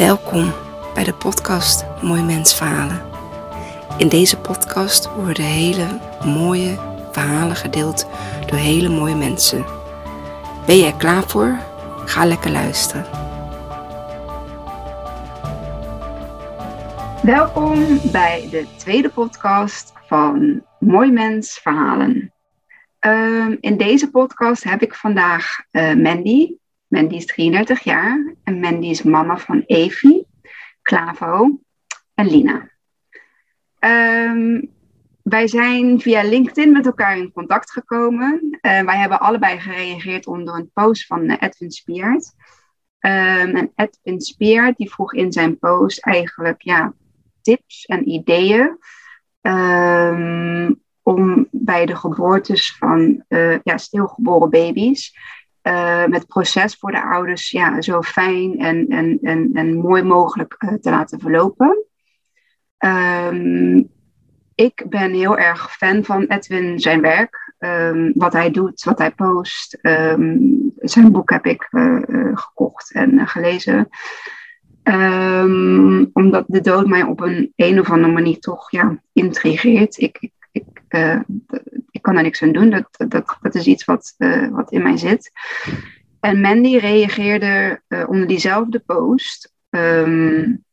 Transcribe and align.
Welkom 0.00 0.52
bij 0.94 1.04
de 1.04 1.14
podcast 1.14 1.84
Mooi 2.02 2.22
Mens 2.22 2.54
Verhalen. 2.54 3.02
In 3.98 4.08
deze 4.08 4.40
podcast 4.40 5.14
worden 5.14 5.44
hele 5.44 6.00
mooie 6.24 6.78
verhalen 7.12 7.56
gedeeld 7.56 8.08
door 8.46 8.58
hele 8.58 8.88
mooie 8.88 9.14
mensen. 9.14 9.64
Ben 10.66 10.84
er 10.86 10.94
klaar 10.94 11.22
voor? 11.28 11.58
Ga 12.04 12.24
lekker 12.24 12.50
luisteren. 12.50 13.04
Welkom 17.22 18.00
bij 18.12 18.48
de 18.50 18.66
tweede 18.76 19.08
podcast 19.08 19.92
van 20.06 20.62
Mooi 20.78 21.12
Mens 21.12 21.58
Verhalen. 21.58 22.32
Ehm, 22.98 23.56
in 23.60 23.76
deze 23.76 24.10
podcast 24.10 24.64
heb 24.64 24.82
ik 24.82 24.94
vandaag 24.94 25.58
uh, 25.70 25.94
Mandy. 25.94 26.54
Mandy 26.90 27.14
is 27.14 27.26
33 27.26 27.80
jaar 27.80 28.34
en 28.44 28.60
Mandy 28.60 28.86
is 28.86 29.02
mama 29.02 29.38
van 29.38 29.62
Evie, 29.66 30.26
Clavo 30.82 31.60
en 32.14 32.26
Lina. 32.26 32.70
Ehm, 33.78 34.62
wij 35.22 35.46
zijn 35.46 36.00
via 36.00 36.22
LinkedIn 36.22 36.72
met 36.72 36.86
elkaar 36.86 37.18
in 37.18 37.32
contact 37.32 37.70
gekomen. 37.70 38.58
Uh, 38.60 38.80
wij 38.82 38.96
hebben 38.96 39.20
allebei 39.20 39.60
gereageerd 39.60 40.26
onder 40.26 40.54
een 40.54 40.70
post 40.72 41.06
van 41.06 41.30
uh, 41.30 41.36
Edwin 41.38 41.70
Spiert. 41.70 42.34
Um, 43.00 43.56
en 43.56 43.72
Edwin 43.74 44.20
Spiert 44.20 44.76
die 44.76 44.90
vroeg 44.90 45.14
in 45.14 45.32
zijn 45.32 45.58
post 45.58 46.04
eigenlijk 46.04 46.62
ja, 46.62 46.94
tips 47.42 47.84
en 47.84 48.08
ideeën 48.08 48.78
um, 49.40 50.82
om 51.02 51.48
bij 51.50 51.86
de 51.86 51.96
geboortes 51.96 52.76
van 52.76 53.24
uh, 53.28 53.58
ja, 53.62 53.76
stilgeboren 53.76 54.50
baby's 54.50 55.14
uh, 55.62 56.04
het 56.04 56.26
proces 56.26 56.76
voor 56.76 56.90
de 56.90 57.02
ouders 57.02 57.50
ja, 57.50 57.80
zo 57.80 58.02
fijn 58.02 58.58
en, 58.58 58.86
en, 58.88 59.18
en, 59.22 59.50
en 59.52 59.76
mooi 59.76 60.02
mogelijk 60.02 60.56
uh, 60.58 60.72
te 60.72 60.90
laten 60.90 61.20
verlopen. 61.20 61.84
Um, 62.78 63.88
ik 64.54 64.84
ben 64.88 65.12
heel 65.12 65.38
erg 65.38 65.76
fan 65.76 66.04
van 66.04 66.24
Edwin, 66.24 66.78
zijn 66.78 67.00
werk, 67.00 67.54
um, 67.58 68.12
wat 68.14 68.32
hij 68.32 68.50
doet, 68.50 68.84
wat 68.84 68.98
hij 68.98 69.10
post. 69.10 69.78
Um, 69.82 70.72
zijn 70.76 71.12
boek 71.12 71.30
heb 71.30 71.46
ik 71.46 71.68
uh, 71.70 72.30
gekocht 72.34 72.92
en 72.92 73.26
gelezen. 73.26 73.88
omdat 76.12 76.44
de 76.46 76.60
dood 76.60 76.86
mij 76.86 77.02
op 77.02 77.20
een, 77.20 77.52
een 77.56 77.80
of 77.80 77.90
andere 77.90 78.12
manier 78.12 78.38
toch 78.38 78.70
ja, 78.70 79.02
intrigeert. 79.12 79.98
Ik, 79.98 80.30
ik, 80.90 81.62
ik, 81.90 82.02
kan 82.02 82.16
er 82.16 82.22
niks 82.22 82.42
aan 82.42 82.52
doen. 82.52 82.70
Dat, 82.70 83.10
dat, 83.10 83.38
dat 83.40 83.54
is 83.54 83.66
iets 83.66 83.84
wat, 83.84 84.14
uh, 84.18 84.48
wat 84.48 84.72
in 84.72 84.82
mij 84.82 84.96
zit. 84.96 85.32
En 86.20 86.40
Mandy 86.40 86.76
reageerde 86.76 87.82
uh, 87.88 88.08
onder 88.08 88.26
diezelfde 88.26 88.78
post 88.78 89.52
um, 89.70 90.64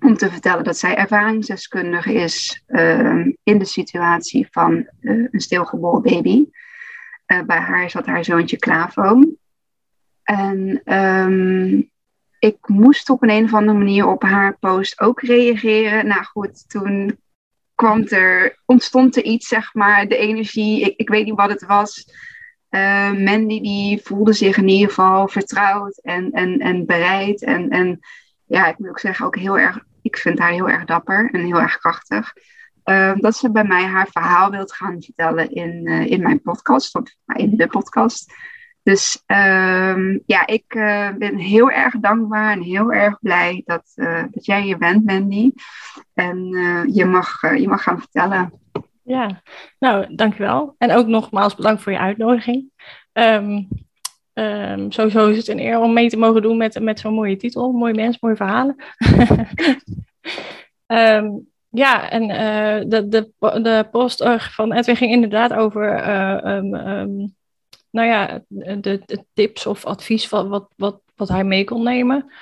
om 0.00 0.16
te 0.16 0.30
vertellen 0.30 0.64
dat 0.64 0.78
zij 0.78 0.96
ervaringsdeskundige 0.96 2.12
is 2.12 2.62
um, 2.66 3.36
in 3.42 3.58
de 3.58 3.64
situatie 3.64 4.48
van 4.50 4.86
een 5.00 5.40
stilgeboren 5.40 6.02
baby. 6.02 6.46
bij 7.26 7.58
haar 7.58 7.90
zat 7.90 8.06
haar 8.06 8.24
zoontje 8.24 8.56
Clavo. 8.56 9.36
En 10.22 10.82
um, 10.94 11.90
ik 12.38 12.68
moest 12.68 13.10
op 13.10 13.22
een, 13.22 13.30
een 13.30 13.44
of 13.44 13.54
andere 13.54 13.78
manier 13.78 14.06
op 14.06 14.22
haar 14.22 14.58
post 14.58 15.00
ook 15.00 15.20
reageren. 15.20 16.06
Nou 16.06 16.24
goed, 16.24 16.68
toen 16.68 17.18
kwam 17.76 18.02
er, 18.02 18.58
ontstond 18.64 19.16
er 19.16 19.22
iets, 19.22 19.48
zeg 19.48 19.74
maar, 19.74 20.08
de 20.08 20.16
energie, 20.16 20.80
ik, 20.80 20.96
ik 20.96 21.08
weet 21.08 21.24
niet 21.24 21.34
wat 21.34 21.50
het 21.50 21.66
was. 21.66 22.10
Uh, 22.70 23.12
Mandy 23.12 23.60
die 23.60 24.00
voelde 24.02 24.32
zich 24.32 24.56
in 24.56 24.68
ieder 24.68 24.88
geval 24.88 25.28
vertrouwd 25.28 25.98
en, 26.02 26.30
en, 26.30 26.58
en 26.58 26.86
bereid. 26.86 27.42
En, 27.42 27.68
en 27.70 28.00
ja, 28.44 28.66
ik 28.66 28.78
moet 28.78 28.88
ook 28.88 28.98
zeggen, 28.98 29.26
ook 29.26 29.36
heel 29.36 29.58
erg, 29.58 29.78
ik 30.02 30.16
vind 30.16 30.38
haar 30.38 30.52
heel 30.52 30.68
erg 30.68 30.84
dapper 30.84 31.28
en 31.32 31.44
heel 31.44 31.60
erg 31.60 31.78
krachtig. 31.78 32.32
Uh, 32.84 33.12
dat 33.16 33.36
ze 33.36 33.50
bij 33.50 33.64
mij 33.64 33.84
haar 33.84 34.08
verhaal 34.10 34.50
wilt 34.50 34.72
gaan 34.72 35.02
vertellen 35.02 35.50
in, 35.50 35.88
uh, 35.88 36.06
in 36.06 36.22
mijn 36.22 36.42
podcast, 36.42 36.94
of 36.94 37.14
in 37.36 37.56
de 37.56 37.66
podcast. 37.66 38.32
Dus 38.86 39.22
um, 39.26 40.22
ja, 40.26 40.46
ik 40.46 40.74
uh, 40.74 41.10
ben 41.18 41.36
heel 41.36 41.70
erg 41.70 41.94
dankbaar 42.00 42.52
en 42.52 42.62
heel 42.62 42.92
erg 42.92 43.18
blij 43.20 43.62
dat, 43.64 43.92
uh, 43.94 44.22
dat 44.30 44.44
jij 44.44 44.62
hier 44.62 44.78
bent, 44.78 45.04
Mandy. 45.04 45.50
En 46.14 46.48
uh, 46.50 46.82
je, 46.94 47.04
mag, 47.04 47.40
je 47.58 47.68
mag 47.68 47.82
gaan 47.82 47.98
vertellen. 47.98 48.52
Ja, 49.02 49.42
nou, 49.78 50.14
dankjewel. 50.14 50.74
En 50.78 50.92
ook 50.92 51.06
nogmaals 51.06 51.54
bedankt 51.54 51.82
voor 51.82 51.92
je 51.92 51.98
uitnodiging. 51.98 52.70
Um, 53.12 53.68
sowieso 54.92 55.28
is 55.28 55.36
het 55.36 55.48
een 55.48 55.60
eer 55.60 55.78
om 55.78 55.92
mee 55.92 56.08
te 56.08 56.18
mogen 56.18 56.42
doen 56.42 56.56
met, 56.56 56.80
met 56.80 57.00
zo'n 57.00 57.14
mooie 57.14 57.36
titel. 57.36 57.72
Mooi 57.72 57.94
mens, 57.94 58.20
mooie 58.20 58.36
verhalen. 58.36 58.76
ja, 61.70 62.10
en 62.10 62.28
de, 62.88 63.08
de, 63.08 63.32
de 63.62 63.88
post 63.90 64.24
van 64.38 64.72
Edwin 64.72 64.96
ging 64.96 65.12
inderdaad 65.12 65.52
over 65.52 66.02
nou 67.96 68.08
ja, 68.08 68.40
de, 68.80 69.24
tips 69.34 69.66
of 69.66 69.84
advies 69.84 70.28
wat, 70.28 70.48
wat, 70.48 70.68
wat, 70.76 71.00
wat 71.14 71.28
hij 71.28 71.44
mee 71.44 71.64
kon 71.64 71.82
nemen. 71.82 72.32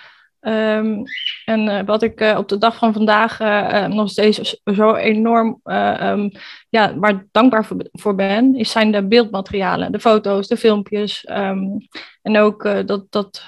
Um, 0.41 1.03
en 1.45 1.67
uh, 1.67 1.81
wat 1.85 2.03
ik 2.03 2.21
uh, 2.21 2.37
op 2.39 2.49
de 2.49 2.59
dag 2.59 2.77
van 2.77 2.93
vandaag 2.93 3.41
uh, 3.41 3.87
nog 3.87 4.11
steeds 4.11 4.61
zo 4.65 4.95
enorm 4.95 5.61
um, 5.65 6.31
ja, 6.69 6.99
waar 6.99 7.27
dankbaar 7.31 7.67
voor, 7.93 8.15
ben, 8.15 8.55
is 8.55 8.71
zijn 8.71 8.93
de 8.93 9.07
beeldmaterialen, 9.07 9.93
de 9.93 10.01
foto's, 10.01 10.49
de 10.49 10.57
filmpjes. 10.57 11.29
Um, 11.31 11.79
en 12.23 12.39
ook 12.39 12.87
dat, 12.87 13.07
dat 13.11 13.45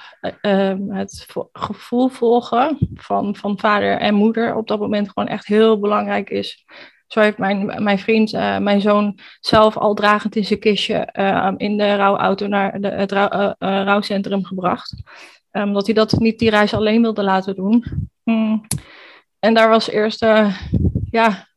het 0.81 1.25
gevoel 1.51 2.07
volgen 2.07 2.77
van, 2.93 3.35
van 3.35 3.59
vader 3.59 3.97
en 3.97 4.15
moeder 4.15 4.55
op 4.55 4.67
dat 4.67 4.79
moment 4.79 5.09
gewoon 5.09 5.29
echt 5.29 5.45
heel 5.45 5.79
belangrijk 5.79 6.29
is. 6.29 6.65
Zo 7.07 7.19
heeft 7.19 7.37
mijn, 7.37 7.83
mijn 7.83 7.99
vriend, 7.99 8.33
uh, 8.33 8.57
mijn 8.57 8.81
zoon, 8.81 9.19
zelf 9.39 9.77
al 9.77 9.93
dragend 9.93 10.35
in 10.35 10.45
zijn 10.45 10.59
kistje 10.59 11.09
uh, 11.13 11.51
in 11.57 11.77
de 11.77 11.95
rouwauto 11.95 12.47
naar 12.47 12.81
de, 12.81 12.87
het 12.87 13.11
rouw, 13.11 13.29
uh, 13.31 13.53
rouwcentrum 13.59 14.45
gebracht. 14.45 14.95
Omdat 15.51 15.85
hij 15.85 15.95
dat 15.95 16.19
niet 16.19 16.39
die 16.39 16.49
reis 16.49 16.73
alleen 16.73 17.01
wilde 17.01 17.23
laten 17.23 17.55
doen. 17.55 17.83
Mm. 18.23 18.65
En 19.39 19.53
daar 19.53 19.69
was 19.69 19.89
eerst, 19.89 20.25
ja, 21.09 21.47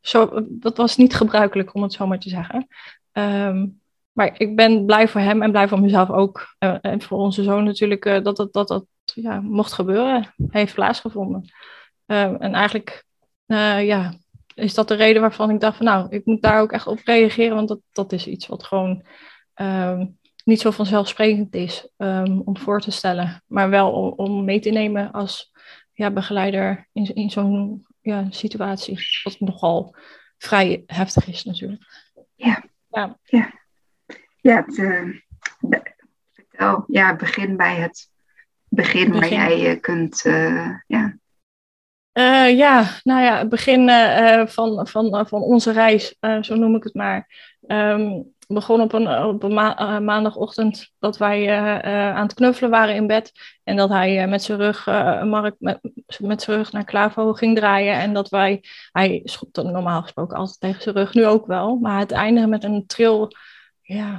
zo, 0.00 0.46
dat 0.48 0.76
was 0.76 0.96
niet 0.96 1.14
gebruikelijk 1.14 1.74
om 1.74 1.82
het 1.82 1.92
zo 1.92 2.06
maar 2.06 2.18
te 2.18 2.28
zeggen. 2.28 2.66
Um, 3.12 3.80
maar 4.12 4.40
ik 4.40 4.56
ben 4.56 4.86
blij 4.86 5.08
voor 5.08 5.20
hem 5.20 5.42
en 5.42 5.50
blij 5.50 5.68
voor 5.68 5.80
mezelf 5.80 6.10
ook. 6.10 6.54
en 6.58 7.02
voor 7.02 7.18
onze 7.18 7.42
zoon 7.42 7.64
natuurlijk 7.64 8.04
dat 8.24 8.36
dat, 8.36 8.52
dat, 8.52 8.68
dat 8.68 8.86
ja, 9.04 9.40
mocht 9.40 9.72
gebeuren, 9.72 10.34
heeft 10.48 10.74
plaatsgevonden. 10.74 11.40
Um, 12.06 12.36
en 12.36 12.54
eigenlijk, 12.54 13.04
ja, 13.46 14.12
is 14.58 14.74
dat 14.74 14.88
de 14.88 14.94
reden 14.94 15.20
waarvan 15.20 15.50
ik 15.50 15.60
dacht 15.60 15.76
van 15.76 15.86
nou, 15.86 16.06
ik 16.10 16.24
moet 16.24 16.42
daar 16.42 16.60
ook 16.60 16.72
echt 16.72 16.86
op 16.86 17.00
reageren, 17.04 17.54
want 17.54 17.68
dat, 17.68 17.80
dat 17.92 18.12
is 18.12 18.26
iets 18.26 18.46
wat 18.46 18.64
gewoon 18.64 19.04
um, 19.54 20.18
niet 20.44 20.60
zo 20.60 20.70
vanzelfsprekend 20.70 21.54
is 21.54 21.88
um, 21.96 22.40
om 22.44 22.56
voor 22.58 22.80
te 22.80 22.90
stellen, 22.90 23.42
maar 23.46 23.70
wel 23.70 23.92
om, 23.92 24.12
om, 24.16 24.44
mee 24.44 24.60
te 24.60 24.70
nemen 24.70 25.12
als 25.12 25.52
ja, 25.92 26.10
begeleider 26.10 26.88
in, 26.92 27.14
in 27.14 27.30
zo'n 27.30 27.86
ja, 28.00 28.26
situatie, 28.30 29.20
wat 29.22 29.40
nogal 29.40 29.96
vrij 30.38 30.82
heftig 30.86 31.28
is 31.28 31.44
natuurlijk. 31.44 31.82
Ja, 32.34 32.64
ja. 32.88 33.18
ja. 33.22 33.52
ja 34.40 34.64
het, 34.66 34.76
uh, 34.76 35.16
vertel, 36.32 36.84
ja, 36.86 37.16
begin 37.16 37.56
bij 37.56 37.76
het 37.76 38.10
begin, 38.68 39.10
begin. 39.10 39.20
waar 39.20 39.28
jij 39.28 39.58
je 39.58 39.76
kunt, 39.76 40.24
uh, 40.24 40.74
ja, 40.86 41.18
uh, 42.18 42.56
ja, 42.56 42.84
nou 43.02 43.22
ja, 43.22 43.38
het 43.38 43.48
begin 43.48 43.88
uh, 43.88 44.46
van, 44.46 44.86
van, 44.86 45.26
van 45.26 45.42
onze 45.42 45.72
reis, 45.72 46.16
zo 46.40 46.54
noem 46.54 46.76
ik 46.76 46.84
het 46.84 46.94
maar, 46.94 47.28
um, 47.66 48.34
begon 48.46 48.80
op 48.80 48.92
een, 48.92 49.24
op 49.24 49.42
een 49.42 49.54
ma 49.54 50.00
maandagochtend 50.00 50.90
dat 50.98 51.18
wij 51.18 51.58
aan 51.90 52.22
het 52.22 52.34
knuffelen 52.34 52.70
waren 52.70 52.94
in 52.94 53.06
bed. 53.06 53.32
En 53.64 53.76
dat 53.76 53.88
hij 53.88 54.28
met 54.28 54.42
zijn 54.42 54.58
rug, 54.58 54.86
Mark, 55.24 55.54
met, 55.58 55.78
met 56.20 56.42
zijn 56.42 56.56
rug 56.56 56.72
naar 56.72 56.84
Clavo 56.84 57.32
ging 57.32 57.56
draaien. 57.56 57.94
En 57.94 58.12
dat 58.12 58.28
wij, 58.28 58.64
hij 58.92 59.20
schopte 59.24 59.62
normaal 59.62 60.02
gesproken 60.02 60.36
altijd 60.36 60.60
tegen 60.60 60.82
zijn 60.82 60.94
rug, 60.94 61.14
nu 61.14 61.26
ook 61.26 61.46
wel. 61.46 61.76
Maar 61.76 61.98
het 61.98 62.12
eindigde 62.12 62.48
met 62.48 62.64
een 62.64 62.86
tril, 62.86 63.30
ja, 63.82 64.18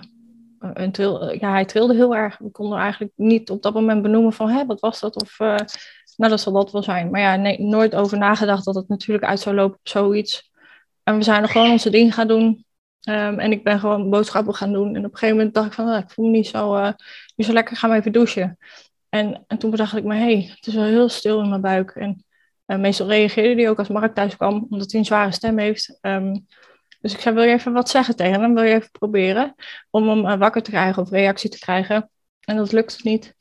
een 0.60 0.92
tril, 0.92 1.34
ja, 1.34 1.52
hij 1.52 1.66
trilde 1.66 1.95
heel 1.95 2.16
erg. 2.16 2.38
We 2.38 2.52
konden 2.52 2.80
eigenlijk 2.80 3.12
niet 3.16 3.50
op 3.50 3.62
dat 3.62 3.74
moment 3.74 4.02
benoemen 4.02 4.34
van, 4.34 4.50
hé, 4.50 4.66
wat 4.66 4.80
was 4.80 5.00
dat? 5.00 5.22
Of 5.22 5.38
nou, 6.19 6.31
dat 6.31 6.42
zal 6.42 6.54
dat 6.54 6.71
wel 6.71 6.83
zijn. 6.83 7.10
Maar 7.10 7.21
ja, 7.21 7.56
nooit 7.57 7.95
over 7.95 8.18
nagedacht 8.18 8.66
dat 8.66 8.75
het 8.75 8.88
natuurlijk 8.88 9.25
uit 9.25 9.39
zou 9.39 9.56
lopen 9.56 9.77
op 9.77 9.88
zoiets. 9.88 10.51
En 11.04 11.18
we 11.18 11.24
zijn 11.24 11.44
er 11.44 11.50
gewoon 11.50 11.71
onze 11.71 11.89
ding 11.89 12.13
gaan 12.13 12.27
doen. 12.27 12.66
Um, 13.10 13.39
en 13.39 13.51
ik 13.51 13.63
ben 13.63 13.80
gewoon 13.80 14.10
boodschappen 14.10 14.56
gaan 14.56 14.74
doen. 14.74 14.95
En 14.95 15.06
op 15.06 15.12
een 15.12 15.18
gegeven 15.18 15.36
moment 15.36 15.54
dacht 15.54 15.68
ik 15.68 15.74
van, 15.74 15.86
nou, 15.86 16.01
ik 16.04 16.10
voel 16.10 16.25
me 16.25 16.31
niet 16.31 16.48
zo, 16.48 16.75
uh, 16.75 16.92
niet 17.36 17.48
zo 17.48 17.54
lekker, 17.54 17.74
ik 17.74 17.80
ga 17.80 17.95
even 17.95 18.12
douchen. 18.12 18.57
En, 19.10 19.44
en 19.48 19.57
toen 19.57 19.71
bedacht 19.71 19.95
ik 19.98 20.04
me, 20.04 20.16
hé, 20.16 20.21
hey, 20.21 20.51
het 20.56 20.68
is 20.68 20.74
wel 20.74 20.83
heel 20.83 21.10
stil 21.10 21.42
in 21.42 21.50
mijn 21.50 21.62
buik. 21.62 21.92
En 21.92 22.24
uh, 22.68 22.77
meestal 22.77 23.07
reageerde 23.07 23.62
hij 23.62 23.69
ook 23.69 23.80
als 23.80 23.88
Mark 23.88 24.16
thuis 24.16 24.36
kwam, 24.36 24.68
omdat 24.69 24.92
hij 24.92 25.00
een 25.00 25.06
zware 25.06 25.31
stem 25.31 25.57
heeft. 25.57 25.98
Um, 26.01 26.45
dus 27.01 27.13
ik 27.13 27.19
zei, 27.19 27.36
wil 27.36 27.44
je 27.44 27.54
even 27.54 27.74
wat 27.74 27.89
zeggen 27.89 28.16
tegen 28.16 28.42
hem? 28.42 28.54
Wil 28.54 28.63
je 28.63 28.74
even 28.74 28.92
proberen 28.92 29.56
om 29.89 30.10
hem 30.10 30.25
uh, 30.25 30.38
wakker 30.38 30.62
te 30.62 30.71
krijgen 30.71 31.01
of 31.01 31.10
reactie 31.10 31.50
te 31.50 31.60
krijgen? 31.60 32.10
En 32.39 32.56
dat 32.56 32.71
lukte 32.71 32.98
niet. 33.01 33.36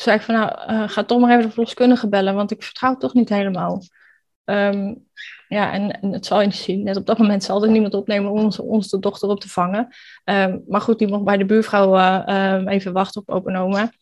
Zei 0.00 0.16
ik 0.16 0.22
van, 0.22 0.34
nou, 0.34 0.88
ga 0.88 1.04
toch 1.04 1.20
maar 1.20 1.30
even 1.30 1.42
de 1.42 1.50
verloskundige 1.50 2.08
bellen, 2.08 2.34
want 2.34 2.50
ik 2.50 2.62
vertrouw 2.62 2.96
toch 2.96 3.14
niet 3.14 3.28
helemaal. 3.28 3.82
Ehm, 4.44 4.94
ja, 5.48 5.72
en, 5.72 6.12
het 6.12 6.26
zal 6.26 6.40
je 6.40 6.50
zien, 6.50 6.82
net 6.82 6.96
op 6.96 7.06
dat 7.06 7.18
moment 7.18 7.44
zal 7.44 7.62
er 7.62 7.70
niemand 7.70 7.94
opnemen 7.94 8.30
om 8.30 8.38
onze, 8.38 8.62
onze 8.62 8.98
dochter 8.98 9.28
op 9.28 9.40
te 9.40 9.48
vangen. 9.48 9.88
Ehm, 10.24 10.58
maar 10.66 10.80
goed, 10.80 10.98
die 10.98 11.08
mocht 11.08 11.24
bij 11.24 11.36
de 11.36 11.44
buurvrouw 11.44 11.96
uh, 11.96 12.62
even 12.66 12.92
wachten 12.92 13.20
op 13.20 13.30
open 13.30 13.92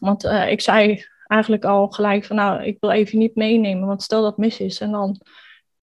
Want 0.00 0.24
uh, 0.24 0.50
ik 0.50 0.60
zei 0.60 1.04
eigenlijk 1.26 1.64
al 1.64 1.88
gelijk 1.88 2.24
van, 2.24 2.36
nou, 2.36 2.62
ik 2.62 2.76
wil 2.80 2.90
even 2.90 3.18
niet 3.18 3.34
meenemen, 3.34 3.86
want 3.86 4.02
stel 4.02 4.22
dat 4.22 4.36
mis 4.36 4.60
is. 4.60 4.80
En, 4.80 4.90
dan, 4.90 5.20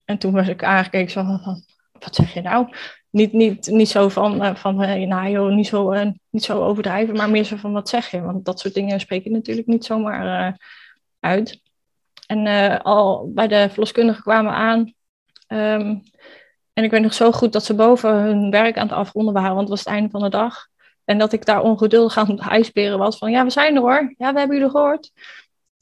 en 0.06 0.18
toen 0.18 0.34
was 0.34 0.48
ik 0.48 0.64
aangekeken 0.64 1.12
zo 1.12 1.24
van, 1.24 1.64
wat 2.04 2.16
zeg 2.16 2.34
je 2.34 2.42
nou? 2.42 2.68
Niet, 3.10 3.34
niet, 3.34 3.68
niet 3.68 3.90
zo 3.90 4.10
van, 4.10 4.44
uh, 4.44 4.56
van 4.56 4.76
nou 5.08 5.30
joh, 5.30 5.54
niet 5.54 5.68
zo, 5.68 5.94
niet 6.30 6.44
zo 6.44 6.64
overdrijven, 6.64 7.16
maar 7.16 7.30
meer 7.30 7.44
zo 7.44 7.56
van, 7.56 7.74
wat 7.74 7.90
zeg 7.90 8.12
je? 8.12 8.22
Want 8.22 8.46
dat 8.46 8.60
soort 8.60 8.74
dingen 8.74 9.00
spreek 9.00 9.24
je 9.24 9.30
natuurlijk 9.30 9.68
niet 9.68 9.86
zomaar 9.86 10.58
uit. 11.20 11.62
En 12.28 12.82
al 12.82 13.32
bij 13.34 13.48
de 13.48 13.68
verloskundige 13.70 14.22
kwamen 14.22 14.54
aan. 14.54 14.94
Um, 15.48 16.04
en 16.74 16.84
ik 16.84 16.92
weet 16.92 17.02
nog 17.02 17.14
zo 17.14 17.32
goed 17.32 17.54
dat 17.54 17.64
ze 17.64 17.74
boven 17.74 18.14
hun 18.14 18.52
werk 18.52 18.78
aan 18.78 18.88
het 18.88 18.98
afronden 18.98 19.34
waren, 19.34 19.56
want 19.56 19.62
het 19.62 19.70
was 19.70 19.80
het 19.80 19.88
einde 19.88 20.10
van 20.10 20.22
de 20.22 20.30
dag. 20.30 20.68
En 21.06 21.18
dat 21.18 21.34
ik 21.34 21.46
daar 21.46 21.62
ongeduldig 21.62 22.18
aan 22.18 22.30
het 22.30 22.40
ijsberen 22.40 22.98
was 22.98 23.18
van, 23.18 23.32
ja, 23.32 23.44
we 23.44 23.50
zijn 23.50 23.76
er 23.76 23.82
hoor. 23.82 24.14
Ja, 24.18 24.34
we 24.34 24.40
hebben 24.40 24.58
jullie 24.58 24.72
gehoord. 24.72 25.12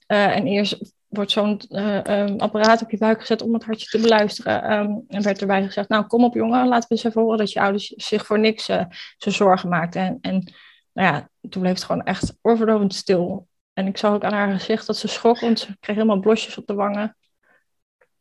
En 0.06 0.48
eerst 0.48 0.94
wordt 1.16 1.32
zo'n 1.32 1.62
uh, 1.70 2.04
um, 2.04 2.40
apparaat 2.40 2.82
op 2.82 2.92
je 2.92 2.98
buik 2.98 3.20
gezet 3.20 3.42
om 3.42 3.54
het 3.54 3.66
hartje 3.66 3.88
te 3.88 4.00
beluisteren. 4.00 4.72
Um, 4.72 5.06
en 5.08 5.24
werd 5.24 5.42
erbij 5.42 5.64
gezegd, 5.66 5.90
nou 5.90 6.06
kom 6.06 6.24
op 6.24 6.34
jongen, 6.34 6.68
laten 6.68 6.90
we 6.90 6.96
eens 6.96 7.04
even 7.04 7.22
horen 7.22 7.38
dat 7.38 7.52
je 7.52 7.62
ouders 7.62 7.88
zich 7.88 8.26
voor 8.26 8.40
niks 8.40 8.70
uh, 8.70 8.84
zo 9.18 9.30
zorgen 9.30 9.70
maakten. 9.70 10.02
En, 10.02 10.18
en 10.22 10.54
nou 10.94 11.14
ja, 11.14 11.30
toen 11.50 11.62
bleef 11.62 11.74
het 11.74 11.84
gewoon 11.84 12.04
echt 12.04 12.38
oorverdovend 12.42 12.94
stil. 12.94 13.48
En 13.74 13.88
ik 13.88 13.98
zag 13.98 14.14
ook 14.14 14.24
aan 14.24 14.34
haar 14.34 14.52
gezicht 14.52 14.88
dat 14.88 14.98
ze 14.98 15.08
schrok, 15.08 15.40
want 15.40 15.60
ze 15.60 15.78
kreeg 15.80 15.96
helemaal 15.96 16.20
blosjes 16.20 16.58
op 16.58 16.68
de 16.68 16.74
wangen. 16.74 17.18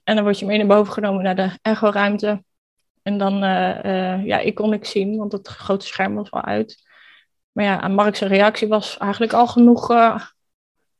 En 0.02 0.14
dan 0.14 0.24
word 0.24 0.38
je 0.38 0.46
mee 0.46 0.58
naar 0.58 0.66
boven 0.66 0.92
genomen 0.92 1.22
naar 1.22 1.36
de 1.36 1.50
echo-ruimte. 1.62 2.44
En 3.02 3.18
dan, 3.18 3.34
uh, 3.34 4.24
ja, 4.24 4.38
ik 4.38 4.54
kon 4.54 4.70
niks 4.70 4.90
zien, 4.90 5.16
want 5.16 5.32
het 5.32 5.48
grote 5.48 5.86
scherm 5.86 6.14
was 6.14 6.30
wel 6.30 6.44
uit. 6.44 6.82
Maar 7.52 7.64
ja, 7.64 7.80
aan 7.80 7.94
Mark's 7.94 8.20
reactie 8.20 8.68
was 8.68 8.98
eigenlijk 8.98 9.32
al 9.32 9.46
genoeg 9.46 9.88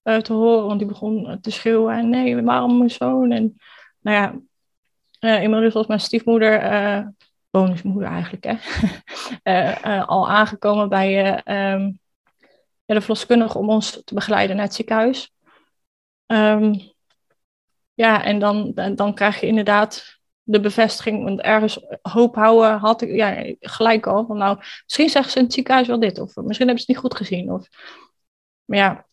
uh, 0.04 0.16
te 0.16 0.32
horen, 0.32 0.66
want 0.66 0.78
die 0.78 0.88
begon 0.88 1.38
te 1.40 1.50
schreeuwen. 1.50 1.96
En 1.96 2.08
nee, 2.08 2.42
waarom 2.42 2.78
mijn 2.78 2.90
zoon? 2.90 3.30
En 3.30 3.56
nou 4.00 4.42
ja, 5.20 5.38
inmiddels 5.38 5.74
was 5.74 5.86
mijn 5.86 6.00
stiefmoeder, 6.00 7.14
bonusmoeder 7.50 8.08
eigenlijk, 8.08 8.44
hè, 9.42 9.72
al 10.06 10.30
aangekomen 10.30 10.88
bij 10.88 11.12
ja, 12.86 12.94
de 12.94 13.00
verloskundige 13.00 13.58
om 13.58 13.70
ons 13.70 14.02
te 14.04 14.14
begeleiden 14.14 14.56
naar 14.56 14.64
het 14.64 14.74
ziekenhuis. 14.74 15.32
Um, 16.26 16.92
ja, 17.94 18.24
en 18.24 18.38
dan, 18.38 18.72
dan 18.94 19.14
krijg 19.14 19.40
je 19.40 19.46
inderdaad 19.46 20.18
de 20.42 20.60
bevestiging, 20.60 21.24
want 21.24 21.40
ergens 21.40 21.80
hoop 22.02 22.34
houden 22.34 22.78
had 22.78 23.02
ik 23.02 23.14
ja, 23.14 23.54
gelijk 23.60 24.06
al. 24.06 24.26
Van 24.26 24.36
nou, 24.36 24.56
misschien 24.56 25.08
zeggen 25.08 25.32
ze 25.32 25.38
in 25.38 25.44
het 25.44 25.52
ziekenhuis 25.52 25.86
wel 25.86 26.00
dit, 26.00 26.18
of 26.18 26.36
misschien 26.36 26.66
hebben 26.66 26.84
ze 26.84 26.92
het 26.92 27.02
niet 27.02 27.12
goed 27.12 27.14
gezien. 27.14 27.52
Of, 27.52 27.68
maar 28.64 28.78
ja, 28.78 29.06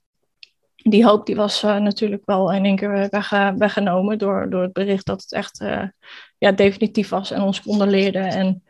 die 0.84 1.06
hoop 1.06 1.26
die 1.26 1.36
was 1.36 1.64
uh, 1.64 1.78
natuurlijk 1.78 2.26
wel 2.26 2.52
in 2.52 2.66
één 2.66 2.76
keer 2.76 3.08
weg, 3.10 3.30
weggenomen 3.58 4.18
door, 4.18 4.50
door 4.50 4.62
het 4.62 4.74
bericht 4.74 5.06
dat 5.06 5.22
het 5.22 5.32
echt 5.32 5.62
uh, 5.62 5.84
ja, 6.38 6.52
definitief 6.52 7.10
was 7.10 7.32
en 7.32 7.42
ons 7.42 7.62
condoleerde. 7.62 8.20
En 8.20 8.64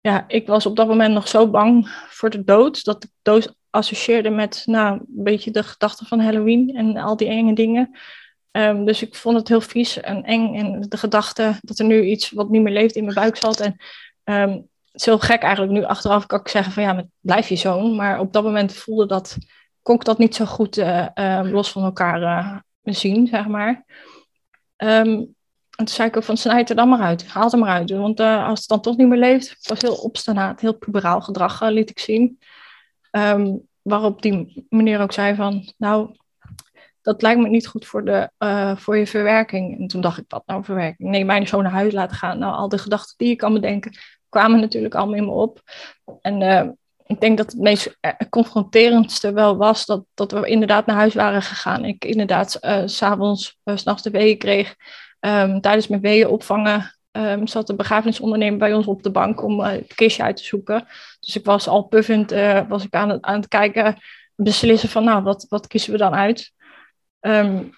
ja, 0.00 0.24
ik 0.28 0.46
was 0.46 0.66
op 0.66 0.76
dat 0.76 0.86
moment 0.86 1.14
nog 1.14 1.28
zo 1.28 1.50
bang 1.50 1.88
voor 2.08 2.30
de 2.30 2.44
dood, 2.44 2.84
dat 2.84 3.04
ik 3.04 3.10
dood 3.22 3.54
associeerde 3.70 4.30
met 4.30 4.62
nou, 4.66 4.92
een 4.92 5.06
beetje 5.08 5.50
de 5.50 5.62
gedachte 5.62 6.04
van 6.04 6.20
Halloween 6.20 6.76
en 6.76 6.96
al 6.96 7.16
die 7.16 7.28
enge 7.28 7.54
dingen. 7.54 7.98
Um, 8.50 8.84
dus 8.84 9.02
ik 9.02 9.14
vond 9.14 9.36
het 9.36 9.48
heel 9.48 9.60
vies 9.60 10.00
en 10.00 10.22
eng. 10.22 10.54
En 10.54 10.80
de 10.88 10.96
gedachte 10.96 11.58
dat 11.60 11.78
er 11.78 11.84
nu 11.84 12.04
iets 12.04 12.30
wat 12.30 12.48
niet 12.48 12.62
meer 12.62 12.72
leeft 12.72 12.96
in 12.96 13.02
mijn 13.02 13.14
buik 13.14 13.36
zat. 13.36 13.60
En 13.60 13.76
um, 14.24 14.50
het 14.84 15.00
is 15.00 15.04
heel 15.04 15.18
gek 15.18 15.42
eigenlijk. 15.42 15.72
Nu 15.72 15.84
achteraf 15.84 16.26
kan 16.26 16.40
ik 16.40 16.48
zeggen 16.48 16.72
van 16.72 16.82
ja, 16.82 17.04
blijf 17.20 17.48
je 17.48 17.56
zoon. 17.56 17.96
Maar 17.96 18.20
op 18.20 18.32
dat 18.32 18.44
moment 18.44 18.72
voelde 18.72 19.06
dat, 19.06 19.36
kon 19.88 19.96
ik 19.96 20.04
dat 20.04 20.18
niet 20.18 20.34
zo 20.34 20.44
goed 20.44 20.78
uh, 20.78 21.06
uh, 21.14 21.40
los 21.44 21.72
van 21.72 21.82
elkaar 21.82 22.22
uh, 22.22 22.58
zien, 22.94 23.26
zeg 23.26 23.46
maar. 23.46 23.84
Um, 24.76 25.36
en 25.76 25.84
toen 25.84 25.88
zei 25.88 26.08
ik 26.08 26.16
ook 26.16 26.22
van 26.24 26.36
snijd 26.36 26.70
er 26.70 26.76
dan 26.76 26.88
maar 26.88 27.00
uit. 27.00 27.28
Haal 27.28 27.44
het 27.44 27.52
er 27.52 27.58
maar 27.58 27.78
uit. 27.78 27.90
Want 27.90 28.20
als 28.20 28.58
het 28.58 28.68
dan 28.68 28.80
toch 28.80 28.96
niet 28.96 29.08
meer 29.08 29.18
leeft, 29.18 29.68
was 29.68 29.80
heel 29.80 29.94
obstinaat, 29.94 30.60
heel 30.60 30.78
puberaal 30.78 31.20
gedrag 31.20 31.68
liet 31.68 31.90
ik 31.90 31.98
zien. 31.98 32.38
Um, 33.10 33.68
waarop 33.82 34.22
die 34.22 34.66
meneer 34.68 35.00
ook 35.00 35.12
zei 35.12 35.34
van, 35.34 35.72
nou, 35.76 36.16
dat 37.02 37.22
lijkt 37.22 37.40
me 37.40 37.48
niet 37.48 37.66
goed 37.66 37.86
voor, 37.86 38.04
de, 38.04 38.30
voor 38.78 38.96
je 38.96 39.06
verwerking. 39.06 39.78
En 39.78 39.86
toen 39.86 40.00
dacht 40.00 40.18
ik, 40.18 40.24
wat 40.28 40.46
nou 40.46 40.64
verwerking? 40.64 41.10
Nee, 41.10 41.24
mij 41.24 41.46
zo 41.46 41.62
naar 41.62 41.72
huis 41.72 41.92
laten 41.92 42.16
gaan. 42.16 42.38
Nou, 42.38 42.54
al 42.54 42.68
die 42.68 42.78
gedachten 42.78 43.14
die 43.16 43.30
ik 43.30 43.38
kan 43.38 43.52
bedenken, 43.52 43.92
kwamen 44.28 44.60
natuurlijk 44.60 44.94
allemaal 44.94 45.16
in 45.16 45.24
me 45.24 45.30
op. 45.30 45.60
En 46.20 46.78
ik 47.08 47.20
denk 47.20 47.36
dat 47.36 47.52
het 47.52 47.60
meest 47.60 47.96
eh, 48.00 48.12
confronterendste 48.30 49.32
wel 49.32 49.56
was 49.56 49.86
dat, 49.86 50.04
dat 50.14 50.32
we 50.32 50.48
inderdaad 50.48 50.86
naar 50.86 50.96
huis 50.96 51.14
waren 51.14 51.42
gegaan. 51.42 51.84
Ik 51.84 52.04
inderdaad 52.04 52.58
uh, 52.60 52.82
s'avonds, 52.84 53.58
uh, 53.64 53.76
s'nachts 53.76 54.02
de 54.02 54.10
weeën 54.10 54.38
kreeg. 54.38 54.74
Um, 55.20 55.60
tijdens 55.60 55.88
mijn 55.88 56.00
weeën 56.00 56.28
opvangen 56.28 56.98
um, 57.12 57.46
zat 57.46 57.66
de 57.66 57.74
begrafenisondernemer 57.74 58.58
bij 58.58 58.74
ons 58.74 58.86
op 58.86 59.02
de 59.02 59.10
bank 59.10 59.42
om 59.42 59.60
het 59.60 59.94
kistje 59.94 60.22
uit 60.22 60.36
te 60.36 60.44
zoeken. 60.44 60.86
Dus 61.20 61.36
ik 61.36 61.44
was 61.44 61.68
al 61.68 61.82
puffend, 61.82 62.30
was 62.68 62.84
ik 62.84 62.94
aan 62.94 63.08
het, 63.08 63.22
aan 63.22 63.40
het 63.40 63.48
kijken, 63.48 63.96
beslissen 64.34 64.88
van 64.88 65.04
nou, 65.04 65.22
wat, 65.22 65.46
wat 65.48 65.66
kiezen 65.66 65.92
we 65.92 65.98
dan 65.98 66.14
uit? 66.14 66.52
Um, 67.20 67.70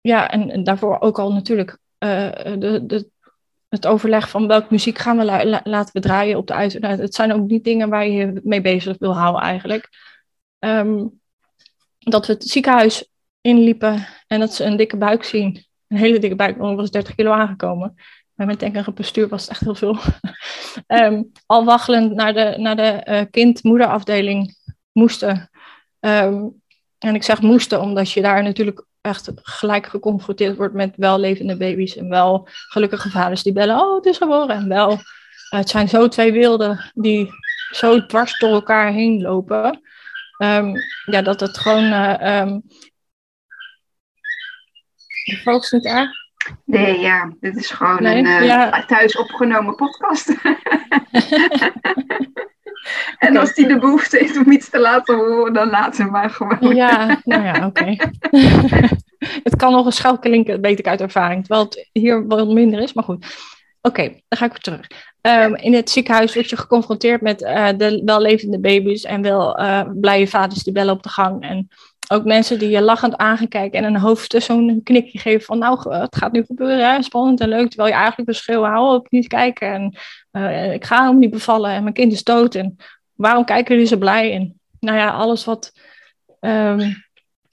ja, 0.00 0.30
en, 0.30 0.64
daarvoor 0.64 1.00
ook 1.00 1.18
al 1.18 1.32
natuurlijk 1.32 1.78
de, 1.98 2.82
de, 2.86 3.10
het 3.72 3.86
overleg 3.86 4.28
van 4.28 4.46
welke 4.46 4.66
muziek 4.70 4.98
gaan 4.98 5.16
we 5.16 5.24
la 5.24 5.60
laten 5.64 5.92
we 5.92 6.00
draaien 6.00 6.36
op 6.36 6.46
de 6.46 6.54
uit. 6.54 6.80
Nou, 6.80 7.00
het 7.00 7.14
zijn 7.14 7.32
ook 7.32 7.48
niet 7.48 7.64
dingen 7.64 7.88
waar 7.88 8.06
je 8.06 8.40
mee 8.44 8.60
bezig 8.60 8.98
wil 8.98 9.16
houden 9.16 9.42
eigenlijk. 9.42 9.88
Um, 10.58 11.20
dat 11.98 12.26
we 12.26 12.32
het 12.32 12.44
ziekenhuis 12.44 13.08
inliepen 13.40 14.06
en 14.26 14.40
dat 14.40 14.54
ze 14.54 14.64
een 14.64 14.76
dikke 14.76 14.96
buik 14.96 15.24
zien. 15.24 15.66
Een 15.88 15.96
hele 15.96 16.18
dikke 16.18 16.36
buik, 16.36 16.56
want 16.56 16.70
ik 16.70 16.76
was 16.76 16.90
30 16.90 17.14
kilo 17.14 17.30
aangekomen. 17.30 17.94
Bij 18.34 18.46
mijn 18.46 18.58
denkende 18.58 18.92
bestuur 18.92 19.28
was 19.28 19.42
het 19.42 19.50
echt 19.50 19.60
heel 19.60 19.74
veel. 19.74 19.98
um, 20.86 21.32
al 21.46 21.64
waggelend 21.64 22.14
naar 22.14 22.32
de, 22.32 22.54
naar 22.58 22.76
de 22.76 23.06
uh, 23.08 23.20
kind-moederafdeling 23.30 24.56
moesten. 24.92 25.50
Um, 26.00 26.62
en 26.98 27.14
ik 27.14 27.22
zeg 27.22 27.40
moesten, 27.40 27.80
omdat 27.80 28.10
je 28.12 28.22
daar 28.22 28.42
natuurlijk 28.42 28.86
echt 29.02 29.30
gelijk 29.34 29.86
geconfronteerd 29.86 30.56
wordt 30.56 30.74
met 30.74 30.92
wel 30.96 31.18
levende 31.18 31.56
baby's 31.56 31.96
en 31.96 32.08
wel 32.08 32.48
gelukkige 32.48 33.10
vaders 33.10 33.42
die 33.42 33.52
bellen, 33.52 33.80
oh 33.80 33.94
het 33.94 34.06
is 34.06 34.16
geboren. 34.16 34.56
En 34.56 34.68
wel, 34.68 34.98
het 35.48 35.68
zijn 35.68 35.88
zo 35.88 36.08
twee 36.08 36.32
wilden 36.32 36.90
die 36.94 37.30
zo 37.70 38.06
dwars 38.06 38.38
door 38.38 38.50
elkaar 38.50 38.92
heen 38.92 39.20
lopen. 39.20 39.80
Um, 40.38 40.74
ja, 41.04 41.22
dat 41.22 41.40
het 41.40 41.58
gewoon. 41.58 41.84
Uh, 41.84 42.40
um, 42.40 42.62
de 45.24 45.36
focus 45.36 45.70
niet 45.70 45.86
erg. 45.86 46.10
Nee, 46.64 46.98
ja, 46.98 47.34
dit 47.40 47.56
is 47.56 47.70
gewoon 47.70 48.02
nee, 48.02 48.18
een 48.18 48.26
uh, 48.26 48.44
ja. 48.44 48.84
thuis 48.84 49.16
opgenomen 49.16 49.74
podcast. 49.74 50.34
en 53.18 53.36
als 53.36 53.54
die 53.54 53.68
de 53.68 53.78
behoefte 53.78 54.18
heeft 54.18 54.36
om 54.36 54.50
iets 54.50 54.70
te 54.70 54.78
laten 54.78 55.16
horen, 55.16 55.52
dan 55.52 55.70
laten 55.70 56.04
we 56.04 56.10
maar 56.10 56.30
gewoon. 56.30 56.74
Ja, 56.74 57.20
nou 57.24 57.44
ja, 57.44 57.66
oké. 57.66 57.96
het 59.48 59.56
kan 59.56 59.72
nog 59.72 59.86
een 59.86 59.92
schel 59.92 60.18
klinken, 60.18 60.60
weet 60.60 60.78
ik 60.78 60.86
uit 60.86 61.00
ervaring. 61.00 61.44
Terwijl 61.44 61.64
het 61.64 61.88
hier 61.92 62.26
wat 62.26 62.48
minder 62.48 62.80
is, 62.80 62.92
maar 62.92 63.04
goed. 63.04 63.26
Oké, 63.80 64.02
dan 64.02 64.38
ga 64.38 64.44
ik 64.44 64.50
weer 64.50 64.60
terug. 64.60 64.86
Um, 65.22 65.56
in 65.56 65.74
het 65.74 65.90
ziekenhuis 65.90 66.34
word 66.34 66.50
je 66.50 66.56
geconfronteerd 66.56 67.20
met 67.20 67.42
uh, 67.42 67.68
de 67.76 68.02
wellevende 68.04 68.60
baby's 68.60 69.04
en 69.04 69.22
wel 69.22 69.60
uh, 69.60 69.82
blije 69.94 70.26
vaders 70.26 70.62
die 70.62 70.72
bellen 70.72 70.94
op 70.94 71.02
de 71.02 71.08
gang. 71.08 71.42
En 71.42 71.68
ook 72.08 72.24
mensen 72.24 72.58
die 72.58 72.70
je 72.70 72.82
lachend 72.82 73.16
aangekijken 73.16 73.78
en 73.78 73.84
een 73.84 74.00
hoofd 74.00 74.34
zo'n 74.42 74.80
knikje 74.84 75.18
geven 75.18 75.44
van 75.44 75.58
nou, 75.58 75.94
het 75.94 76.16
gaat 76.16 76.32
nu 76.32 76.44
gebeuren, 76.44 76.94
hè? 76.94 77.02
spannend 77.02 77.40
en 77.40 77.48
leuk. 77.48 77.68
Terwijl 77.68 77.88
je 77.88 77.94
eigenlijk 77.94 78.28
beschreeuwen, 78.28 78.70
hou 78.70 78.94
op, 78.94 79.10
niet 79.10 79.26
kijken. 79.26 79.72
En 79.72 79.96
uh, 80.32 80.72
ik 80.72 80.84
ga 80.84 81.06
hem 81.06 81.18
niet 81.18 81.30
bevallen 81.30 81.70
en 81.70 81.82
mijn 81.82 81.94
kind 81.94 82.12
is 82.12 82.24
dood. 82.24 82.54
En 82.54 82.76
waarom 83.14 83.44
kijken 83.44 83.74
jullie 83.74 83.88
zo 83.88 83.96
blij? 83.96 84.32
En 84.32 84.60
nou 84.80 84.98
ja, 84.98 85.10
alles 85.10 85.44
wat, 85.44 85.72
um, 86.40 87.04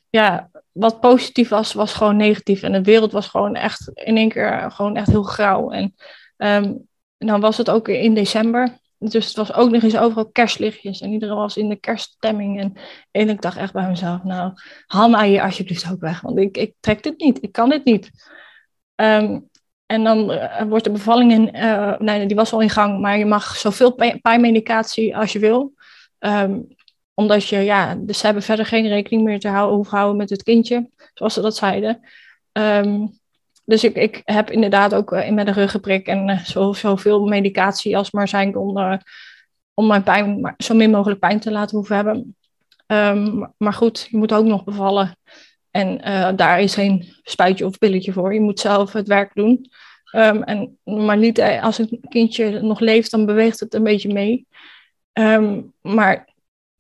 ja, 0.10 0.50
wat 0.72 1.00
positief 1.00 1.50
was, 1.50 1.74
was 1.74 1.94
gewoon 1.94 2.16
negatief. 2.16 2.64
En 2.64 2.72
de 2.72 2.84
wereld 2.84 3.12
was 3.12 3.28
gewoon 3.28 3.56
echt 3.56 3.92
in 3.94 4.18
één 4.18 4.30
keer 4.30 4.72
gewoon 4.72 4.96
echt 4.96 5.08
heel 5.08 5.24
grauw. 5.24 5.72
En 5.72 5.96
um, 6.38 6.88
dan 7.18 7.40
was 7.40 7.58
het 7.58 7.70
ook 7.70 7.88
in 7.88 8.14
december. 8.14 8.78
Dus 8.98 9.28
het 9.28 9.36
was 9.36 9.54
ook 9.54 9.70
nog 9.70 9.84
eens 9.84 9.98
overal 9.98 10.30
kerstlichtjes. 10.32 11.02
En 11.02 11.12
iedereen 11.12 11.36
was 11.36 11.58
in 11.58 11.70
de 11.70 11.76
kerststemming. 11.76 12.60
En, 12.60 12.74
en 13.12 13.30
ik 13.30 13.42
dacht 13.42 13.58
echt 13.58 13.74
bij 13.74 13.88
mezelf, 13.88 14.24
nou, 14.24 14.52
haal 14.88 15.10
mij 15.10 15.28
hier 15.30 15.42
alsjeblieft 15.42 15.92
ook 15.92 16.00
weg. 16.00 16.22
Want 16.22 16.38
ik, 16.38 16.58
ik 16.58 16.74
trek 16.80 17.04
dit 17.04 17.20
niet. 17.20 17.44
Ik 17.44 17.52
kan 17.52 17.70
dit 17.70 17.86
niet. 17.86 18.10
Um, 18.96 19.49
en 19.90 20.04
dan 20.04 20.32
uh, 20.32 20.62
wordt 20.62 20.84
de 20.84 20.92
bevalling 20.92 21.32
in, 21.32 21.56
uh, 21.56 21.98
nee, 21.98 22.26
die 22.26 22.36
was 22.36 22.54
al 22.54 22.62
in 22.62 22.70
gang, 22.70 23.00
maar 23.00 23.18
je 23.18 23.26
mag 23.26 23.56
zoveel 23.56 23.96
pijnmedicatie 24.22 25.18
als 25.18 25.34
je 25.34 25.40
wil. 25.40 25.74
Um, 26.20 26.68
omdat 27.14 27.48
je, 27.48 27.58
ja, 27.58 27.96
dus 27.96 28.20
ze 28.20 28.26
hebben 28.26 28.44
verder 28.44 28.66
geen 28.66 28.88
rekening 28.88 29.24
meer 29.24 29.40
te 29.40 29.48
houden, 29.48 29.76
hoeven 29.76 29.98
houden 29.98 30.18
met 30.18 30.30
het 30.30 30.44
kindje, 30.44 30.90
zoals 31.14 31.34
ze 31.34 31.42
dat 31.42 31.56
zeiden. 31.56 32.00
Ehm, 32.52 33.08
dus 33.66 33.84
ik, 33.84 33.96
ik 33.96 34.22
heb 34.26 34.52
inderdaad 34.52 34.94
ook 34.94 35.12
uh, 35.12 35.30
met 35.30 35.48
een 35.48 35.54
ruggenprik 35.54 36.08
en 36.08 36.40
zo, 36.46 36.74
zoveel 36.74 37.26
medicatie 37.26 37.98
als 37.98 38.12
maar 38.12 38.28
zijn 38.28 38.52
kon, 38.52 39.02
om 39.74 39.88
mijn 39.88 40.04
pijn, 40.04 40.56
zo 40.58 40.76
min 40.76 40.92
mogelijk 40.92 41.20
pijn 41.20 41.40
te 41.40 41.52
laten 41.52 41.78
hoeven 41.78 41.96
hebben. 41.96 42.36
Ehm, 42.86 43.46
maar 43.58 43.74
goed, 43.74 44.08
je 44.10 44.18
moet 44.18 44.34
ook 44.34 44.46
nog 44.46 44.64
bevallen. 44.64 45.18
En 45.72 46.08
uh, 46.08 46.30
daar 46.36 46.62
is 46.62 46.74
geen 46.74 47.16
spuitje 47.24 47.66
of 47.66 47.78
pilletje 47.78 48.14
voor. 48.14 48.34
Je 48.34 48.42
moet 48.42 48.60
zelf 48.60 48.94
het 48.94 49.08
werk 49.08 49.32
doen. 49.34 49.70
Um, 50.16 50.44
en, 50.44 50.78
maar 50.84 51.18
niet 51.18 51.42
als 51.42 51.78
een 51.78 52.06
kindje 52.10 52.62
nog 52.62 52.80
leeft, 52.80 53.12
dan 53.12 53.26
beweegt 53.26 53.60
het 53.60 53.74
een 53.74 53.84
beetje 53.84 54.14
mee. 54.14 54.48
Um, 55.14 55.74
maar 55.82 56.28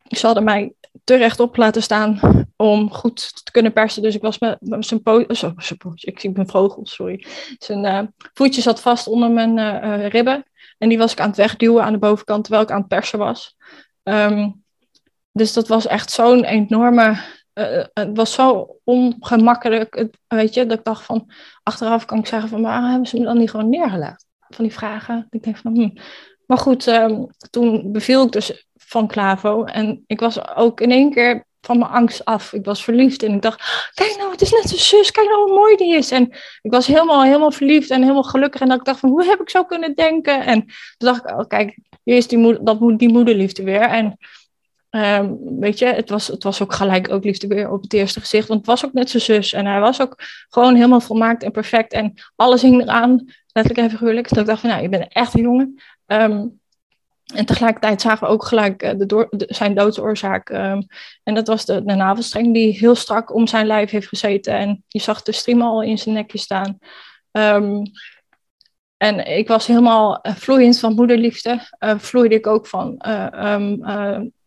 ze 0.08 0.25
hadden 0.25 0.43
mij 0.43 0.74
te 1.03 1.15
rechtop 1.15 1.58
laten 1.58 1.81
staan 1.81 2.19
om 2.55 2.91
goed 2.91 3.46
te 3.46 3.51
kunnen 3.51 3.74
persen. 3.74 4.01
Dus 4.01 4.15
ik 4.15 4.22
was 4.22 4.39
met, 4.39 4.58
met 4.60 4.86
zijn 4.86 5.01
poot, 5.01 5.38
zo, 5.38 5.53
ik 5.96 6.19
zie 6.19 6.31
mijn 6.31 6.50
vogel, 6.50 6.86
sorry. 6.86 7.25
Zijn 7.58 7.86
uh, 7.86 8.01
voetje 8.34 8.62
zat 8.62 8.81
vast 8.81 9.08
onder 9.08 9.31
mijn 9.31 10.08
ribben. 10.08 10.43
En 10.77 10.89
die 10.89 10.98
was 10.98 11.12
ik 11.12 11.19
aan 11.19 11.27
het 11.27 11.38
wegduwen 11.38 11.84
aan 11.84 11.93
de 11.93 12.00
bovenkant, 12.00 12.43
terwijl 12.43 12.63
ik 12.63 12.72
aan 12.72 12.79
het 12.79 12.88
persen 12.88 13.19
was. 13.19 13.55
Um, 14.03 14.63
dus 15.31 15.53
dat 15.53 15.67
was 15.67 15.88
echt 15.88 16.12
zo'n 16.12 16.43
enorme. 16.43 17.38
Uh, 17.60 17.84
het 17.94 18.10
was 18.13 18.34
zo 18.34 18.75
ongemakkelijk, 18.84 20.08
weet 20.28 20.54
je, 20.54 20.66
dat 20.66 20.78
ik 20.78 20.84
dacht 20.84 21.06
van. 21.06 21.32
Achteraf 21.63 22.06
kan 22.06 22.20
ik 22.20 22.25
zeggen 22.25 22.50
van, 22.50 22.62
waarom 22.62 22.89
hebben 22.89 23.08
ze 23.08 23.18
me 23.20 23.25
dan 23.25 23.38
niet 23.38 23.50
gewoon 23.50 23.70
neergelegd? 23.70 24.25
Van 24.39 24.66
die 24.66 24.74
vragen. 24.74 25.28
Ik 25.30 25.44
denk 25.44 25.58
van, 25.58 25.75
hm. 25.75 25.89
Maar 26.46 26.58
goed, 26.58 26.88
um, 26.88 27.28
toen 27.50 27.92
beviel 27.92 28.25
ik 28.25 28.32
dus 28.32 28.68
van 28.75 29.08
Clavo. 29.08 29.63
En 29.63 30.04
ik 30.08 30.20
was 30.20 30.56
ook 30.56 30.82
in 30.82 30.92
één 30.92 31.12
keer 31.12 31.46
van 31.62 31.80
mijn 31.80 31.92
angst 31.92 32.25
af. 32.25 32.54
Ik 32.54 32.66
was 32.66 32.84
verliefd 32.84 33.24
en 33.24 33.34
ik 33.34 33.42
dacht, 33.42 33.92
kijk 33.94 34.16
nou, 34.18 34.32
het 34.32 34.42
is 34.42 34.51
net 34.51 34.70
zijn 34.70 34.80
zus, 34.80 35.12
kijk 35.12 35.28
nou 35.28 35.42
hoe 35.44 35.58
mooi 35.58 35.75
die 35.75 35.96
is. 35.96 36.12
En 36.12 36.24
ik 36.62 36.72
was 36.72 36.88
helemaal, 36.88 37.24
helemaal 37.24 37.51
verliefd 37.51 37.89
en 37.89 38.01
helemaal 38.01 38.24
gelukkig. 38.24 38.62
En 38.62 38.68
dat 38.68 38.80
ik 38.80 38.86
dacht 38.86 39.00
van, 39.00 39.10
hoe 39.10 39.25
heb 39.25 39.39
ik 39.39 39.50
zo 39.50 39.63
kunnen 39.63 39.96
denken? 39.96 40.46
En 40.46 40.60
toen 40.66 40.74
dacht 40.98 41.24
ik, 41.24 41.32
oh, 41.32 41.48
kijk, 41.48 41.78
hier 42.04 42.16
is 42.16 42.28
die, 42.28 42.38
moeder, 42.38 42.66
dat, 42.66 43.00
die 43.00 43.10
moederliefde 43.10 43.63
weer. 43.63 43.82
En 43.82 44.18
Um, 44.91 45.60
weet 45.60 45.79
je, 45.79 45.86
het 45.86 46.10
was, 46.10 46.27
het 46.27 46.43
was 46.43 46.62
ook 46.62 46.74
gelijk 46.74 47.12
ook 47.12 47.24
liefde 47.24 47.48
weer 47.48 47.72
op 47.72 47.81
het 47.81 47.93
eerste 47.93 48.19
gezicht. 48.19 48.48
Want 48.48 48.60
het 48.60 48.69
was 48.69 48.86
ook 48.86 48.93
net 48.93 49.10
zijn 49.10 49.24
zus. 49.24 49.53
En 49.53 49.65
hij 49.65 49.79
was 49.79 50.01
ook 50.01 50.15
gewoon 50.50 50.75
helemaal 50.75 51.01
volmaakt 51.01 51.43
en 51.43 51.51
perfect. 51.51 51.93
En 51.93 52.13
alles 52.36 52.62
hing 52.62 52.81
eraan, 52.81 53.25
letterlijk 53.53 53.86
en 53.88 53.98
figuurlijk. 53.98 54.29
Dat 54.29 54.38
ik 54.38 54.46
dacht 54.46 54.62
van, 54.62 54.69
nou, 54.69 54.81
je 54.81 54.89
bent 54.89 55.13
echt 55.13 55.34
een 55.34 55.41
jongen. 55.41 55.81
Um, 56.05 56.60
en 57.34 57.46
tegelijkertijd 57.46 58.01
zagen 58.01 58.27
we 58.27 58.34
ook 58.34 58.46
gelijk 58.46 58.84
uh, 58.84 58.91
de 58.96 59.43
zijn 59.48 59.75
doodsoorzaak. 59.75 60.50
Um, 60.50 60.88
en 61.24 61.34
dat 61.34 61.48
was 61.48 61.65
de, 61.65 61.86
de 61.86 61.96
navelstreng 61.96 62.53
die 62.53 62.77
heel 62.77 62.96
strak 62.96 63.34
om 63.34 63.48
zijn 63.48 63.65
lijf 63.65 63.89
heeft 63.89 64.08
gezeten. 64.08 64.53
En 64.53 64.84
je 64.88 65.00
zag 65.00 65.22
de 65.22 65.31
stream 65.31 65.62
al 65.62 65.84
in 65.84 65.98
zijn 65.98 66.15
nekje 66.15 66.38
staan. 66.38 66.79
en 68.98 69.38
ik 69.38 69.48
was 69.48 69.67
helemaal 69.67 70.19
uh, 70.22 70.36
vloeiend 70.36 70.79
van 70.79 70.96
moederliefde. 70.96 71.60
Uh, 71.79 71.93
vloeide 71.98 72.36
ik 72.36 72.48
ook 72.48 72.67
van 72.67 72.98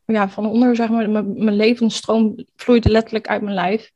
ja, 0.04 0.28
van 0.28 0.47
onder, 0.47 0.76
zeg 0.76 0.88
maar, 0.88 1.11
mijn 1.11 1.56
levensstroom 1.56 2.44
vloeide 2.56 2.88
letterlijk 2.88 3.28
uit 3.28 3.42
mijn 3.42 3.54
lijf. 3.54 3.90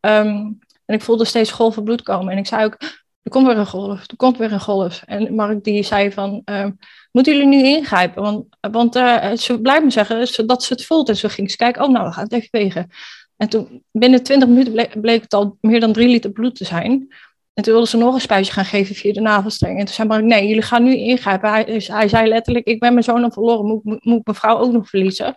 Um, 0.00 0.58
en 0.84 0.94
ik 0.94 1.02
voelde 1.02 1.24
steeds 1.24 1.50
golven 1.50 1.84
bloed 1.84 2.02
komen. 2.02 2.32
En 2.32 2.38
ik 2.38 2.46
zei 2.46 2.64
ook, 2.64 2.76
er 3.22 3.30
komt 3.30 3.46
weer 3.46 3.58
een 3.58 3.66
golf, 3.66 4.08
er 4.08 4.16
komt 4.16 4.38
weer 4.38 4.52
een 4.52 4.60
golf. 4.60 5.02
En 5.06 5.34
Mark 5.34 5.64
die 5.64 5.82
zei 5.82 6.12
van, 6.12 6.42
um, 6.44 6.78
moeten 7.12 7.32
jullie 7.32 7.48
nu 7.48 7.64
ingrijpen? 7.64 8.22
Want, 8.22 8.44
want 8.60 8.96
uh, 8.96 9.32
ze 9.32 9.60
blijft 9.60 9.84
me 9.84 9.90
zeggen 9.90 10.46
dat 10.46 10.62
ze 10.62 10.72
het 10.72 10.84
voelt. 10.84 11.08
En 11.08 11.16
zo 11.16 11.28
ging 11.28 11.50
ze 11.50 11.56
kijken, 11.56 11.82
oh 11.82 11.90
nou, 11.90 12.06
we 12.06 12.12
gaan 12.12 12.24
het 12.24 12.32
even 12.32 12.48
wegen. 12.50 12.90
En 13.36 13.48
toen, 13.48 13.82
binnen 13.90 14.22
20 14.22 14.48
minuten 14.48 14.72
bleek, 14.72 15.00
bleek, 15.00 15.22
het 15.22 15.34
al 15.34 15.58
meer 15.60 15.80
dan 15.80 15.92
drie 15.92 16.08
liter 16.08 16.30
bloed 16.30 16.56
te 16.56 16.64
zijn. 16.64 17.14
En 17.56 17.62
toen 17.62 17.72
wilden 17.72 17.90
ze 17.90 17.96
nog 17.96 18.14
een 18.14 18.20
spuitje 18.20 18.52
gaan 18.52 18.64
geven 18.64 18.94
via 18.94 19.12
de 19.12 19.20
navelstreng. 19.20 19.78
En 19.78 19.84
toen 19.84 19.94
zei 19.94 20.08
Mark, 20.08 20.24
nee, 20.24 20.46
jullie 20.46 20.62
gaan 20.62 20.82
nu 20.82 20.96
ingrijpen. 20.96 21.50
Hij, 21.50 21.82
hij 21.86 22.08
zei 22.08 22.28
letterlijk, 22.28 22.66
ik 22.66 22.80
ben 22.80 22.92
mijn 22.92 23.04
zoon 23.04 23.24
al 23.24 23.30
verloren, 23.30 23.66
moet, 23.66 23.84
moet, 23.84 24.24
mijn 24.24 24.36
vrouw 24.36 24.58
ook 24.58 24.72
nog 24.72 24.88
verliezen? 24.88 25.34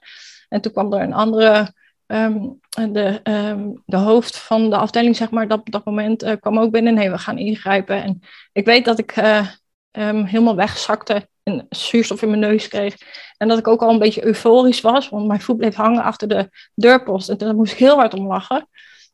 En 0.50 0.62
toen 0.62 0.72
kwam 0.72 0.94
er 0.94 1.02
een 1.02 1.14
andere, 1.14 1.74
um, 2.08 2.60
de, 2.70 3.20
um, 3.24 3.82
de 3.86 3.98
hoofd 3.98 4.38
van 4.38 4.70
de 4.70 4.76
afdeling, 4.76 5.16
zeg 5.16 5.30
maar, 5.30 5.48
dat, 5.48 5.62
dat 5.64 5.86
moment 5.86 6.24
uh, 6.24 6.32
kwam 6.40 6.60
ook 6.60 6.72
binnen. 6.72 6.94
Nee, 6.94 7.12
we 7.12 7.18
gaan 7.18 7.38
ingrijpen. 7.38 8.04
En 8.04 8.22
ik 8.52 8.66
weet 8.66 8.86
dat 8.86 9.00
ik 9.00 9.18
uh, 9.18 9.48
um, 9.92 10.24
helemaal 10.24 10.56
wegzakte 10.56 11.28
en 11.44 11.66
zuurstof 11.70 12.22
in 12.22 12.30
mijn 12.30 12.42
neus 12.42 12.68
kreeg. 12.68 12.96
En 13.38 13.48
dat 13.48 13.58
ik 13.58 13.68
ook 13.68 13.82
al 13.82 13.90
een 13.90 14.00
beetje 14.00 14.26
euforisch 14.26 14.82
was, 14.82 15.10
want 15.10 15.28
mijn 15.28 15.42
voet 15.42 15.58
bleef 15.58 15.76
hangen 15.76 16.04
achter 16.04 16.28
de 16.28 16.50
deurpost. 16.76 17.30
En 17.30 17.38
daar 17.38 17.56
moest 17.56 17.72
ik 17.72 17.80
heel 17.80 17.96
hard 17.96 18.14
om 18.14 18.28
lachen. 18.28 18.68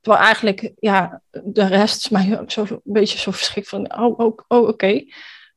Terwijl 0.06 0.26
eigenlijk, 0.26 0.72
ja, 0.80 1.22
de 1.32 1.66
rest 1.66 2.12
mij 2.12 2.44
zo, 2.48 2.62
een 2.70 2.80
beetje 2.84 3.18
zo 3.18 3.32
verschrikt 3.32 3.70
van, 3.70 3.98
oh, 4.00 4.20
oh, 4.20 4.38
oh 4.48 4.68
oké. 4.68 5.04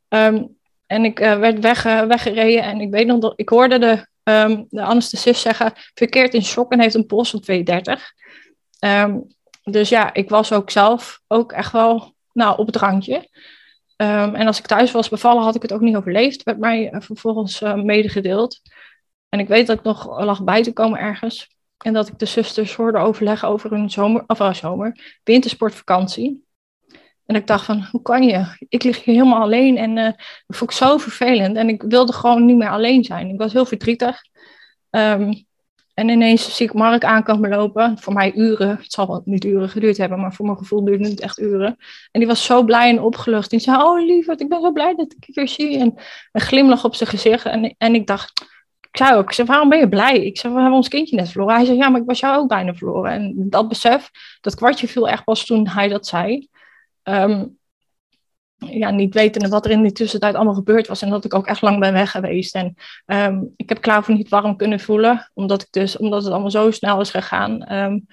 Um, 0.08 0.56
en 0.86 1.04
ik 1.04 1.20
uh, 1.20 1.38
werd 1.38 1.58
weg, 1.58 1.86
uh, 1.86 2.02
weggereden 2.02 2.62
en 2.62 2.80
ik 2.80 2.90
weet 2.90 3.06
nog 3.06 3.18
dat 3.18 3.32
ik 3.36 3.48
hoorde 3.48 3.78
de 3.78 4.06
um, 4.32 4.66
de 4.70 4.82
anesthesist 4.82 5.40
zeggen, 5.40 5.72
verkeerd 5.94 6.34
in 6.34 6.44
shock 6.44 6.72
en 6.72 6.80
heeft 6.80 6.94
een 6.94 7.06
pols 7.06 7.30
van 7.30 7.40
230. 7.40 8.12
Um, 8.80 8.90
ehm, 8.90 9.18
dus 9.62 9.88
ja, 9.88 10.14
ik 10.14 10.28
was 10.28 10.52
ook 10.52 10.70
zelf 10.70 11.20
ook 11.26 11.52
echt 11.52 11.72
wel 11.72 12.14
nou, 12.32 12.58
op 12.58 12.66
het 12.66 12.76
randje. 12.76 13.28
En 13.96 14.46
als 14.46 14.58
ik 14.58 14.66
thuis 14.66 14.90
was 14.90 15.08
bevallen, 15.08 15.42
had 15.42 15.54
ik 15.54 15.62
het 15.62 15.72
ook 15.72 15.80
niet 15.80 15.96
overleefd, 15.96 16.42
werd 16.42 16.58
mij 16.58 16.92
uh, 16.92 17.00
vervolgens 17.00 17.60
medegedeeld. 17.60 18.60
En 19.28 19.40
ik 19.40 19.48
weet 19.48 19.66
dat 19.66 19.78
ik 19.78 19.84
nog 19.84 20.20
lag 20.20 20.44
bij 20.44 20.62
te 20.62 20.72
komen 20.72 20.98
ergens. 20.98 21.57
En 21.78 21.92
dat 21.92 22.08
ik 22.08 22.18
de 22.18 22.26
zusters 22.26 22.74
hoorde 22.74 22.98
overleggen 22.98 23.48
over 23.48 23.72
een 23.72 23.90
zomer, 23.90 24.24
of 24.26 24.40
uh, 24.40 24.52
zomer, 24.52 25.18
wintersportvakantie. 25.24 26.46
En 27.26 27.34
ik 27.34 27.46
dacht 27.46 27.64
van, 27.64 27.88
hoe 27.90 28.02
kan 28.02 28.22
je? 28.22 28.66
Ik 28.68 28.82
lig 28.82 29.04
hier 29.04 29.14
helemaal 29.14 29.42
alleen 29.42 29.76
en 29.76 29.96
uh, 29.96 30.04
dat 30.46 30.56
vond 30.56 30.70
ik 30.70 30.76
zo 30.76 30.98
vervelend. 30.98 31.56
En 31.56 31.68
ik 31.68 31.82
wilde 31.82 32.12
gewoon 32.12 32.46
niet 32.46 32.56
meer 32.56 32.70
alleen 32.70 33.04
zijn. 33.04 33.28
Ik 33.28 33.38
was 33.38 33.52
heel 33.52 33.66
verdrietig. 33.66 34.22
Um, 34.90 35.46
en 35.94 36.08
ineens 36.08 36.56
zie 36.56 36.66
ik 36.66 36.74
Mark 36.74 37.04
aankomen 37.04 37.50
lopen. 37.50 37.98
Voor 37.98 38.12
mij 38.12 38.34
uren. 38.34 38.68
Het 38.68 38.92
zal 38.92 39.06
wel 39.06 39.22
niet 39.24 39.44
uren 39.44 39.68
geduurd 39.68 39.96
hebben, 39.96 40.20
maar 40.20 40.32
voor 40.32 40.46
mijn 40.46 40.58
gevoel 40.58 40.84
duurde 40.84 41.08
het 41.08 41.20
echt 41.20 41.38
uren. 41.38 41.76
En 42.10 42.20
die 42.20 42.26
was 42.26 42.44
zo 42.44 42.62
blij 42.62 42.88
en 42.88 43.00
opgelucht. 43.00 43.50
Die 43.50 43.58
zei, 43.58 43.82
oh 43.82 44.06
lieverd, 44.06 44.40
ik 44.40 44.48
ben 44.48 44.60
zo 44.60 44.72
blij 44.72 44.94
dat 44.94 45.12
ik 45.16 45.24
je 45.26 45.32
weer 45.32 45.48
zie. 45.48 45.78
En 45.78 45.94
een 46.32 46.40
glimlach 46.40 46.84
op 46.84 46.94
zijn 46.94 47.08
gezicht. 47.08 47.44
En, 47.44 47.74
en 47.78 47.94
ik 47.94 48.06
dacht, 48.06 48.46
zei 48.98 49.20
ik 49.20 49.32
zei, 49.32 49.48
waarom 49.48 49.68
ben 49.68 49.78
je 49.78 49.88
blij? 49.88 50.24
Ik 50.24 50.38
zei, 50.38 50.52
we 50.52 50.60
hebben 50.60 50.76
ons 50.76 50.88
kindje 50.88 51.16
net 51.16 51.30
verloren. 51.30 51.54
Hij 51.54 51.64
zei, 51.64 51.76
ja, 51.76 51.88
maar 51.88 52.00
ik 52.00 52.06
was 52.06 52.20
jou 52.20 52.36
ook 52.36 52.48
bijna 52.48 52.74
verloren. 52.74 53.12
En 53.12 53.34
dat 53.36 53.68
besef, 53.68 54.10
dat 54.40 54.54
kwartje 54.54 54.88
viel 54.88 55.08
echt 55.08 55.24
pas 55.24 55.44
toen 55.44 55.68
hij 55.68 55.88
dat 55.88 56.06
zei. 56.06 56.48
Um, 57.02 57.58
ja, 58.56 58.90
niet 58.90 59.14
wetende 59.14 59.48
wat 59.48 59.64
er 59.64 59.70
in 59.70 59.82
die 59.82 59.92
tussentijd 59.92 60.34
allemaal 60.34 60.54
gebeurd 60.54 60.86
was. 60.86 61.02
En 61.02 61.10
dat 61.10 61.24
ik 61.24 61.34
ook 61.34 61.46
echt 61.46 61.62
lang 61.62 61.80
ben 61.80 61.92
weg 61.92 62.10
geweest. 62.10 62.54
En 62.54 62.74
um, 63.06 63.52
ik 63.56 63.68
heb 63.68 63.80
Klauw 63.80 64.02
niet 64.06 64.28
warm 64.28 64.56
kunnen 64.56 64.80
voelen. 64.80 65.30
Omdat, 65.34 65.62
ik 65.62 65.68
dus, 65.70 65.96
omdat 65.96 66.22
het 66.22 66.32
allemaal 66.32 66.50
zo 66.50 66.70
snel 66.70 67.00
is 67.00 67.10
gegaan. 67.10 67.72
Um, 67.72 68.06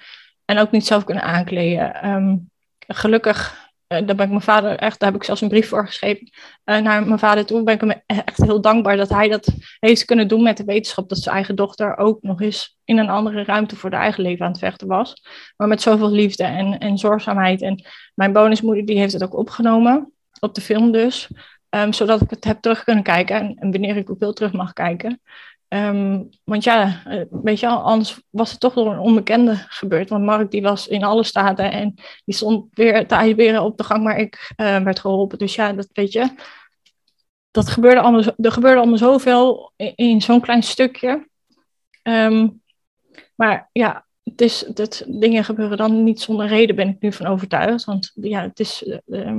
en 0.44 0.58
ook 0.58 0.70
niet 0.70 0.86
zelf 0.86 1.04
kunnen 1.04 1.24
aankleden. 1.24 2.48
gelukkig 2.86 3.65
daar 3.86 4.04
ben 4.04 4.20
ik 4.20 4.28
mijn 4.28 4.40
vader 4.40 4.76
echt, 4.78 5.00
daar 5.00 5.10
heb 5.10 5.18
ik 5.18 5.26
zelfs 5.26 5.40
een 5.40 5.48
brief 5.48 5.68
voor 5.68 5.86
geschreven 5.86 6.30
uh, 6.64 6.78
naar 6.78 7.06
mijn 7.06 7.18
vader 7.18 7.46
toe. 7.46 7.62
Ben 7.62 7.74
ik 7.74 7.80
hem 7.80 8.02
echt 8.06 8.36
heel 8.36 8.60
dankbaar 8.60 8.96
dat 8.96 9.08
hij 9.08 9.28
dat 9.28 9.48
heeft 9.78 10.04
kunnen 10.04 10.28
doen 10.28 10.42
met 10.42 10.56
de 10.56 10.64
wetenschap 10.64 11.08
dat 11.08 11.18
zijn 11.18 11.34
eigen 11.34 11.56
dochter 11.56 11.96
ook 11.96 12.22
nog 12.22 12.40
eens 12.40 12.78
in 12.84 12.98
een 12.98 13.08
andere 13.08 13.44
ruimte 13.44 13.76
voor 13.76 13.90
de 13.90 13.96
eigen 13.96 14.22
leven 14.22 14.44
aan 14.44 14.50
het 14.50 14.60
vechten 14.60 14.86
was. 14.86 15.24
Maar 15.56 15.68
met 15.68 15.82
zoveel 15.82 16.10
liefde 16.10 16.44
en, 16.44 16.78
en 16.78 16.98
zorgzaamheid. 16.98 17.62
En 17.62 17.84
mijn 18.14 18.32
bonusmoeder 18.32 18.84
die 18.84 18.98
heeft 18.98 19.12
het 19.12 19.24
ook 19.24 19.36
opgenomen, 19.36 20.12
op 20.40 20.54
de 20.54 20.60
film 20.60 20.92
dus. 20.92 21.28
Um, 21.70 21.92
zodat 21.92 22.20
ik 22.20 22.30
het 22.30 22.44
heb 22.44 22.60
terug 22.60 22.84
kunnen 22.84 23.02
kijken 23.02 23.36
en, 23.36 23.56
en 23.58 23.70
wanneer 23.70 23.96
ik 23.96 24.10
ook 24.10 24.18
wil 24.18 24.32
terug 24.32 24.52
mag 24.52 24.72
kijken. 24.72 25.20
Um, 25.68 26.28
want 26.44 26.64
ja, 26.64 27.02
eh, 27.04 27.22
weet 27.30 27.60
je, 27.60 27.68
anders 27.68 28.20
was 28.30 28.50
het 28.50 28.60
toch 28.60 28.74
door 28.74 28.92
een 28.92 28.98
onbekende 28.98 29.54
gebeurd. 29.56 30.08
Want 30.08 30.24
Mark 30.24 30.50
die 30.50 30.62
was 30.62 30.88
in 30.88 31.04
alle 31.04 31.24
staten 31.24 31.72
en 31.72 31.94
die 32.24 32.34
stond 32.34 32.66
weer 32.74 33.06
te 33.06 33.60
op 33.62 33.76
de 33.76 33.84
gang 33.84 34.04
waar 34.04 34.18
ik 34.18 34.52
uh, 34.56 34.78
werd 34.78 34.98
geholpen. 34.98 35.38
Dus 35.38 35.54
ja, 35.54 35.72
dat 35.72 35.88
weet 35.92 36.12
je, 36.12 36.34
dat 37.50 37.68
gebeurde 37.68 38.00
allemaal, 38.00 38.22
er 38.36 38.52
gebeurde 38.52 38.78
allemaal 38.78 38.98
zoveel 38.98 39.72
in, 39.76 39.92
in 39.94 40.22
zo'n 40.22 40.40
klein 40.40 40.62
stukje. 40.62 41.28
Um, 42.02 42.62
maar 43.34 43.68
ja, 43.72 44.06
het 44.22 44.40
is, 44.40 44.64
dat 44.74 45.04
dingen 45.06 45.44
gebeuren 45.44 45.76
dan 45.76 46.04
niet 46.04 46.20
zonder 46.20 46.46
reden, 46.46 46.76
ben 46.76 46.88
ik 46.88 47.00
nu 47.00 47.12
van 47.12 47.26
overtuigd. 47.26 47.84
Want 47.84 48.12
ja, 48.14 48.42
het 48.42 48.60
is... 48.60 48.84
Uh, 49.06 49.38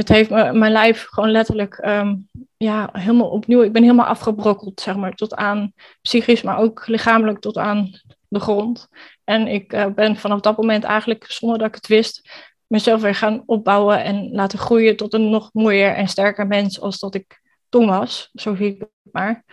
het 0.00 0.08
heeft 0.08 0.30
mijn 0.30 0.72
lijf 0.72 1.06
gewoon 1.10 1.30
letterlijk 1.30 1.74
ehm, 1.74 2.14
ja, 2.56 2.88
helemaal 2.92 3.28
opnieuw. 3.28 3.62
Ik 3.62 3.72
ben 3.72 3.82
helemaal 3.82 4.06
afgebrokkeld, 4.06 4.80
zeg 4.80 4.96
maar, 4.96 5.14
tot 5.14 5.34
aan 5.34 5.72
psychisch, 6.02 6.42
maar 6.42 6.58
ook 6.58 6.86
lichamelijk 6.86 7.40
tot 7.40 7.58
aan 7.58 7.90
de 8.28 8.40
grond. 8.40 8.88
En 9.24 9.46
ik 9.46 9.72
uh, 9.72 9.86
ben 9.86 10.16
vanaf 10.16 10.40
dat 10.40 10.56
moment 10.56 10.84
eigenlijk, 10.84 11.24
zonder 11.28 11.58
dat 11.58 11.68
ik 11.68 11.74
het 11.74 11.86
wist, 11.86 12.30
mezelf 12.66 13.00
weer 13.00 13.14
gaan 13.14 13.42
opbouwen 13.46 14.04
en 14.04 14.30
laten 14.32 14.58
groeien 14.58 14.96
tot 14.96 15.14
een 15.14 15.30
nog 15.30 15.50
mooier 15.52 15.94
en 15.94 16.08
sterker 16.08 16.46
mens 16.46 16.80
als 16.80 16.98
dat 16.98 17.14
ik 17.14 17.40
toen 17.68 17.86
was. 17.86 18.30
Zo 18.32 18.54
zie 18.54 18.66
ik 18.66 18.80
het 18.80 19.12
maar. 19.12 19.44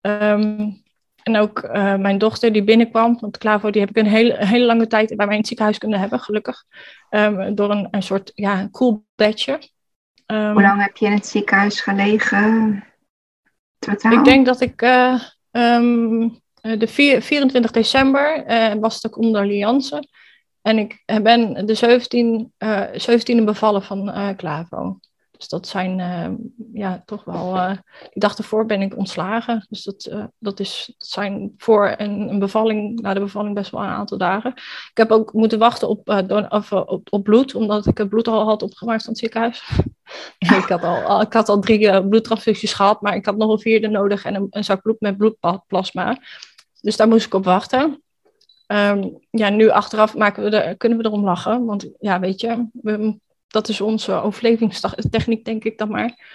Um, 0.00 0.82
en 1.22 1.36
ook 1.36 1.62
uh, 1.62 1.96
mijn 1.96 2.18
dochter 2.18 2.52
die 2.52 2.64
binnenkwam, 2.64 3.18
want 3.20 3.38
Clavo 3.38 3.70
die 3.70 3.80
heb 3.80 3.90
ik 3.90 3.96
een 3.96 4.06
hele, 4.06 4.46
hele 4.46 4.64
lange 4.64 4.86
tijd 4.86 5.16
bij 5.16 5.26
mij 5.26 5.34
in 5.34 5.40
het 5.40 5.46
ziekenhuis 5.46 5.78
kunnen 5.78 6.00
hebben, 6.00 6.20
gelukkig. 6.20 6.64
Um, 7.10 7.54
door 7.54 7.70
een, 7.70 7.88
een 7.90 8.02
soort 8.02 8.30
ja, 8.34 8.68
cool 8.70 9.04
bedje. 9.14 9.58
Um, 10.32 10.52
Hoe 10.52 10.62
lang 10.62 10.82
heb 10.82 10.96
je 10.96 11.06
in 11.06 11.12
het 11.12 11.26
ziekenhuis 11.26 11.80
gelegen? 11.80 12.84
Totaal? 13.78 14.12
Ik 14.12 14.24
denk 14.24 14.46
dat 14.46 14.60
ik 14.60 14.82
uh, 14.82 15.22
um, 15.50 16.40
de 16.60 16.86
vier, 16.86 17.22
24 17.22 17.70
december 17.70 18.50
uh, 18.50 18.74
was 18.80 19.00
de 19.00 19.10
condoleance. 19.10 20.08
En 20.62 20.78
ik 20.78 21.02
ben 21.22 21.66
de 21.66 21.74
17, 21.74 22.52
17e 22.92 23.44
bevallen 23.44 23.82
van 23.82 24.34
Clavo. 24.36 24.98
Dus 25.38 25.48
dat 25.48 25.66
zijn 25.66 25.98
uh, 25.98 26.28
ja, 26.72 27.02
toch 27.06 27.24
wel. 27.24 27.56
Uh, 27.56 27.70
die 28.00 28.20
dag 28.20 28.38
ervoor 28.38 28.66
ben 28.66 28.82
ik 28.82 28.96
ontslagen. 28.96 29.66
Dus 29.68 29.84
dat, 29.84 30.08
uh, 30.12 30.24
dat, 30.38 30.60
is, 30.60 30.94
dat 30.96 31.08
zijn 31.08 31.54
voor 31.56 31.94
een, 31.96 32.28
een, 32.28 32.38
bevalling, 32.38 33.00
na 33.00 33.14
de 33.14 33.20
bevalling 33.20 33.54
best 33.54 33.70
wel 33.70 33.80
een 33.80 33.88
aantal 33.88 34.18
dagen. 34.18 34.52
Ik 34.90 34.90
heb 34.94 35.10
ook 35.10 35.32
moeten 35.32 35.58
wachten 35.58 35.88
op, 35.88 36.08
of, 36.48 36.72
op, 36.72 37.06
op, 37.10 37.24
bloed, 37.24 37.54
omdat 37.54 37.86
ik 37.86 37.98
het 37.98 38.08
bloed 38.08 38.28
al 38.28 38.44
had 38.44 38.62
opgemaakt 38.62 39.02
van 39.02 39.10
het 39.10 39.20
ziekenhuis. 39.20 39.70
ik, 40.38 40.68
had 40.68 40.82
al, 40.82 41.20
ik 41.20 41.32
had 41.32 41.48
al 41.48 41.60
drie 41.60 42.08
bloedtransfusies 42.08 42.72
gehad, 42.72 43.00
maar 43.00 43.14
ik 43.14 43.26
had 43.26 43.36
nog 43.36 43.50
een 43.50 43.58
vierde 43.58 43.88
nodig 43.88 44.24
en 44.24 44.34
een, 44.34 44.46
een 44.50 44.64
zak 44.64 44.82
bloed 44.82 45.00
met 45.00 45.16
bloedplasma. 45.16 46.18
Dus 46.80 46.96
daar 46.96 47.08
moest 47.08 47.26
ik 47.26 47.34
op 47.34 47.44
wachten. 47.44 48.02
Um, 48.66 49.18
ja, 49.30 49.48
nu 49.48 49.68
achteraf 49.68 50.16
maken 50.16 50.42
we 50.42 50.50
er, 50.50 50.76
kunnen 50.76 50.98
we 50.98 51.04
erom 51.04 51.24
lachen. 51.24 51.64
Want 51.64 51.90
ja, 51.98 52.20
weet 52.20 52.40
je, 52.40 52.66
we 52.72 53.18
dat 53.48 53.68
is 53.68 53.80
onze 53.80 54.12
overlevingstechniek, 54.12 55.44
denk 55.44 55.64
ik 55.64 55.78
dan 55.78 55.88
maar. 55.88 56.26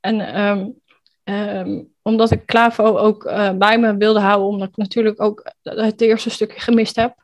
En 0.00 0.40
um, 0.40 0.80
um, 1.24 1.92
omdat 2.02 2.30
ik 2.30 2.44
Clavo 2.44 2.96
ook 2.96 3.24
uh, 3.24 3.50
bij 3.50 3.78
me 3.78 3.96
wilde 3.96 4.20
houden, 4.20 4.48
omdat 4.48 4.68
ik 4.68 4.76
natuurlijk 4.76 5.22
ook 5.22 5.52
het 5.62 6.00
eerste 6.00 6.30
stukje 6.30 6.60
gemist 6.60 6.96
heb. 6.96 7.14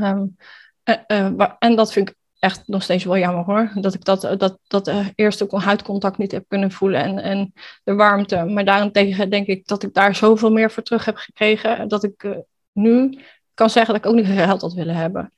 Um, 0.00 0.36
uh, 0.84 0.96
uh, 1.06 1.50
en 1.58 1.76
dat 1.76 1.92
vind 1.92 2.08
ik 2.08 2.14
echt 2.38 2.62
nog 2.66 2.82
steeds 2.82 3.04
wel 3.04 3.18
jammer 3.18 3.44
hoor. 3.44 3.70
Dat 3.74 3.94
ik 3.94 4.04
dat, 4.04 4.20
dat, 4.38 4.58
dat 4.66 4.92
eerste 5.14 5.46
huidcontact 5.50 6.18
niet 6.18 6.32
heb 6.32 6.44
kunnen 6.48 6.70
voelen 6.70 7.02
en, 7.02 7.18
en 7.18 7.52
de 7.84 7.94
warmte. 7.94 8.44
Maar 8.44 8.64
daarentegen 8.64 9.30
denk 9.30 9.46
ik 9.46 9.66
dat 9.66 9.82
ik 9.82 9.94
daar 9.94 10.14
zoveel 10.14 10.50
meer 10.50 10.70
voor 10.70 10.82
terug 10.82 11.04
heb 11.04 11.16
gekregen. 11.16 11.88
Dat 11.88 12.04
ik 12.04 12.26
nu 12.72 13.18
kan 13.54 13.70
zeggen 13.70 13.94
dat 13.94 14.04
ik 14.04 14.10
ook 14.10 14.16
niet 14.16 14.38
geld 14.38 14.60
had 14.60 14.72
willen 14.72 14.94
hebben. 14.94 15.32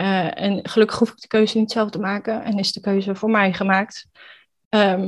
Uh, 0.00 0.40
en 0.40 0.68
gelukkig 0.68 0.98
hoef 0.98 1.10
ik 1.10 1.20
de 1.20 1.26
keuze 1.26 1.58
niet 1.58 1.72
zelf 1.72 1.90
te 1.90 1.98
maken 1.98 2.44
en 2.44 2.58
is 2.58 2.72
de 2.72 2.80
keuze 2.80 3.14
voor 3.14 3.30
mij 3.30 3.52
gemaakt. 3.52 4.06
Um, 4.68 5.06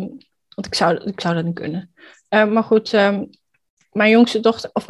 want 0.54 0.66
ik 0.66 0.74
zou, 0.74 0.96
ik 0.96 1.20
zou 1.20 1.34
dat 1.34 1.44
niet 1.44 1.54
kunnen. 1.54 1.94
Uh, 2.28 2.46
maar 2.46 2.64
goed, 2.64 2.92
um, 2.92 3.30
mijn 3.92 4.10
jongste 4.10 4.40
dochter, 4.40 4.70
of 4.72 4.86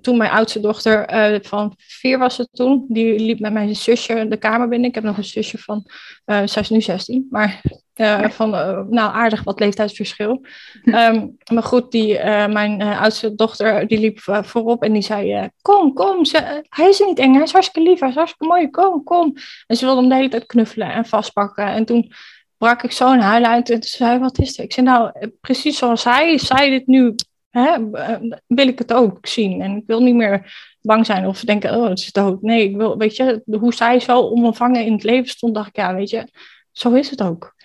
toen 0.00 0.16
mijn 0.16 0.30
oudste 0.30 0.60
dochter 0.60 1.06
van 1.42 1.74
vier 1.76 2.18
was 2.18 2.36
het 2.36 2.48
toen, 2.52 2.84
die 2.88 3.18
liep 3.20 3.40
met 3.40 3.52
mijn 3.52 3.76
zusje 3.76 4.26
de 4.28 4.36
kamer 4.36 4.68
binnen. 4.68 4.88
Ik 4.88 4.94
heb 4.94 5.04
nog 5.04 5.16
een 5.16 5.24
zusje 5.24 5.58
van, 5.58 5.86
zij 6.24 6.62
is 6.62 6.70
nu 6.70 6.80
16, 6.80 7.26
maar 7.30 7.60
uh, 8.00 8.28
van, 8.30 8.54
uh, 8.54 8.80
nou, 8.88 9.14
aardig 9.14 9.42
wat 9.42 9.60
leeftijdsverschil. 9.60 10.44
Um, 10.84 11.36
maar 11.54 11.62
goed, 11.62 11.90
die, 11.90 12.18
uh, 12.18 12.46
mijn 12.46 12.82
oudste 12.82 13.34
dochter 13.34 13.86
die 13.86 13.98
liep 13.98 14.20
voorop 14.20 14.82
en 14.82 14.92
die 14.92 15.02
zei: 15.02 15.50
Kom, 15.62 15.92
kom, 15.92 16.24
ze, 16.24 16.64
hij 16.68 16.88
is 16.88 16.98
niet 16.98 17.18
eng, 17.18 17.32
hij 17.34 17.42
is 17.42 17.52
hartstikke 17.52 17.88
lief, 17.88 18.00
hij 18.00 18.08
is 18.08 18.14
hartstikke 18.14 18.46
mooi, 18.46 18.70
kom, 18.70 19.04
kom. 19.04 19.34
En 19.66 19.76
ze 19.76 19.84
wilde 19.84 20.00
hem 20.00 20.08
de 20.08 20.14
hele 20.14 20.28
tijd 20.28 20.46
knuffelen 20.46 20.92
en 20.92 21.04
vastpakken. 21.04 21.66
En 21.66 21.84
toen 21.84 22.12
brak 22.56 22.82
ik 22.82 22.92
zo'n 22.92 23.20
huil 23.20 23.44
uit 23.44 23.70
en 23.70 23.80
toen 23.80 23.90
zei: 23.90 24.18
Wat 24.18 24.38
is 24.38 24.58
er? 24.58 24.64
Ik 24.64 24.72
zei: 24.72 24.86
Nou, 24.86 25.30
precies 25.40 25.78
zoals 25.78 26.04
hij 26.04 26.38
zei 26.38 26.70
dit 26.70 26.86
nu, 26.86 27.14
hè, 27.58 27.90
wil 28.46 28.68
ik 28.68 28.78
het 28.78 28.92
ook 28.92 29.26
zien. 29.26 29.60
En 29.60 29.76
ik 29.76 29.82
wil 29.86 30.02
niet 30.02 30.14
meer 30.14 30.54
bang 30.80 31.06
zijn 31.06 31.26
of 31.26 31.40
denken: 31.40 31.76
Oh, 31.76 31.88
het 31.88 31.98
is 31.98 32.12
dood. 32.12 32.42
Nee, 32.42 32.68
ik 32.68 32.76
wil, 32.76 32.96
weet 32.96 33.16
je, 33.16 33.42
hoe 33.50 33.74
zij 33.74 34.00
zo 34.00 34.20
onbevangen 34.20 34.84
in 34.84 34.92
het 34.92 35.02
leven 35.02 35.28
stond, 35.28 35.54
dacht 35.54 35.68
ik: 35.68 35.76
Ja, 35.76 35.94
weet 35.94 36.10
je, 36.10 36.28
zo 36.72 36.92
is 36.92 37.10
het 37.10 37.22
ook. 37.22 37.56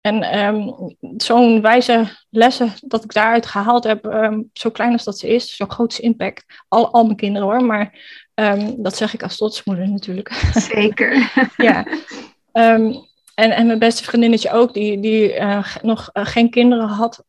En 0.00 0.38
um, 0.38 0.74
zo'n 1.16 1.60
wijze 1.60 2.04
lessen 2.30 2.72
dat 2.80 3.04
ik 3.04 3.12
daaruit 3.12 3.46
gehaald 3.46 3.84
heb, 3.84 4.04
um, 4.04 4.50
zo 4.52 4.70
klein 4.70 4.92
als 4.92 5.04
dat 5.04 5.18
ze 5.18 5.28
is, 5.28 5.56
zo 5.56 5.66
groot 5.66 5.98
impact. 5.98 6.44
Al, 6.68 6.92
al 6.92 7.04
mijn 7.04 7.16
kinderen 7.16 7.48
hoor, 7.48 7.64
maar 7.64 7.98
um, 8.34 8.82
dat 8.82 8.96
zeg 8.96 9.14
ik 9.14 9.22
als 9.22 9.36
trotsmoeder 9.36 9.88
natuurlijk. 9.88 10.32
Zeker. 10.52 11.32
ja. 11.56 11.86
En, 13.36 13.50
en 13.50 13.66
mijn 13.66 13.78
beste 13.78 14.04
vriendinnetje 14.04 14.50
ook, 14.50 14.74
die, 14.74 15.00
die 15.00 15.34
uh, 15.34 15.66
nog 15.82 16.10
uh, 16.12 16.26
geen 16.26 16.50
kinderen 16.50 16.88
had. 16.88 17.24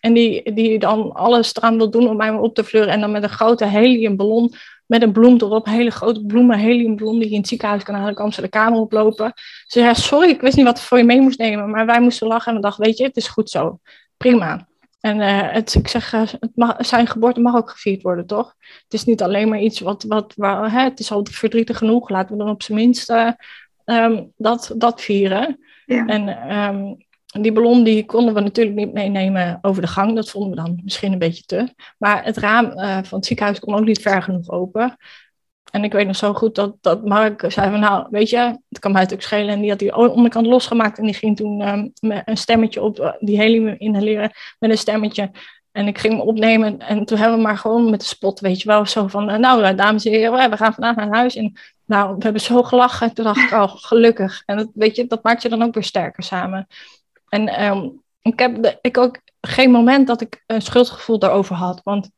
en 0.00 0.12
die, 0.12 0.52
die 0.52 0.78
dan 0.78 1.12
alles 1.12 1.56
eraan 1.56 1.76
wil 1.76 1.90
doen 1.90 2.08
om 2.08 2.16
mij 2.16 2.30
op 2.30 2.54
te 2.54 2.64
fleuren. 2.64 2.92
En 2.92 3.00
dan 3.00 3.10
met 3.10 3.22
een 3.22 3.28
grote 3.28 3.64
heliumballon 3.64 4.54
met 4.92 5.02
een 5.02 5.12
bloem 5.12 5.34
erop, 5.34 5.66
hele 5.66 5.90
grote 5.90 6.24
bloemen, 6.24 6.58
heliumbloem 6.58 7.18
die 7.18 7.28
je 7.28 7.34
in 7.34 7.40
het 7.40 7.48
ziekenhuis 7.48 7.82
kan 7.82 7.94
halen. 7.94 8.14
kwam 8.14 8.32
ze 8.32 8.40
de 8.40 8.48
kamer 8.48 8.80
oplopen. 8.80 9.32
Ze 9.66 9.80
zei, 9.80 9.94
sorry, 9.94 10.28
ik 10.28 10.40
wist 10.40 10.56
niet 10.56 10.66
wat 10.66 10.80
voor 10.80 10.98
je 10.98 11.04
mee 11.04 11.20
moest 11.20 11.38
nemen, 11.38 11.70
maar 11.70 11.86
wij 11.86 12.00
moesten 12.00 12.26
lachen 12.26 12.48
en 12.48 12.56
we 12.56 12.62
dachten, 12.62 12.84
weet 12.84 12.96
je, 12.96 13.04
het 13.04 13.16
is 13.16 13.28
goed 13.28 13.50
zo, 13.50 13.78
prima. 14.16 14.68
En 15.00 15.18
uh, 15.18 15.52
het, 15.52 15.74
ik 15.74 15.88
zeg, 15.88 16.10
het 16.10 16.52
zijn 16.78 17.06
geboorte 17.06 17.40
mag 17.40 17.56
ook 17.56 17.70
gevierd 17.70 18.02
worden, 18.02 18.26
toch? 18.26 18.54
Het 18.58 18.92
is 18.92 19.04
niet 19.04 19.22
alleen 19.22 19.48
maar 19.48 19.60
iets 19.60 19.80
wat, 19.80 20.04
wat 20.08 20.32
waar, 20.36 20.72
hè, 20.72 20.82
het 20.82 21.00
is 21.00 21.12
al 21.12 21.26
verdrietig 21.30 21.78
genoeg, 21.78 22.08
laten 22.08 22.32
we 22.36 22.44
dan 22.44 22.52
op 22.52 22.62
zijn 22.62 22.78
minst 22.78 23.12
um, 23.84 24.32
dat, 24.36 24.72
dat 24.76 25.00
vieren. 25.00 25.58
Ja. 25.86 26.06
En 26.06 26.56
um, 26.58 26.96
die 27.40 27.52
ballon 27.52 27.84
die 27.84 28.04
konden 28.04 28.34
we 28.34 28.40
natuurlijk 28.40 28.76
niet 28.76 28.92
meenemen 28.92 29.58
over 29.62 29.82
de 29.82 29.88
gang. 29.88 30.14
Dat 30.14 30.30
vonden 30.30 30.50
we 30.50 30.56
dan 30.56 30.80
misschien 30.84 31.12
een 31.12 31.18
beetje 31.18 31.42
te. 31.42 31.74
Maar 31.98 32.24
het 32.24 32.36
raam 32.36 32.64
uh, 32.64 32.98
van 33.02 33.18
het 33.18 33.26
ziekenhuis 33.26 33.58
kon 33.58 33.74
ook 33.74 33.84
niet 33.84 34.02
ver 34.02 34.22
genoeg 34.22 34.50
open. 34.50 34.96
En 35.70 35.84
ik 35.84 35.92
weet 35.92 36.06
nog 36.06 36.16
zo 36.16 36.34
goed 36.34 36.54
dat, 36.54 36.76
dat 36.80 37.04
Mark 37.04 37.44
zei 37.48 37.70
van 37.70 37.80
nou, 37.80 38.06
weet 38.10 38.30
je, 38.30 38.58
het 38.68 38.78
kan 38.78 38.92
mij 38.92 39.08
ook 39.12 39.22
schelen. 39.22 39.48
En 39.48 39.60
die 39.60 39.70
had 39.70 39.78
die 39.78 39.96
onderkant 39.96 40.46
losgemaakt 40.46 40.98
en 40.98 41.04
die 41.04 41.14
ging 41.14 41.36
toen 41.36 41.68
um, 41.68 41.92
met 42.00 42.22
een 42.24 42.36
stemmetje 42.36 42.82
op 42.82 43.16
die 43.20 43.36
helium 43.36 43.74
inhaleren 43.78 44.30
met 44.58 44.70
een 44.70 44.78
stemmetje. 44.78 45.30
En 45.72 45.86
ik 45.86 45.98
ging 45.98 46.14
me 46.14 46.22
opnemen 46.22 46.78
en 46.78 47.04
toen 47.04 47.18
hebben 47.18 47.36
we 47.36 47.42
maar 47.42 47.58
gewoon 47.58 47.90
met 47.90 48.00
de 48.00 48.06
spot, 48.06 48.40
weet 48.40 48.60
je 48.60 48.68
wel, 48.68 48.86
zo 48.86 49.06
van, 49.06 49.30
uh, 49.30 49.36
nou 49.36 49.74
dames 49.74 50.04
en 50.04 50.12
heren, 50.12 50.50
we 50.50 50.56
gaan 50.56 50.74
vandaag 50.74 50.96
naar 50.96 51.16
huis. 51.16 51.36
En 51.36 51.52
nou, 51.84 52.16
we 52.16 52.22
hebben 52.22 52.40
zo 52.40 52.62
gelachen 52.62 53.08
en 53.08 53.14
toen 53.14 53.24
dacht 53.24 53.40
ik, 53.40 53.52
oh, 53.52 53.72
gelukkig. 53.74 54.42
En 54.46 54.56
dat, 54.56 54.68
weet 54.74 54.96
je, 54.96 55.06
dat 55.06 55.22
maakt 55.22 55.42
je 55.42 55.48
dan 55.48 55.62
ook 55.62 55.74
weer 55.74 55.84
sterker 55.84 56.22
samen. 56.22 56.66
En 57.28 57.64
um, 57.64 58.02
ik 58.22 58.38
heb 58.38 58.78
ik 58.80 58.98
ook 58.98 59.20
geen 59.40 59.70
moment 59.70 60.06
dat 60.06 60.20
ik 60.20 60.42
een 60.46 60.62
schuldgevoel 60.62 61.18
daarover 61.18 61.56
had. 61.56 61.80
Want 61.84 62.10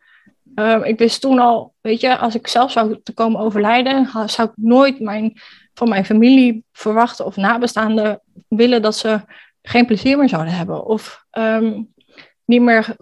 um, 0.54 0.82
ik 0.82 0.98
wist 0.98 1.20
toen 1.20 1.38
al, 1.38 1.74
weet 1.80 2.00
je, 2.00 2.16
als 2.16 2.34
ik 2.34 2.46
zelf 2.46 2.72
zou 2.72 3.00
te 3.02 3.12
komen 3.12 3.40
overlijden, 3.40 4.08
zou 4.26 4.48
ik 4.48 4.54
nooit 4.54 5.00
mijn, 5.00 5.40
van 5.74 5.88
mijn 5.88 6.04
familie 6.04 6.64
verwachten 6.72 7.24
of 7.24 7.36
nabestaanden 7.36 8.20
willen 8.48 8.82
dat 8.82 8.96
ze 8.96 9.20
geen 9.62 9.86
plezier 9.86 10.18
meer 10.18 10.28
zouden 10.28 10.54
hebben. 10.54 10.84
Of 10.84 11.24
um, 11.38 11.92
niet 12.44 12.62
meer 12.62 12.96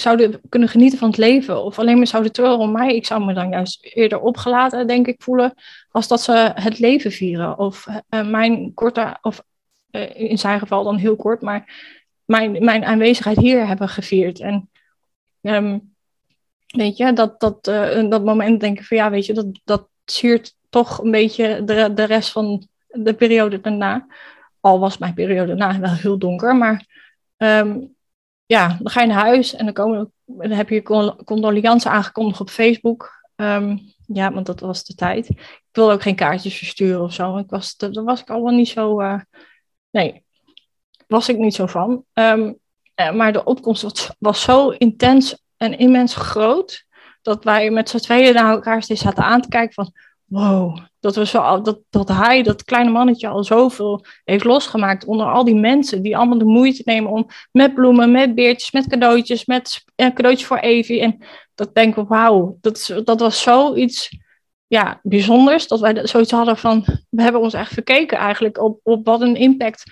zouden 0.00 0.40
kunnen 0.48 0.68
genieten 0.68 0.98
van 0.98 1.08
het 1.08 1.18
leven. 1.18 1.64
Of 1.64 1.78
alleen 1.78 1.96
maar 1.96 2.06
zouden 2.06 2.32
treuren 2.32 2.58
om 2.58 2.72
mij. 2.72 2.94
Ik 2.94 3.06
zou 3.06 3.24
me 3.24 3.34
dan 3.34 3.50
juist 3.50 3.84
eerder 3.84 4.20
opgelaten, 4.20 4.86
denk 4.86 5.06
ik, 5.06 5.22
voelen. 5.22 5.54
Als 5.90 6.08
dat 6.08 6.20
ze 6.20 6.50
het 6.54 6.78
leven 6.78 7.12
vieren. 7.12 7.58
Of 7.58 7.86
uh, 7.86 8.28
mijn 8.28 8.74
korte 8.74 9.18
of 9.22 9.42
uh, 9.90 10.20
in 10.20 10.38
zijn 10.38 10.58
geval 10.58 10.84
dan 10.84 10.96
heel 10.96 11.16
kort, 11.16 11.40
maar 11.40 11.74
mijn, 12.24 12.64
mijn 12.64 12.84
aanwezigheid 12.84 13.36
hier 13.36 13.66
hebben 13.66 13.88
gevierd. 13.88 14.40
En 14.40 14.70
um, 15.40 15.94
weet 16.66 16.96
je, 16.96 17.12
dat, 17.12 17.40
dat, 17.40 17.68
uh, 17.68 18.10
dat 18.10 18.24
moment 18.24 18.60
denk 18.60 18.78
ik 18.78 18.84
van 18.84 18.96
ja, 18.96 19.10
weet 19.10 19.26
je, 19.26 19.32
dat, 19.32 19.60
dat 19.64 19.88
siert 20.04 20.54
toch 20.70 21.02
een 21.02 21.10
beetje 21.10 21.64
de, 21.64 21.92
de 21.94 22.04
rest 22.04 22.32
van 22.32 22.68
de 22.86 23.14
periode 23.14 23.60
daarna. 23.60 24.06
Al 24.60 24.78
was 24.78 24.98
mijn 24.98 25.14
periode 25.14 25.54
daarna 25.54 25.80
wel 25.80 25.94
heel 25.94 26.18
donker, 26.18 26.56
maar 26.56 26.86
um, 27.36 27.95
ja, 28.46 28.68
dan 28.68 28.90
ga 28.90 29.00
je 29.00 29.06
naar 29.06 29.24
huis 29.24 29.54
en 29.54 29.64
dan, 29.64 29.74
komen, 29.74 30.12
dan 30.24 30.50
heb 30.50 30.68
je 30.68 30.82
condoliance 31.24 31.88
aangekondigd 31.88 32.40
op 32.40 32.50
Facebook. 32.50 33.24
Um, 33.36 33.80
ja, 34.06 34.32
want 34.32 34.46
dat 34.46 34.60
was 34.60 34.84
de 34.84 34.94
tijd. 34.94 35.28
Ik 35.28 35.62
wilde 35.72 35.92
ook 35.92 36.02
geen 36.02 36.16
kaartjes 36.16 36.58
versturen 36.58 37.02
of 37.02 37.12
zo. 37.12 37.36
Ik 37.36 37.50
was, 37.50 37.76
daar 37.76 38.04
was 38.04 38.20
ik 38.20 38.30
allemaal 38.30 38.54
niet 38.54 38.68
zo. 38.68 39.00
Uh, 39.00 39.20
Nee, 39.96 40.24
was 41.06 41.28
ik 41.28 41.36
niet 41.36 41.54
zo 41.54 41.66
van. 41.66 42.04
Um, 42.12 42.58
maar 42.94 43.32
de 43.32 43.44
opkomst 43.44 43.82
was, 43.82 44.10
was, 44.18 44.42
zo 44.42 44.70
intens 44.70 45.38
en 45.56 45.78
immens 45.78 46.14
groot, 46.14 46.84
dat 47.22 47.44
wij 47.44 47.70
met 47.70 47.88
z'n 47.88 47.96
tweeën 47.96 48.34
naar 48.34 48.50
elkaar 48.50 48.82
steeds 48.82 49.00
zaten 49.00 49.24
aan 49.24 49.40
te 49.40 49.48
kijken 49.48 49.74
van, 49.74 49.92
wow, 50.26 50.78
dat, 51.00 51.16
we 51.16 51.26
zo, 51.26 51.60
dat, 51.62 51.80
dat 51.90 52.08
hij, 52.08 52.42
dat 52.42 52.64
kleine 52.64 52.90
mannetje, 52.90 53.28
al 53.28 53.44
zoveel 53.44 54.04
heeft 54.24 54.44
losgemaakt 54.44 55.04
onder 55.04 55.26
al 55.26 55.44
die 55.44 55.54
mensen 55.54 56.02
die 56.02 56.16
allemaal 56.16 56.38
de 56.38 56.44
moeite 56.44 56.82
nemen 56.84 57.10
om 57.10 57.26
met 57.52 57.74
bloemen, 57.74 58.10
met 58.10 58.34
beertjes, 58.34 58.70
met 58.70 58.86
cadeautjes, 58.86 59.44
met 59.44 59.84
een 59.96 60.14
cadeautje 60.14 60.46
voor 60.46 60.58
Evie. 60.58 61.00
En 61.00 61.18
dat 61.54 61.74
denk 61.74 61.96
ik, 61.96 62.08
wauw, 62.08 62.58
dat, 62.60 63.00
dat 63.04 63.20
was 63.20 63.42
zoiets 63.42 64.18
ja, 64.66 65.00
bijzonders. 65.02 65.68
Dat 65.68 65.80
wij 65.80 66.06
zoiets 66.06 66.30
hadden 66.30 66.56
van, 66.56 66.84
we 67.10 67.22
hebben 67.22 67.40
ons 67.40 67.54
echt 67.54 67.72
verkeken 67.72 68.18
eigenlijk 68.18 68.58
op, 68.58 68.80
op 68.82 69.06
wat 69.06 69.20
een 69.20 69.36
impact 69.36 69.82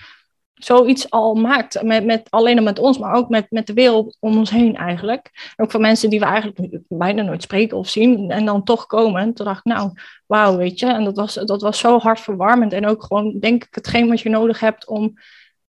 zoiets 0.54 1.10
al 1.10 1.34
maakt. 1.34 1.82
Met, 1.82 2.04
met, 2.04 2.30
alleen 2.30 2.58
al 2.58 2.64
met 2.64 2.78
ons, 2.78 2.98
maar 2.98 3.14
ook 3.14 3.28
met, 3.28 3.46
met 3.50 3.66
de 3.66 3.72
wereld 3.72 4.16
om 4.20 4.36
ons 4.36 4.50
heen 4.50 4.76
eigenlijk. 4.76 5.52
Ook 5.56 5.70
voor 5.70 5.80
mensen 5.80 6.10
die 6.10 6.18
we 6.18 6.24
eigenlijk 6.24 6.80
bijna 6.88 7.22
nooit 7.22 7.42
spreken 7.42 7.76
of 7.76 7.88
zien. 7.88 8.30
En 8.30 8.44
dan 8.44 8.64
toch 8.64 8.86
komen. 8.86 9.34
Toen 9.34 9.46
dacht 9.46 9.58
ik, 9.58 9.72
nou, 9.72 9.92
wauw, 10.26 10.56
weet 10.56 10.78
je. 10.78 10.86
En 10.86 11.04
dat 11.04 11.16
was, 11.16 11.34
dat 11.34 11.62
was 11.62 11.78
zo 11.78 11.98
hartverwarmend. 11.98 12.72
En 12.72 12.86
ook 12.86 13.02
gewoon, 13.02 13.38
denk 13.38 13.64
ik, 13.64 13.74
hetgeen 13.74 14.08
wat 14.08 14.20
je 14.20 14.28
nodig 14.28 14.60
hebt 14.60 14.86
om 14.86 15.18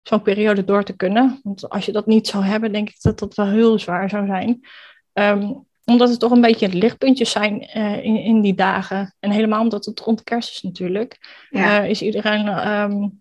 zo'n 0.02 0.22
periode 0.22 0.64
door 0.64 0.82
te 0.82 0.96
kunnen. 0.96 1.40
Want 1.42 1.68
als 1.68 1.86
je 1.86 1.92
dat 1.92 2.06
niet 2.06 2.26
zou 2.26 2.44
hebben, 2.44 2.72
denk 2.72 2.88
ik 2.88 2.96
dat 3.00 3.18
dat 3.18 3.34
wel 3.34 3.46
heel 3.46 3.78
zwaar 3.78 4.08
zou 4.08 4.26
zijn. 4.26 4.60
Ehm, 5.12 5.52
omdat 5.84 6.08
het 6.08 6.20
toch 6.20 6.30
een 6.30 6.40
beetje 6.40 6.68
lichtpuntjes 6.68 7.30
zijn 7.30 7.70
uh, 7.74 8.04
in, 8.04 8.16
in 8.16 8.40
die 8.40 8.54
dagen. 8.54 9.14
En 9.20 9.30
helemaal 9.30 9.62
omdat 9.62 9.84
het 9.84 10.00
rond 10.00 10.22
kerst 10.22 10.50
is 10.50 10.62
natuurlijk. 10.62 11.18
Ja. 11.50 11.82
Uh, 11.82 11.90
is 11.90 12.02
iedereen 12.02 12.68
um, 12.68 13.20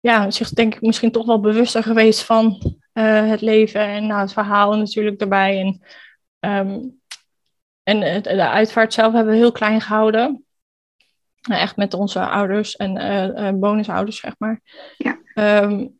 ja, 0.00 0.30
zich 0.30 0.50
denk 0.50 0.74
ik 0.74 0.80
misschien 0.80 1.12
toch 1.12 1.26
wel 1.26 1.40
bewuster 1.40 1.82
geweest 1.82 2.22
van 2.22 2.76
uh, 2.94 3.28
het 3.28 3.40
leven. 3.40 3.80
En 3.80 4.06
nou, 4.06 4.20
het 4.20 4.32
verhaal 4.32 4.76
natuurlijk 4.76 5.20
erbij. 5.20 5.60
En, 5.60 5.80
um, 6.68 7.00
en 7.82 8.22
de 8.22 8.48
uitvaart 8.48 8.92
zelf 8.92 9.12
hebben 9.12 9.32
we 9.32 9.38
heel 9.38 9.52
klein 9.52 9.80
gehouden. 9.80 10.44
Echt 11.40 11.76
met 11.76 11.94
onze 11.94 12.26
ouders 12.26 12.76
en 12.76 13.60
bonusouders, 13.60 14.16
zeg 14.16 14.34
maar. 14.38 14.60
Ja. 14.96 15.18
Um, 15.62 15.98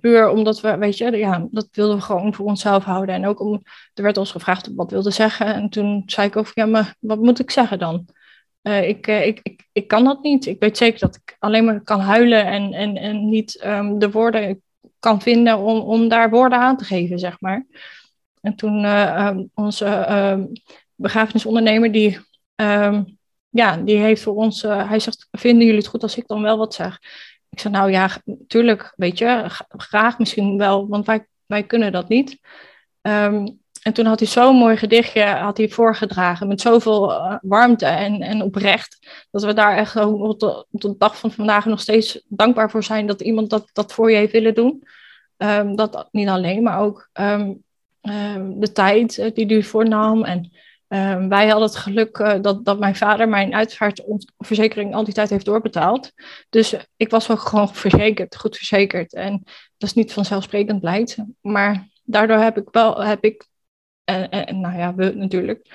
puur 0.00 0.28
omdat 0.28 0.60
we, 0.60 0.76
weet 0.76 0.98
je, 0.98 1.16
ja, 1.16 1.46
dat 1.50 1.68
wilden 1.72 1.96
we 1.96 2.02
gewoon 2.02 2.34
voor 2.34 2.46
onszelf 2.46 2.84
houden. 2.84 3.14
En 3.14 3.26
ook 3.26 3.40
om, 3.40 3.62
er 3.94 4.02
werd 4.02 4.16
ons 4.16 4.30
gevraagd 4.30 4.70
wat 4.74 4.90
wilde 4.90 5.10
zeggen. 5.10 5.54
En 5.54 5.68
toen 5.68 6.02
zei 6.06 6.26
ik 6.26 6.36
over, 6.36 6.52
ja, 6.54 6.66
maar 6.66 6.94
wat 7.00 7.18
moet 7.18 7.38
ik 7.38 7.50
zeggen 7.50 7.78
dan? 7.78 8.06
Uh, 8.62 8.88
ik, 8.88 9.06
uh, 9.06 9.26
ik, 9.26 9.40
ik, 9.42 9.68
ik 9.72 9.88
kan 9.88 10.04
dat 10.04 10.22
niet. 10.22 10.46
Ik 10.46 10.60
weet 10.60 10.76
zeker 10.76 11.00
dat 11.00 11.16
ik 11.16 11.36
alleen 11.38 11.64
maar 11.64 11.80
kan 11.80 12.00
huilen 12.00 12.46
en, 12.46 12.72
en, 12.72 12.96
en 12.96 13.28
niet 13.28 13.62
um, 13.64 13.98
de 13.98 14.10
woorden 14.10 14.62
kan 14.98 15.20
vinden 15.20 15.58
om, 15.58 15.78
om 15.78 16.08
daar 16.08 16.30
woorden 16.30 16.58
aan 16.58 16.76
te 16.76 16.84
geven, 16.84 17.18
zeg 17.18 17.40
maar. 17.40 17.66
En 18.40 18.54
toen 18.54 18.84
uh, 18.84 19.26
um, 19.28 19.50
onze 19.54 20.06
um, 20.10 20.52
begrafenisondernemer, 20.94 21.92
die, 21.92 22.18
ja, 23.50 23.76
die 23.76 23.96
heeft 23.96 24.22
voor 24.22 24.34
ons, 24.34 24.62
hij 24.62 24.98
zegt, 24.98 25.28
vinden 25.30 25.64
jullie 25.64 25.80
het 25.80 25.88
goed 25.88 26.02
als 26.02 26.16
ik 26.16 26.26
dan 26.26 26.42
wel 26.42 26.58
wat 26.58 26.74
zeg? 26.74 26.98
Ik 27.50 27.60
zei, 27.60 27.74
nou 27.74 27.90
ja, 27.90 28.10
natuurlijk, 28.24 28.92
weet 28.96 29.18
je, 29.18 29.44
graag 29.68 30.18
misschien 30.18 30.58
wel, 30.58 30.88
want 30.88 31.06
wij, 31.06 31.26
wij 31.46 31.62
kunnen 31.62 31.92
dat 31.92 32.08
niet. 32.08 32.38
Um, 33.02 33.60
en 33.82 33.92
toen 33.92 34.06
had 34.06 34.18
hij 34.18 34.28
zo'n 34.28 34.56
mooi 34.56 34.76
gedichtje 34.76 35.24
had 35.24 35.56
hij 35.56 35.68
voorgedragen 35.68 36.48
met 36.48 36.60
zoveel 36.60 37.10
uh, 37.10 37.36
warmte 37.42 37.86
en, 37.86 38.20
en 38.22 38.42
oprecht. 38.42 38.98
Dat 39.30 39.44
we 39.44 39.52
daar 39.52 39.76
echt 39.76 39.96
op 39.96 40.40
de, 40.40 40.66
de 40.70 40.94
dag 40.98 41.18
van 41.18 41.32
vandaag 41.32 41.64
nog 41.64 41.80
steeds 41.80 42.22
dankbaar 42.28 42.70
voor 42.70 42.84
zijn 42.84 43.06
dat 43.06 43.20
iemand 43.20 43.50
dat, 43.50 43.70
dat 43.72 43.92
voor 43.92 44.10
je 44.10 44.16
heeft 44.16 44.32
willen 44.32 44.54
doen. 44.54 44.82
Um, 45.36 45.76
dat 45.76 46.08
niet 46.10 46.28
alleen, 46.28 46.62
maar 46.62 46.80
ook 46.80 47.08
um, 47.12 47.62
de 48.60 48.72
tijd 48.72 49.18
uh, 49.18 49.30
die 49.34 49.46
hij 49.46 49.62
voornam 49.62 50.24
en 50.24 50.50
Ehm, 50.90 51.28
wij 51.28 51.48
hadden 51.48 51.68
het 51.68 51.76
geluk 51.76 52.40
dat, 52.42 52.64
dat 52.64 52.78
mijn 52.78 52.96
vader 52.96 53.28
mijn 53.28 53.54
uitvaartverzekering 53.54 54.94
al 54.94 55.04
die 55.04 55.14
tijd 55.14 55.30
heeft 55.30 55.44
doorbetaald. 55.44 56.12
Dus 56.48 56.74
ik 56.96 57.10
was 57.10 57.30
ook 57.30 57.38
gewoon 57.38 57.74
verzekerd, 57.74 58.36
goed 58.36 58.56
verzekerd. 58.56 59.14
En 59.14 59.42
dat 59.76 59.88
is 59.88 59.94
niet 59.94 60.12
vanzelfsprekend 60.12 60.80
blijkt. 60.80 61.16
Maar 61.40 61.88
daardoor 62.04 62.36
heb 62.36 62.56
ik 62.56 62.68
wel, 62.70 63.02
heb 63.04 63.24
ik, 63.24 63.48
en, 64.30 64.60
nou 64.60 64.78
ja, 64.78 64.94
we 64.94 65.12
natuurlijk, 65.14 65.68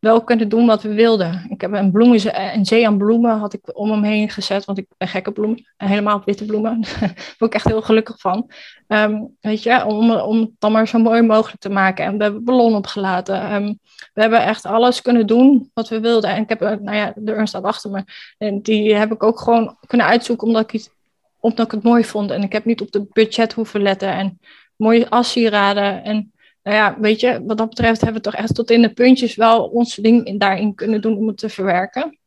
wel 0.00 0.24
kunnen 0.24 0.48
doen 0.48 0.66
wat 0.66 0.82
we 0.82 0.94
wilden. 0.94 1.46
Ik 1.48 1.60
heb 1.60 1.72
een, 1.72 1.90
bloemen, 1.90 2.40
een 2.54 2.66
zee 2.66 2.86
aan 2.86 2.98
bloemen 2.98 3.38
had 3.38 3.52
ik 3.52 3.78
om 3.78 3.90
hem 3.90 4.02
heen 4.02 4.30
gezet, 4.30 4.64
want 4.64 4.78
ik 4.78 4.86
ben 4.96 5.08
gek 5.08 5.26
op 5.26 5.34
bloemen. 5.34 5.66
En 5.76 5.88
helemaal 5.88 6.22
witte 6.24 6.44
bloemen. 6.44 6.80
Daar 7.00 7.34
word 7.38 7.50
ik 7.50 7.54
echt 7.54 7.64
heel 7.64 7.82
gelukkig 7.82 8.20
van. 8.20 8.50
Um, 8.88 9.36
weet 9.40 9.62
je, 9.62 9.84
om, 9.84 10.10
om 10.10 10.40
het 10.40 10.50
dan 10.58 10.72
maar 10.72 10.88
zo 10.88 10.98
mooi 10.98 11.22
mogelijk 11.22 11.60
te 11.60 11.68
maken. 11.68 12.04
En 12.04 12.16
we 12.16 12.22
hebben 12.22 12.44
ballon 12.44 12.74
opgelaten. 12.74 13.52
Um, 13.54 13.78
we 14.12 14.20
hebben 14.20 14.44
echt 14.44 14.66
alles 14.66 15.02
kunnen 15.02 15.26
doen 15.26 15.70
wat 15.74 15.88
we 15.88 16.00
wilden. 16.00 16.30
En 16.30 16.42
ik 16.42 16.48
heb, 16.48 16.60
nou 16.60 16.96
ja, 16.96 17.12
de 17.16 17.32
urn 17.32 17.46
staat 17.46 17.64
achter 17.64 17.90
me. 17.90 18.04
En 18.38 18.62
die 18.62 18.94
heb 18.94 19.12
ik 19.12 19.22
ook 19.22 19.40
gewoon 19.40 19.76
kunnen 19.86 20.06
uitzoeken 20.06 20.46
omdat 20.46 20.62
ik, 20.62 20.70
het, 20.70 20.94
omdat 21.40 21.66
ik 21.66 21.72
het 21.72 21.82
mooi 21.82 22.04
vond. 22.04 22.30
En 22.30 22.42
ik 22.42 22.52
heb 22.52 22.64
niet 22.64 22.80
op 22.80 22.90
de 22.90 23.06
budget 23.12 23.52
hoeven 23.52 23.82
letten. 23.82 24.12
En 24.12 24.40
mooie 24.76 25.10
assieraden 25.10 26.04
en 26.04 26.32
nou 26.62 26.76
ja, 26.76 26.96
weet 27.00 27.20
je, 27.20 27.42
wat 27.46 27.58
dat 27.58 27.68
betreft 27.68 28.00
hebben 28.00 28.22
we 28.22 28.30
toch 28.30 28.40
echt 28.40 28.54
tot 28.54 28.70
in 28.70 28.82
de 28.82 28.92
puntjes 28.92 29.34
wel 29.34 29.64
ons 29.64 29.94
ding 29.94 30.38
daarin 30.40 30.74
kunnen 30.74 31.00
doen 31.00 31.16
om 31.16 31.26
het 31.26 31.38
te 31.38 31.48
verwerken. 31.48 32.18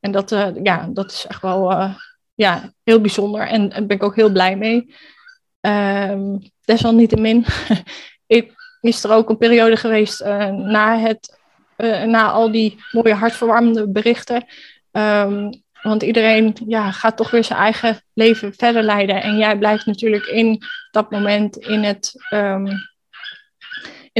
En 0.00 0.12
dat, 0.12 0.32
uh, 0.32 0.48
ja, 0.62 0.88
dat 0.92 1.10
is 1.10 1.26
echt 1.28 1.42
wel 1.42 1.70
uh, 1.72 1.94
ja, 2.34 2.72
heel 2.84 3.00
bijzonder 3.00 3.40
en 3.40 3.68
daar 3.68 3.86
ben 3.86 3.96
ik 3.96 4.02
ook 4.02 4.16
heel 4.16 4.32
blij 4.32 4.56
mee. 4.56 4.94
Um, 5.60 6.38
desalniettemin 6.64 7.44
is 8.80 9.04
er 9.04 9.10
ook 9.10 9.30
een 9.30 9.36
periode 9.36 9.76
geweest 9.76 10.20
uh, 10.20 10.48
na, 10.48 10.98
het, 10.98 11.38
na 12.06 12.30
al 12.30 12.50
die 12.50 12.78
mooie 12.92 13.14
hartverwarmende 13.14 13.90
berichten. 13.90 14.44
Um, 14.92 15.62
want 15.82 16.02
iedereen 16.02 16.56
ja, 16.66 16.90
gaat 16.90 17.16
toch 17.16 17.30
weer 17.30 17.44
zijn 17.44 17.58
eigen 17.58 18.00
leven 18.12 18.54
verder 18.54 18.82
leiden. 18.82 19.22
En 19.22 19.36
jij 19.36 19.58
blijft 19.58 19.86
natuurlijk 19.86 20.26
in 20.26 20.62
dat 20.90 21.10
moment 21.10 21.56
in 21.56 21.82
het 21.82 22.12
um, 22.30 22.89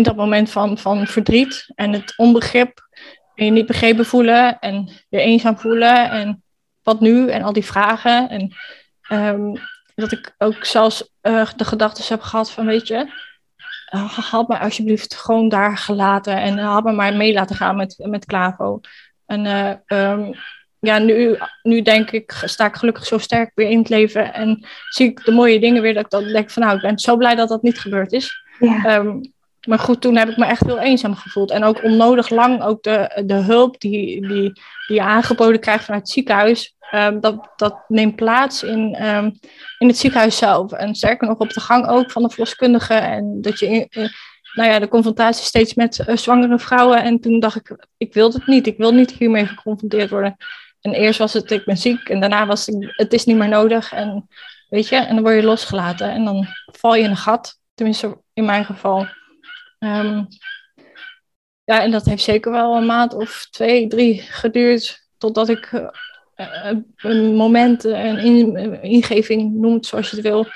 in 0.01 0.07
dat 0.07 0.17
moment 0.17 0.51
van, 0.51 0.79
van 0.79 1.07
verdriet 1.07 1.73
en 1.75 1.93
het 1.93 2.15
onbegrip. 2.17 2.89
En 3.35 3.45
je 3.45 3.51
niet 3.51 3.67
begrepen 3.67 4.07
voelen 4.07 4.59
en 4.59 4.91
je 5.09 5.21
eenzaam 5.21 5.59
voelen. 5.59 6.11
En 6.11 6.43
wat 6.83 7.01
nu? 7.01 7.31
En 7.31 7.43
al 7.43 7.53
die 7.53 7.65
vragen. 7.65 8.29
En 8.29 8.55
um, 9.13 9.57
dat 9.95 10.13
ik 10.13 10.35
ook 10.39 10.65
zelfs 10.65 11.11
uh, 11.23 11.49
de 11.57 11.65
gedachten 11.65 12.05
heb 12.09 12.21
gehad 12.21 12.51
van, 12.51 12.67
weet 12.67 12.87
je, 12.87 13.07
uh, 13.95 14.19
had 14.19 14.49
me 14.49 14.59
alsjeblieft 14.59 15.15
gewoon 15.15 15.49
daar 15.49 15.77
gelaten. 15.79 16.37
En 16.37 16.59
had 16.59 16.85
me 16.85 16.93
maar 16.93 17.17
mee 17.17 17.33
laten 17.33 17.57
gaan 17.57 17.77
met, 17.77 17.97
met 17.99 18.27
Clavo. 18.27 18.81
En 19.27 19.45
uh, 19.45 20.11
um, 20.11 20.35
ja, 20.79 20.99
nu, 20.99 21.39
nu 21.63 21.83
denk 21.83 22.11
ik, 22.11 22.43
sta 22.45 22.67
ik 22.67 22.75
gelukkig 22.77 23.07
zo 23.07 23.19
sterk 23.19 23.51
weer 23.55 23.69
in 23.69 23.79
het 23.79 23.89
leven. 23.89 24.35
En 24.35 24.67
zie 24.89 25.11
ik 25.11 25.25
de 25.25 25.33
mooie 25.33 25.61
dingen 25.61 25.83
weer. 25.83 25.95
Dat 25.95 26.05
ik 26.05 26.11
dan 26.11 26.25
denk 26.25 26.51
van, 26.51 26.63
nou, 26.63 26.77
ik 26.77 26.83
ben 26.83 26.99
zo 26.99 27.17
blij 27.17 27.35
dat 27.35 27.49
dat 27.49 27.63
niet 27.63 27.79
gebeurd 27.79 28.13
is. 28.13 28.43
Ja. 28.59 28.97
Um, 28.97 29.33
maar 29.69 29.79
goed, 29.79 30.01
toen 30.01 30.17
heb 30.17 30.29
ik 30.29 30.37
me 30.37 30.45
echt 30.45 30.67
heel 30.67 30.79
eenzaam 30.79 31.15
gevoeld. 31.15 31.51
En 31.51 31.65
ook 31.65 31.83
onnodig 31.83 32.29
lang 32.29 32.63
ook 32.63 32.83
de, 32.83 33.23
de 33.27 33.35
hulp 33.35 33.81
die, 33.81 34.29
die, 34.29 34.53
die 34.87 34.97
je 34.97 35.03
aangeboden 35.03 35.61
krijgt 35.61 35.85
vanuit 35.85 36.03
het 36.03 36.13
ziekenhuis. 36.13 36.75
Um, 36.95 37.21
dat, 37.21 37.51
dat 37.57 37.79
neemt 37.89 38.17
plaats 38.17 38.63
in, 38.63 39.07
um, 39.07 39.39
in 39.79 39.89
het 39.89 39.99
ziekenhuis 39.99 40.37
zelf. 40.37 40.73
En 40.73 40.95
sterker 40.95 41.29
nog 41.29 41.39
op 41.39 41.53
de 41.53 41.61
gang 41.61 41.87
ook 41.87 42.11
van 42.11 42.23
de 42.23 42.29
verloskundige. 42.29 42.95
En 42.95 43.39
dat 43.41 43.59
je 43.59 43.89
nou 44.55 44.69
ja, 44.71 44.79
de 44.79 44.89
confrontatie 44.89 45.45
steeds 45.45 45.75
met 45.75 46.05
uh, 46.07 46.17
zwangere 46.17 46.59
vrouwen. 46.59 47.03
En 47.03 47.21
toen 47.21 47.41
dacht 47.41 47.57
ik, 47.57 47.87
ik 47.97 48.15
wil 48.15 48.33
het 48.33 48.47
niet. 48.47 48.67
Ik 48.67 48.77
wil 48.77 48.93
niet 48.93 49.13
hiermee 49.13 49.47
geconfronteerd 49.47 50.11
worden. 50.11 50.37
En 50.81 50.93
eerst 50.93 51.19
was 51.19 51.33
het, 51.33 51.51
ik 51.51 51.65
ben 51.65 51.77
ziek. 51.77 52.09
En 52.09 52.21
daarna 52.21 52.47
was 52.47 52.67
het, 52.67 52.93
het 52.97 53.13
is 53.13 53.25
niet 53.25 53.37
meer 53.37 53.49
nodig. 53.49 53.93
En 53.93 54.29
weet 54.69 54.89
je, 54.89 54.97
en 54.97 55.15
dan 55.15 55.25
word 55.25 55.35
je 55.35 55.43
losgelaten. 55.43 56.11
En 56.11 56.25
dan 56.25 56.47
val 56.67 56.95
je 56.95 57.03
in 57.03 57.11
een 57.11 57.17
gat. 57.17 57.59
Tenminste, 57.75 58.21
in 58.33 58.45
mijn 58.45 58.65
geval. 58.65 59.07
Um, 59.85 60.27
ja, 61.65 61.83
en 61.83 61.91
dat 61.91 62.05
heeft 62.05 62.23
zeker 62.23 62.53
wel 62.53 62.77
een 62.77 62.87
maand 62.87 63.15
of 63.15 63.47
twee, 63.51 63.87
drie 63.87 64.21
geduurd 64.21 65.09
totdat 65.19 65.49
ik 65.49 65.73
uh, 65.73 66.73
een 66.97 67.35
moment, 67.35 67.85
een 67.85 68.19
in, 68.19 68.83
ingeving, 68.83 69.55
noem 69.55 69.75
het 69.75 69.87
zoals 69.87 70.11
je 70.11 70.17
het 70.17 70.25
wil, 70.25 70.47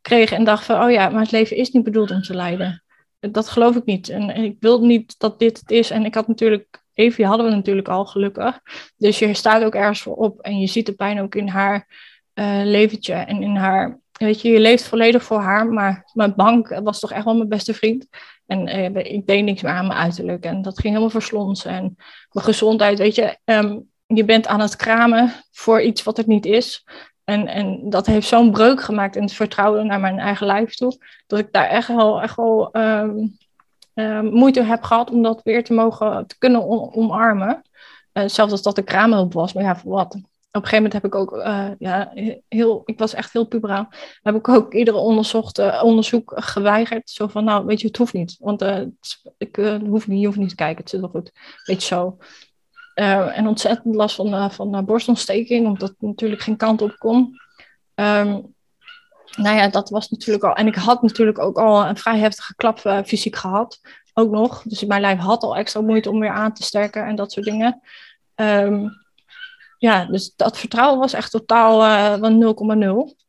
kreeg 0.00 0.32
en 0.32 0.44
dacht 0.44 0.64
van, 0.64 0.82
oh 0.82 0.90
ja, 0.90 1.08
maar 1.08 1.22
het 1.22 1.30
leven 1.30 1.56
is 1.56 1.70
niet 1.70 1.84
bedoeld 1.84 2.10
om 2.10 2.22
te 2.22 2.34
lijden. 2.34 2.82
Dat 3.18 3.48
geloof 3.48 3.76
ik 3.76 3.84
niet. 3.84 4.08
En, 4.08 4.30
ik 4.30 4.56
wil 4.60 4.84
niet 4.84 5.18
dat 5.18 5.38
dit 5.38 5.58
het 5.58 5.70
is. 5.70 5.90
En 5.90 6.04
ik 6.04 6.14
had 6.14 6.28
natuurlijk, 6.28 6.82
Evie 6.94 7.26
hadden 7.26 7.46
we 7.46 7.52
natuurlijk 7.52 7.88
al 7.88 8.04
gelukkig. 8.04 8.60
Dus 8.96 9.18
je 9.18 9.34
staat 9.34 9.64
ook 9.64 9.74
ergens 9.74 10.02
voor 10.02 10.16
op 10.16 10.40
en 10.40 10.58
je 10.58 10.66
ziet 10.66 10.86
de 10.86 10.94
pijn 10.94 11.20
ook 11.20 11.34
in 11.34 11.48
haar 11.48 11.88
leventje 12.64 13.12
en 13.12 13.42
in 13.42 13.56
haar 13.56 14.00
weet 14.18 14.40
je, 14.40 14.48
je 14.48 14.60
leeft 14.60 14.84
volledig 14.84 15.22
voor 15.22 15.40
haar, 15.40 15.66
maar 15.66 16.10
mijn 16.12 16.34
bank 16.34 16.80
was 16.82 17.00
toch 17.00 17.12
echt 17.12 17.24
wel 17.24 17.36
mijn 17.36 17.48
beste 17.48 17.74
vriend. 17.74 18.06
En 18.46 18.66
eh, 18.66 19.14
ik 19.14 19.26
deed 19.26 19.44
niks 19.44 19.62
meer 19.62 19.72
aan 19.72 19.86
mijn 19.86 19.98
uiterlijk. 19.98 20.44
En 20.44 20.62
dat 20.62 20.74
ging 20.74 20.88
helemaal 20.88 21.20
verslonsen. 21.20 21.70
En 21.70 21.96
mijn 22.32 22.46
gezondheid, 22.46 22.98
weet 22.98 23.14
je, 23.14 23.38
um, 23.44 23.90
je 24.06 24.24
bent 24.24 24.46
aan 24.46 24.60
het 24.60 24.76
kramen 24.76 25.32
voor 25.50 25.82
iets 25.82 26.02
wat 26.02 26.16
het 26.16 26.26
niet 26.26 26.46
is. 26.46 26.84
En, 27.24 27.46
en 27.46 27.90
dat 27.90 28.06
heeft 28.06 28.28
zo'n 28.28 28.50
breuk 28.50 28.82
gemaakt 28.82 29.16
in 29.16 29.22
het 29.22 29.32
vertrouwen 29.32 29.86
naar 29.86 30.00
mijn 30.00 30.18
eigen 30.18 30.46
lijf 30.46 30.74
toe. 30.74 30.98
Dat 31.26 31.38
ik 31.38 31.52
daar 31.52 31.68
echt 31.68 31.88
wel, 31.88 32.22
echt 32.22 32.36
wel 32.36 32.76
um, 32.76 33.36
um, 33.94 34.24
moeite 34.32 34.62
heb 34.62 34.82
gehad 34.82 35.10
om 35.10 35.22
dat 35.22 35.42
weer 35.42 35.64
te 35.64 35.72
mogen 35.72 36.26
te 36.26 36.38
kunnen 36.38 36.92
omarmen. 36.94 37.62
Uh, 38.12 38.28
zelfs 38.28 38.52
als 38.52 38.62
dat 38.62 38.74
de 38.74 38.82
kraamhulp 38.82 39.32
was. 39.32 39.52
Maar 39.52 39.64
ja, 39.64 39.76
voor 39.76 39.92
wat? 39.92 40.20
Op 40.56 40.62
een 40.62 40.68
gegeven 40.68 40.90
moment 40.90 40.92
heb 40.92 41.04
ik 41.04 41.14
ook, 41.14 41.36
uh, 41.46 41.68
ja, 41.78 42.12
heel, 42.48 42.82
ik 42.84 42.98
was 42.98 43.14
echt 43.14 43.32
heel 43.32 43.46
puberaal. 43.46 43.88
Heb 44.22 44.34
ik 44.34 44.48
ook 44.48 44.74
iedere 44.74 44.96
onderzocht, 44.96 45.58
uh, 45.58 45.82
onderzoek 45.84 46.32
geweigerd. 46.36 47.10
Zo 47.10 47.26
van, 47.26 47.44
nou, 47.44 47.66
weet 47.66 47.80
je, 47.80 47.86
het 47.86 47.96
hoeft 47.96 48.12
niet. 48.12 48.36
Want 48.38 48.62
uh, 48.62 48.82
ik 49.38 49.56
hoef 49.86 50.06
niet, 50.06 50.20
je 50.20 50.26
hoeft 50.26 50.38
niet 50.38 50.48
te 50.48 50.54
kijken, 50.54 50.80
het 50.80 50.90
zit 50.90 51.00
wel 51.00 51.08
goed. 51.08 51.32
Weet 51.64 51.82
je 51.82 51.86
zo. 51.86 52.18
en 52.94 53.46
ontzettend 53.46 53.94
last 53.94 54.16
van, 54.16 54.50
van 54.52 54.84
borstontsteking, 54.84 55.66
omdat 55.66 55.88
het 55.88 56.00
natuurlijk 56.00 56.42
geen 56.42 56.56
kant 56.56 56.82
op 56.82 56.96
kon. 56.98 57.40
Um, 57.94 58.54
nou 59.36 59.56
ja, 59.56 59.68
dat 59.68 59.90
was 59.90 60.08
natuurlijk 60.08 60.44
al. 60.44 60.54
En 60.54 60.66
ik 60.66 60.74
had 60.74 61.02
natuurlijk 61.02 61.38
ook 61.38 61.58
al 61.58 61.86
een 61.86 61.96
vrij 61.96 62.18
heftige 62.18 62.54
klap 62.54 62.78
fysiek 63.06 63.36
gehad. 63.36 63.80
Ook 64.14 64.30
nog. 64.30 64.62
Dus 64.62 64.84
mijn 64.84 65.00
lijf 65.00 65.18
had 65.18 65.42
al 65.42 65.56
extra 65.56 65.80
moeite 65.80 66.10
om 66.10 66.20
weer 66.20 66.30
aan 66.30 66.52
te 66.52 66.62
sterken 66.62 67.06
en 67.06 67.16
dat 67.16 67.32
soort 67.32 67.46
dingen. 67.46 67.80
Um, 68.34 69.05
ja, 69.86 70.04
dus 70.04 70.32
dat 70.36 70.58
vertrouwen 70.58 70.98
was 70.98 71.12
echt 71.12 71.30
totaal 71.30 71.80
van 72.18 72.54
0,0. 73.12 73.26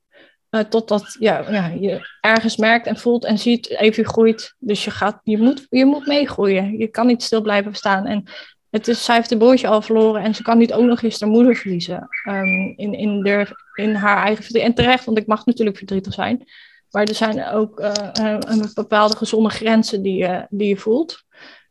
Uh, 0.52 0.62
totdat 0.62 1.16
ja, 1.20 1.52
ja, 1.52 1.68
je 1.68 2.08
ergens 2.22 2.58
merkt 2.58 2.88
en 2.88 2.98
voelt 2.98 3.26
en 3.26 3.38
ziet, 3.38 3.70
even 3.70 4.06
groeit. 4.06 4.56
Dus 4.60 4.84
je, 4.84 4.92
gaat, 4.92 5.20
je, 5.24 5.38
moet, 5.38 5.66
je 5.70 5.86
moet 5.86 6.06
meegroeien. 6.06 6.78
Je 6.78 6.88
kan 6.88 7.08
niet 7.08 7.24
stil 7.24 7.42
blijven 7.42 7.76
staan. 7.76 8.06
En 8.06 8.24
het 8.70 8.88
is, 8.88 9.06
zij 9.06 9.16
heeft 9.16 9.32
een 9.32 9.38
broertje 9.38 9.68
al 9.68 9.82
verloren 9.82 10.24
en 10.24 10.36
ze 10.36 10.44
kan 10.44 10.58
niet 10.58 10.74
ook 10.74 10.86
nog 10.86 11.02
eens 11.02 11.20
haar 11.20 11.30
moeder 11.30 11.56
verliezen. 11.56 12.08
Um, 12.28 12.74
in, 12.76 12.94
in, 12.94 13.22
de, 13.22 13.48
in 13.76 13.96
haar 13.96 14.24
eigen 14.24 14.44
verdriet. 14.44 14.64
En 14.64 14.74
terecht, 14.74 15.06
want 15.06 15.18
ik 15.18 15.28
mag 15.28 15.46
natuurlijk 15.46 15.78
verdrietig 15.78 16.14
zijn. 16.14 16.44
Maar 16.92 17.04
er 17.04 17.16
zijn 17.16 17.48
ook 17.48 17.80
uh, 17.80 17.92
een 18.40 18.72
bepaalde 18.74 19.16
gezonde 19.16 19.50
grenzen 19.50 20.02
die, 20.02 20.24
uh, 20.24 20.42
die 20.50 20.68
je 20.68 20.78
voelt. 20.78 21.24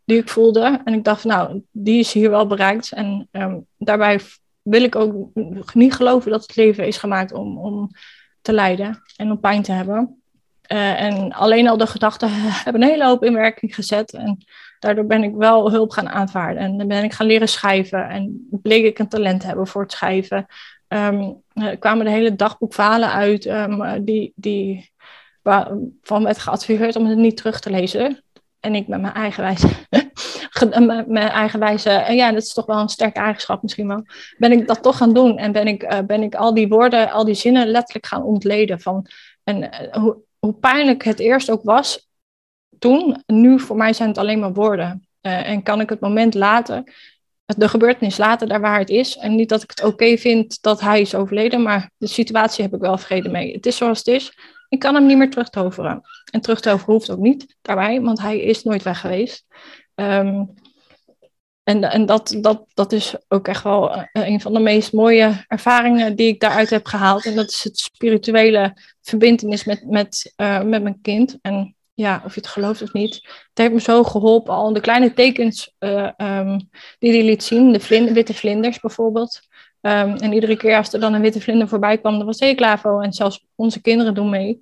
Die 0.04 0.18
ik 0.18 0.28
voelde. 0.28 0.80
En 0.84 0.94
ik 0.94 1.04
dacht, 1.04 1.24
nou, 1.24 1.62
die 1.70 1.98
is 1.98 2.12
hier 2.12 2.30
wel 2.30 2.46
bereikt. 2.46 2.92
En 2.92 3.28
um, 3.32 3.66
daarbij 3.78 4.20
wil 4.66 4.82
ik 4.82 4.94
ook 4.96 5.74
niet 5.74 5.94
geloven 5.94 6.30
dat 6.30 6.42
het 6.42 6.56
leven 6.56 6.86
is 6.86 6.96
gemaakt 6.96 7.32
om, 7.32 7.58
om 7.58 7.90
te 8.40 8.52
lijden 8.52 9.02
en 9.16 9.30
om 9.30 9.40
pijn 9.40 9.62
te 9.62 9.72
hebben. 9.72 10.22
Uh, 10.72 11.00
en 11.02 11.32
alleen 11.32 11.68
al 11.68 11.76
de 11.76 11.86
gedachten 11.86 12.28
hebben 12.64 12.82
een 12.82 12.88
hele 12.88 13.06
hoop 13.06 13.24
in 13.24 13.34
werking 13.34 13.74
gezet. 13.74 14.12
En 14.12 14.44
daardoor 14.78 15.06
ben 15.06 15.22
ik 15.22 15.34
wel 15.34 15.70
hulp 15.70 15.90
gaan 15.90 16.08
aanvaarden. 16.08 16.62
En 16.62 16.78
dan 16.78 16.88
ben 16.88 17.04
ik 17.04 17.12
gaan 17.12 17.26
leren 17.26 17.48
schrijven. 17.48 18.08
En 18.08 18.48
bleek 18.50 18.84
ik 18.84 18.98
een 18.98 19.08
talent 19.08 19.40
te 19.40 19.46
hebben 19.46 19.66
voor 19.66 19.82
het 19.82 19.92
schrijven. 19.92 20.46
Um, 20.88 21.42
er 21.52 21.78
kwamen 21.78 22.04
de 22.04 22.10
hele 22.10 22.36
dagboekverhalen 22.36 23.12
uit 23.12 23.46
um, 23.46 24.04
die, 24.04 24.32
die 24.34 24.92
van 26.02 26.22
werd 26.22 26.38
geadviseerd 26.38 26.96
om 26.96 27.06
het 27.06 27.18
niet 27.18 27.36
terug 27.36 27.60
te 27.60 27.70
lezen. 27.70 28.22
En 28.60 28.74
ik 28.74 28.88
met 28.88 29.00
mijn 29.00 29.14
eigen 29.14 29.42
wijze, 29.42 29.68
mijn 31.06 31.16
eigen 31.16 31.58
wijze, 31.58 31.90
en 31.90 32.16
ja, 32.16 32.32
dat 32.32 32.42
is 32.42 32.52
toch 32.52 32.66
wel 32.66 32.80
een 32.80 32.88
sterke 32.88 33.20
eigenschap 33.20 33.62
misschien 33.62 33.88
wel, 33.88 34.04
ben 34.38 34.52
ik 34.52 34.66
dat 34.66 34.82
toch 34.82 34.96
gaan 34.96 35.12
doen. 35.12 35.38
En 35.38 35.52
ben 35.52 35.66
ik, 35.66 35.82
uh, 35.82 35.98
ben 36.06 36.22
ik 36.22 36.34
al 36.34 36.54
die 36.54 36.68
woorden, 36.68 37.10
al 37.10 37.24
die 37.24 37.34
zinnen 37.34 37.68
letterlijk 37.68 38.06
gaan 38.06 38.22
ontleden. 38.22 38.80
Van, 38.80 39.06
en 39.44 39.70
hoe, 40.00 40.54
pijnlijk 40.60 41.04
het 41.04 41.18
eerst 41.18 41.50
ook 41.50 41.62
was 41.62 42.08
toen, 42.78 43.22
nu 43.26 43.60
voor 43.60 43.76
mij 43.76 43.92
zijn 43.92 44.08
het 44.08 44.18
alleen 44.18 44.38
maar 44.38 44.52
woorden. 44.52 45.08
En 45.20 45.62
kan 45.62 45.80
ik 45.80 45.88
het 45.88 46.00
moment 46.00 46.34
later, 46.34 46.82
de 47.56 47.68
gebeurtenis 47.68 48.16
later 48.16 48.48
daar 48.48 48.60
waar 48.60 48.78
het 48.78 48.90
is. 48.90 49.16
En 49.16 49.34
niet 49.34 49.48
dat 49.48 49.62
ik 49.62 49.70
het 49.70 49.84
oké 49.84 50.16
vind 50.16 50.62
dat 50.62 50.80
hij 50.80 51.00
is 51.00 51.14
overleden, 51.14 51.62
maar 51.62 51.90
de 51.96 52.06
situatie 52.06 52.64
heb 52.64 52.74
ik 52.74 52.80
wel 52.80 52.98
vrede 52.98 53.28
mee. 53.28 53.52
Het 53.52 53.66
is 53.66 53.76
zoals 53.76 53.98
het 53.98 54.06
is. 54.06 54.32
Ik 54.68 54.78
kan 54.78 54.94
hem 54.94 55.06
niet 55.06 55.16
meer 55.16 55.30
terugtoveren. 55.30 56.00
En 56.30 56.40
terugtoveren 56.40 56.94
hoeft 56.94 57.10
ook 57.10 57.18
niet 57.18 57.56
daarbij, 57.62 58.00
want 58.00 58.20
hij 58.20 58.40
is 58.40 58.62
nooit 58.62 58.82
weg 58.82 59.00
geweest. 59.00 59.46
Um, 59.96 60.54
en, 61.66 61.84
en 61.84 62.06
dat, 62.06 62.36
dat, 62.40 62.64
dat 62.74 62.92
is 62.92 63.14
ook 63.28 63.48
echt 63.48 63.62
wel 63.62 63.94
eh, 63.94 64.02
een 64.12 64.40
van 64.40 64.52
de 64.52 64.60
meest 64.60 64.92
mooie 64.92 65.44
ervaringen 65.48 66.16
die 66.16 66.26
ik 66.26 66.40
daaruit 66.40 66.70
heb 66.70 66.86
gehaald. 66.86 67.24
En 67.24 67.34
dat 67.34 67.50
is 67.50 67.64
het 67.64 67.78
spirituele 67.78 68.76
verbindenis 69.02 69.64
met, 69.64 69.84
met, 69.86 70.32
uh, 70.36 70.62
met 70.62 70.82
mijn 70.82 71.00
kind. 71.02 71.38
En 71.42 71.76
ja, 71.94 72.22
of 72.24 72.34
je 72.34 72.40
het 72.40 72.48
gelooft 72.48 72.82
of 72.82 72.92
niet. 72.92 73.14
Het 73.14 73.58
heeft 73.58 73.72
me 73.72 73.80
zo 73.80 74.02
geholpen. 74.02 74.54
Al 74.54 74.72
de 74.72 74.80
kleine 74.80 75.12
tekens 75.12 75.74
uh, 75.78 76.56
die 76.98 77.12
hij 77.12 77.24
liet 77.24 77.42
zien. 77.42 77.72
De 77.72 78.12
witte 78.12 78.34
vlinders 78.34 78.80
bijvoorbeeld. 78.80 79.40
Um, 79.80 80.14
en 80.16 80.32
iedere 80.32 80.56
keer 80.56 80.76
als 80.76 80.92
er 80.92 81.00
dan 81.00 81.14
een 81.14 81.20
witte 81.20 81.40
vlinder 81.40 81.68
voorbij 81.68 81.98
kwam, 81.98 82.16
dan 82.16 82.26
was 82.26 82.54
Klavo. 82.54 83.00
En 83.00 83.12
zelfs 83.12 83.46
onze 83.54 83.80
kinderen 83.80 84.14
doen 84.14 84.30
mee. 84.30 84.58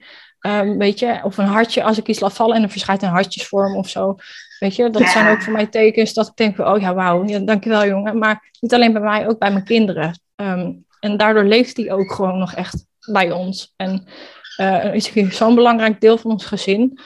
Weet 0.78 0.98
je, 0.98 1.20
of 1.22 1.38
een 1.38 1.46
hartje, 1.46 1.82
als 1.82 1.98
ik 1.98 2.08
iets 2.08 2.20
laat 2.20 2.32
vallen 2.32 2.56
en 2.56 2.62
er 2.62 2.70
verschijnt 2.70 3.02
een 3.02 3.08
hartjesvorm 3.08 3.76
of 3.76 3.88
zo. 3.88 4.16
Weet 4.64 4.76
je, 4.76 4.90
dat 4.90 5.02
ja. 5.02 5.08
zijn 5.08 5.28
ook 5.28 5.42
voor 5.42 5.52
mij 5.52 5.66
tekens 5.66 6.12
dat 6.12 6.26
ik 6.26 6.36
denk, 6.36 6.58
oh 6.58 6.80
ja, 6.80 6.94
wauw, 6.94 7.24
ja, 7.24 7.38
dankjewel 7.38 7.86
jongen. 7.86 8.18
Maar 8.18 8.50
niet 8.60 8.74
alleen 8.74 8.92
bij 8.92 9.02
mij, 9.02 9.28
ook 9.28 9.38
bij 9.38 9.52
mijn 9.52 9.64
kinderen. 9.64 10.20
Um, 10.36 10.86
en 11.00 11.16
daardoor 11.16 11.44
leeft 11.44 11.76
die 11.76 11.92
ook 11.92 12.12
gewoon 12.12 12.38
nog 12.38 12.54
echt 12.54 12.86
bij 13.12 13.32
ons. 13.32 13.74
En 13.76 14.06
uh, 14.60 14.94
is 14.94 15.12
zo'n 15.36 15.54
belangrijk 15.54 16.00
deel 16.00 16.18
van 16.18 16.30
ons 16.30 16.44
gezin, 16.44 16.98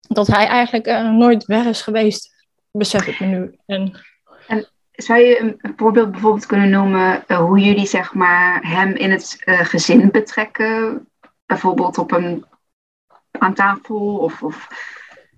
dat 0.00 0.26
hij 0.26 0.46
eigenlijk 0.46 0.86
uh, 0.86 1.10
nooit 1.10 1.44
weg 1.44 1.64
is 1.64 1.82
geweest, 1.82 2.46
besef 2.70 3.06
ik 3.06 3.20
me 3.20 3.26
nu. 3.26 3.58
En, 3.66 4.00
en 4.46 4.68
zou 4.92 5.20
je 5.20 5.40
een 5.40 5.74
voorbeeld 5.76 6.10
bijvoorbeeld 6.10 6.46
kunnen 6.46 6.70
noemen 6.70 7.24
uh, 7.28 7.38
hoe 7.38 7.58
jullie 7.58 7.86
zeg 7.86 8.14
maar, 8.14 8.60
hem 8.62 8.94
in 8.94 9.10
het 9.10 9.36
gezin 9.44 10.10
betrekken? 10.10 11.06
Bijvoorbeeld 11.46 11.98
op 11.98 12.12
een, 12.12 12.44
aan 13.30 13.54
tafel 13.54 14.16
of... 14.16 14.42
of 14.42 14.90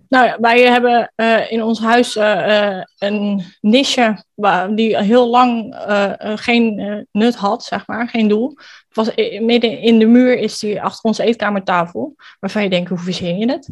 nou 0.09 0.37
wij 0.41 0.61
hebben 0.61 1.13
uh, 1.17 1.53
in 1.53 1.63
ons 1.63 1.81
huis 1.81 2.17
uh, 2.17 2.81
een 2.99 3.45
niche 3.61 4.25
waar, 4.35 4.75
die 4.75 4.99
heel 4.99 5.29
lang 5.29 5.77
geen 6.35 7.07
nut 7.13 7.35
had, 7.35 7.65
zeg 7.65 7.87
maar, 7.87 8.09
geen 8.09 8.29
doel. 8.29 8.57
Was, 8.93 9.15
midden 9.41 9.79
in 9.79 9.99
de 9.99 10.07
muur 10.07 10.39
is 10.39 10.59
die 10.59 10.83
achter 10.83 11.03
onze 11.03 11.23
eetkamertafel, 11.23 12.15
waarvan 12.41 12.63
je 12.63 12.71
denkt, 12.71 12.89
hoe 12.89 12.99
verzin 12.99 13.39
je 13.39 13.51
het? 13.51 13.69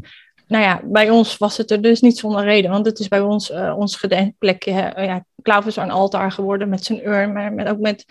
Nou 0.47 0.65
ja, 0.65 0.81
bij 0.85 1.11
ons 1.11 1.39
was 1.39 1.57
het 1.57 1.71
er 1.71 1.83
dus 1.83 2.01
niet 2.01 2.19
zonder 2.19 2.45
reden, 2.45 2.71
want 2.71 2.87
het 2.87 2.99
is 2.99 3.09
bij 3.09 3.21
ons 3.21 3.53
ons 3.77 3.97
gedenkplekje. 3.97 4.93
ja, 4.97 5.25
Klaver 5.43 5.69
is 5.69 5.77
een 5.77 5.91
altaar 5.91 6.33
geworden 6.33 6.69
met 6.69 6.85
zijn 6.85 7.07
urn, 7.09 7.33
maar 7.33 7.53
met, 7.53 7.69
ook 7.69 7.79
met 7.79 8.05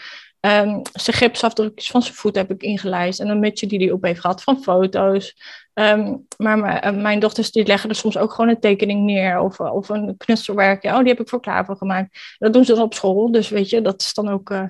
Um, 0.47 0.81
zijn 0.93 1.17
gipsafdrukjes 1.17 1.91
van 1.91 2.01
zijn 2.01 2.15
voet 2.15 2.36
heb 2.36 2.51
ik 2.51 2.62
ingelijst. 2.62 3.19
En 3.19 3.27
een 3.27 3.39
mutje 3.39 3.67
die 3.67 3.79
hij 3.79 3.91
op 3.91 4.03
heeft 4.03 4.19
gehad 4.19 4.43
van 4.43 4.63
foto's. 4.63 5.36
Um, 5.73 6.27
maar 6.38 6.79
eh, 6.79 6.93
mijn 6.93 7.19
dochters 7.19 7.51
die 7.51 7.65
leggen 7.65 7.89
er 7.89 7.95
soms 7.95 8.17
ook 8.17 8.31
gewoon 8.34 8.49
een 8.49 8.60
tekening 8.60 9.01
neer. 9.03 9.39
Of, 9.39 9.60
eh, 9.60 9.73
of 9.73 9.89
een 9.89 10.17
knutselwerkje. 10.17 10.89
Oh, 10.89 10.97
die 10.97 11.07
heb 11.07 11.19
ik 11.19 11.29
voor 11.29 11.41
Klaver 11.41 11.75
gemaakt. 11.75 12.36
Dat 12.38 12.53
doen 12.53 12.65
ze 12.65 12.73
dan 12.73 12.84
op 12.84 12.93
school. 12.93 13.31
Dus 13.31 13.49
weet 13.49 13.69
je, 13.69 13.81
dat 13.81 14.01
is 14.01 14.13
dan 14.13 14.29
ook... 14.29 14.49
Uh, 14.49 14.67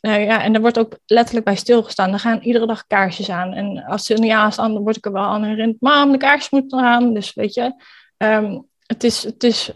ja, 0.00 0.42
en 0.42 0.54
er 0.54 0.60
wordt 0.60 0.78
ook 0.78 0.98
letterlijk 1.06 1.44
bij 1.44 1.56
stilgestaan. 1.56 2.12
Er 2.12 2.18
gaan 2.18 2.40
iedere 2.40 2.66
dag 2.66 2.86
kaarsjes 2.86 3.30
aan. 3.30 3.52
En 3.52 3.84
als 3.84 4.06
ze 4.06 4.14
er 4.14 4.20
niet 4.20 4.30
aan 4.30 4.52
staan, 4.52 4.72
dan 4.72 4.82
word 4.82 4.96
ik 4.96 5.06
er 5.06 5.12
wel 5.12 5.22
aan 5.22 5.42
herinnerd. 5.42 5.80
Mam, 5.80 6.12
de 6.12 6.18
kaarsjes 6.18 6.50
moeten 6.50 6.78
eraan. 6.78 7.14
Dus 7.14 7.34
weet 7.34 7.54
je... 7.54 7.74
Um, 8.16 8.70
het 8.86 9.04
is, 9.04 9.22
het 9.22 9.44
is 9.44 9.72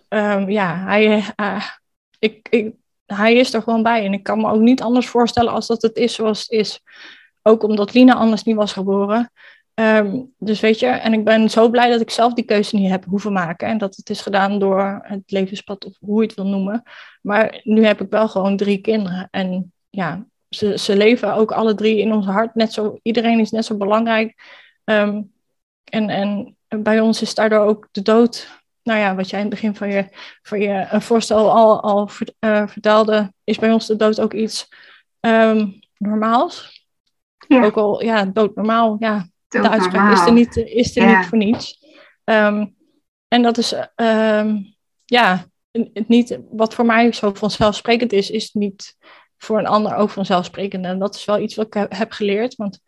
ja, 0.46 0.84
hij, 0.84 1.24
ik, 2.18 2.48
ik, 2.50 2.74
hij 3.06 3.34
is 3.34 3.54
er 3.54 3.62
gewoon 3.62 3.82
bij. 3.82 4.04
En 4.04 4.12
ik 4.12 4.22
kan 4.22 4.40
me 4.40 4.50
ook 4.50 4.60
niet 4.60 4.82
anders 4.82 5.06
voorstellen 5.06 5.52
als 5.52 5.66
dat 5.66 5.82
het 5.82 5.96
is 5.96 6.14
zoals 6.14 6.40
het 6.40 6.50
is. 6.50 6.80
Ook 7.42 7.62
omdat 7.62 7.94
Lina 7.94 8.14
anders 8.14 8.42
niet 8.42 8.56
was 8.56 8.72
geboren. 8.72 9.30
Um, 9.80 10.32
dus 10.38 10.60
weet 10.60 10.78
je, 10.78 10.86
en 10.86 11.12
ik 11.12 11.24
ben 11.24 11.50
zo 11.50 11.68
blij 11.68 11.90
dat 11.90 12.00
ik 12.00 12.10
zelf 12.10 12.32
die 12.32 12.44
keuze 12.44 12.76
niet 12.76 12.90
heb 12.90 13.04
hoeven 13.04 13.32
maken. 13.32 13.68
En 13.68 13.78
dat 13.78 13.96
het 13.96 14.10
is 14.10 14.20
gedaan 14.20 14.58
door 14.58 15.00
het 15.02 15.22
levenspad, 15.26 15.84
of 15.84 15.96
hoe 16.00 16.20
je 16.20 16.26
het 16.26 16.36
wil 16.36 16.46
noemen. 16.46 16.82
Maar 17.22 17.60
nu 17.62 17.84
heb 17.84 18.00
ik 18.00 18.10
wel 18.10 18.28
gewoon 18.28 18.56
drie 18.56 18.78
kinderen. 18.78 19.28
En 19.30 19.72
ja, 19.90 20.26
ze, 20.48 20.78
ze 20.78 20.96
leven 20.96 21.34
ook 21.34 21.52
alle 21.52 21.74
drie 21.74 21.98
in 21.98 22.12
ons 22.12 22.26
hart. 22.26 22.54
Net 22.54 22.72
zo, 22.72 22.98
iedereen 23.02 23.40
is 23.40 23.50
net 23.50 23.64
zo 23.64 23.76
belangrijk. 23.76 24.34
Um, 24.84 25.32
en, 25.84 26.10
en 26.10 26.56
bij 26.68 27.00
ons 27.00 27.22
is 27.22 27.34
daardoor 27.34 27.64
ook 27.64 27.88
de 27.90 28.02
dood 28.02 28.48
nou 28.86 28.98
ja, 28.98 29.14
wat 29.14 29.30
jij 29.30 29.40
in 29.40 29.46
het 29.46 29.54
begin 29.54 29.74
van 29.74 29.88
je, 29.88 30.08
van 30.42 30.60
je 30.60 30.68
uh, 30.68 31.00
voorstel 31.00 31.50
al, 31.50 31.82
al 31.82 32.10
uh, 32.40 32.66
vertelde, 32.66 33.32
is 33.44 33.58
bij 33.58 33.72
ons 33.72 33.86
de 33.86 33.96
dood 33.96 34.20
ook 34.20 34.32
iets 34.32 34.68
um, 35.20 35.78
normaals. 35.96 36.84
Ja. 37.48 37.64
Ook 37.64 37.76
al, 37.76 38.02
ja, 38.02 38.24
doodnormaal, 38.24 38.96
ja, 38.98 39.28
de 39.48 39.68
uitspraak 39.68 40.12
is 40.12 40.26
er 40.26 40.32
niet, 40.32 40.56
is 40.56 40.96
er 40.96 41.08
ja. 41.08 41.18
niet 41.18 41.28
voor 41.28 41.38
niets. 41.38 41.84
Um, 42.24 42.76
en 43.28 43.42
dat 43.42 43.58
is, 43.58 43.74
um, 43.96 44.74
ja, 45.04 45.46
het 45.70 46.08
niet, 46.08 46.38
wat 46.50 46.74
voor 46.74 46.86
mij 46.86 47.12
zo 47.12 47.34
vanzelfsprekend 47.34 48.12
is, 48.12 48.30
is 48.30 48.52
niet 48.52 48.96
voor 49.38 49.58
een 49.58 49.66
ander 49.66 49.94
ook 49.94 50.10
vanzelfsprekend. 50.10 50.84
En 50.84 50.98
dat 50.98 51.14
is 51.14 51.24
wel 51.24 51.38
iets 51.38 51.54
wat 51.54 51.66
ik 51.66 51.86
heb 51.88 52.12
geleerd, 52.12 52.54
want 52.54 52.80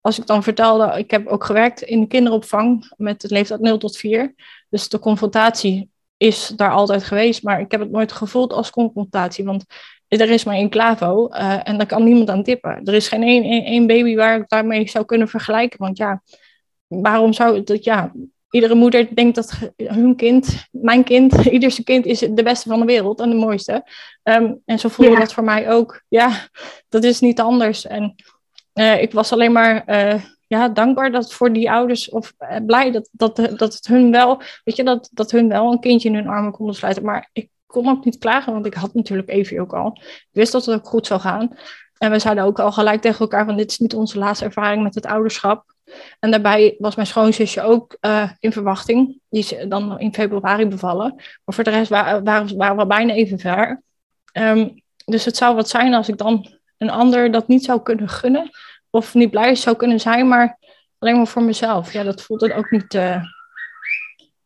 als 0.00 0.18
ik 0.18 0.26
dan 0.26 0.42
vertelde, 0.42 0.98
ik 0.98 1.10
heb 1.10 1.26
ook 1.26 1.44
gewerkt 1.44 1.82
in 1.82 2.00
de 2.00 2.06
kinderopvang 2.06 2.92
met 2.96 3.22
het 3.22 3.30
leeftijd 3.30 3.60
0 3.60 3.78
tot 3.78 3.96
4. 3.96 4.34
Dus 4.68 4.88
de 4.88 4.98
confrontatie 4.98 5.90
is 6.16 6.48
daar 6.48 6.70
altijd 6.70 7.04
geweest, 7.04 7.42
maar 7.42 7.60
ik 7.60 7.70
heb 7.70 7.80
het 7.80 7.90
nooit 7.90 8.12
gevoeld 8.12 8.52
als 8.52 8.70
confrontatie. 8.70 9.44
Want 9.44 9.64
er 10.18 10.30
is 10.30 10.44
maar 10.44 10.54
één 10.54 10.68
klavo 10.68 11.28
uh, 11.32 11.68
en 11.68 11.76
daar 11.76 11.86
kan 11.86 12.04
niemand 12.04 12.30
aan 12.30 12.42
tippen. 12.42 12.80
Er 12.84 12.94
is 12.94 13.08
geen 13.08 13.22
één, 13.22 13.42
één, 13.42 13.64
één 13.64 13.86
baby 13.86 14.14
waar 14.16 14.40
ik 14.40 14.48
daarmee 14.48 14.88
zou 14.88 15.04
kunnen 15.04 15.28
vergelijken. 15.28 15.78
Want 15.78 15.96
ja, 15.96 16.22
waarom 16.86 17.32
zou 17.32 17.62
dat, 17.62 17.84
ja, 17.84 18.12
iedere 18.50 18.74
moeder 18.74 19.14
denkt 19.14 19.34
dat 19.34 19.52
hun 19.76 20.16
kind, 20.16 20.68
mijn 20.70 21.04
kind, 21.04 21.44
ieder 21.56 21.70
zijn 21.70 21.84
kind 21.84 22.06
is 22.06 22.18
de 22.18 22.42
beste 22.42 22.68
van 22.68 22.80
de 22.80 22.86
wereld 22.86 23.20
en 23.20 23.30
de 23.30 23.36
mooiste. 23.36 23.84
Um, 24.22 24.62
en 24.64 24.78
zo 24.78 24.88
voelde 24.88 25.12
ja. 25.12 25.18
dat 25.18 25.32
voor 25.32 25.44
mij 25.44 25.70
ook. 25.70 26.02
Ja, 26.08 26.48
dat 26.88 27.04
is 27.04 27.20
niet 27.20 27.40
anders. 27.40 27.86
En 27.86 28.14
uh, 28.74 29.02
ik 29.02 29.12
was 29.12 29.32
alleen 29.32 29.52
maar 29.52 29.82
uh, 29.86 30.22
ja, 30.46 30.68
dankbaar 30.68 31.12
dat 31.12 31.32
voor 31.32 31.52
die 31.52 31.70
ouders, 31.70 32.08
of 32.08 32.34
blij 32.66 32.90
dat, 32.90 33.08
dat, 33.12 33.36
dat 33.36 33.74
het 33.74 33.86
hun 33.86 34.10
wel, 34.10 34.42
weet 34.64 34.76
je, 34.76 34.84
dat, 34.84 35.10
dat 35.12 35.30
hun 35.30 35.48
wel 35.48 35.72
een 35.72 35.80
kindje 35.80 36.08
in 36.08 36.14
hun 36.14 36.28
armen 36.28 36.52
konden 36.52 36.74
sluiten. 36.74 37.04
Maar 37.04 37.28
ik 37.32 37.48
kon 37.70 37.88
ook 37.88 38.04
niet 38.04 38.18
klagen, 38.18 38.52
want 38.52 38.66
ik 38.66 38.74
had 38.74 38.94
natuurlijk 38.94 39.28
Evie 39.28 39.60
ook 39.60 39.74
al. 39.74 39.98
Ik 40.04 40.28
wist 40.30 40.52
dat 40.52 40.66
het 40.66 40.74
ook 40.74 40.86
goed 40.86 41.06
zou 41.06 41.20
gaan. 41.20 41.56
En 41.98 42.10
we 42.10 42.18
zeiden 42.18 42.44
ook 42.44 42.58
al 42.58 42.72
gelijk 42.72 43.00
tegen 43.00 43.20
elkaar 43.20 43.44
van 43.44 43.56
dit 43.56 43.70
is 43.70 43.78
niet 43.78 43.94
onze 43.94 44.18
laatste 44.18 44.44
ervaring 44.44 44.82
met 44.82 44.94
het 44.94 45.06
ouderschap. 45.06 45.64
En 46.18 46.30
daarbij 46.30 46.74
was 46.78 46.94
mijn 46.94 47.06
schoonzusje 47.06 47.62
ook 47.62 47.96
in 48.38 48.52
verwachting. 48.52 49.20
Die 49.28 49.40
is 49.40 49.54
dan 49.68 49.98
in 49.98 50.14
februari 50.14 50.66
bevallen. 50.66 51.14
Maar 51.14 51.54
voor 51.54 51.64
de 51.64 51.70
rest 51.70 51.90
waren, 51.90 52.24
waren, 52.24 52.76
we 52.76 52.86
bijna 52.86 53.12
even 53.12 53.38
ver. 53.38 53.82
Ehm, 54.32 54.68
dus 55.04 55.24
het 55.24 55.36
zou 55.36 55.54
wat 55.54 55.68
zijn 55.68 55.94
als 55.94 56.08
ik 56.08 56.18
dan 56.18 56.58
een 56.78 56.90
ander 56.90 57.30
dat 57.30 57.48
niet 57.48 57.64
zou 57.64 57.82
kunnen 57.82 58.08
gunnen. 58.08 58.50
Of 58.90 59.14
niet 59.14 59.30
blij 59.30 59.54
zou 59.54 59.76
kunnen 59.76 60.00
zijn, 60.00 60.28
maar 60.28 60.58
alleen 60.98 61.16
maar 61.16 61.26
voor 61.26 61.42
mezelf. 61.42 61.92
Ja, 61.92 62.02
dat 62.02 62.22
voelt 62.22 62.40
het 62.40 62.52
ook 62.52 62.70
niet, 62.70 62.94
uh, 62.94 63.22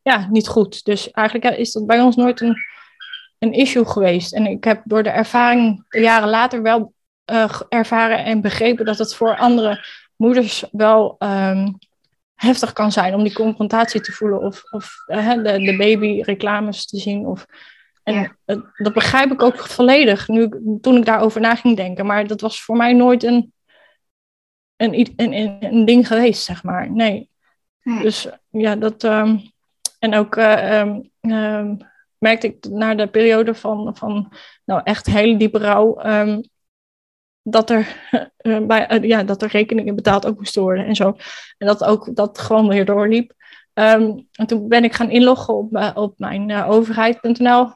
ja, 0.02 0.28
niet 0.30 0.48
goed. 0.48 0.84
Dus 0.84 1.10
eigenlijk 1.10 1.56
is 1.56 1.72
dat 1.72 1.86
bij 1.86 2.00
ons 2.00 2.16
nooit 2.16 2.40
een, 2.40 2.56
een 3.38 3.52
issue 3.52 3.86
geweest. 3.86 4.32
En 4.32 4.46
ik 4.46 4.64
heb 4.64 4.82
door 4.84 5.02
de 5.02 5.08
ervaring 5.08 5.84
jaren 5.88 6.28
later 6.28 6.62
wel 6.62 6.92
uh, 7.32 7.60
ervaren 7.68 8.24
en 8.24 8.40
begrepen 8.40 8.84
dat 8.84 8.98
het 8.98 9.14
voor 9.14 9.36
andere 9.36 9.84
moeders 10.16 10.64
wel 10.72 11.16
um, 11.18 11.78
heftig 12.34 12.72
kan 12.72 12.92
zijn 12.92 13.14
om 13.14 13.22
die 13.22 13.32
confrontatie 13.32 14.00
te 14.00 14.12
voelen 14.12 14.40
of, 14.40 14.62
of 14.70 14.94
uh, 15.06 15.32
de, 15.32 15.42
de 15.42 15.76
baby 15.76 16.20
reclames 16.22 16.86
te 16.86 16.98
zien. 16.98 17.26
Of, 17.26 17.46
en 18.02 18.38
dat 18.76 18.92
begrijp 18.92 19.32
ik 19.32 19.42
ook 19.42 19.58
volledig 19.58 20.28
nu, 20.28 20.48
toen 20.80 20.96
ik 20.96 21.04
daarover 21.04 21.40
na 21.40 21.54
ging 21.54 21.76
denken. 21.76 22.06
Maar 22.06 22.26
dat 22.26 22.40
was 22.40 22.62
voor 22.62 22.76
mij 22.76 22.92
nooit 22.92 23.22
een, 23.22 23.52
een, 24.76 25.12
een, 25.16 25.56
een 25.60 25.84
ding 25.84 26.06
geweest, 26.06 26.44
zeg 26.44 26.62
maar. 26.62 26.90
Nee. 26.90 27.28
Dus 27.82 28.28
ja, 28.50 28.76
dat. 28.76 29.02
Um, 29.02 29.52
en 29.98 30.14
ook 30.14 30.36
uh, 30.36 30.80
um, 31.20 31.78
merkte 32.24 32.46
ik 32.46 32.68
na 32.68 32.94
de 32.94 33.06
periode 33.06 33.54
van, 33.54 33.96
van 33.96 34.32
nou, 34.64 34.80
echt 34.84 35.06
hele 35.06 35.36
diepe 35.36 35.58
rouw. 35.58 36.06
Um, 36.06 36.40
dat 37.42 37.70
er, 37.70 37.96
uh, 38.42 38.66
bij, 38.70 38.90
uh, 38.90 39.08
ja, 39.08 39.22
dat 39.22 39.42
er 39.42 39.48
rekeningen 39.48 39.94
betaald 39.94 40.26
ook 40.26 40.36
moesten 40.36 40.62
worden 40.62 40.86
en 40.86 40.94
zo. 40.94 41.16
En 41.58 41.66
dat 41.66 41.84
ook 41.84 42.16
dat 42.16 42.38
gewoon 42.38 42.68
weer 42.68 42.84
doorliep. 42.84 43.32
Um, 43.74 44.28
en 44.32 44.46
toen 44.46 44.68
ben 44.68 44.84
ik 44.84 44.92
gaan 44.92 45.10
inloggen 45.10 45.54
op, 45.54 45.76
uh, 45.76 45.90
op 45.94 46.18
mijn 46.18 46.52
overheid.nl 46.52 47.72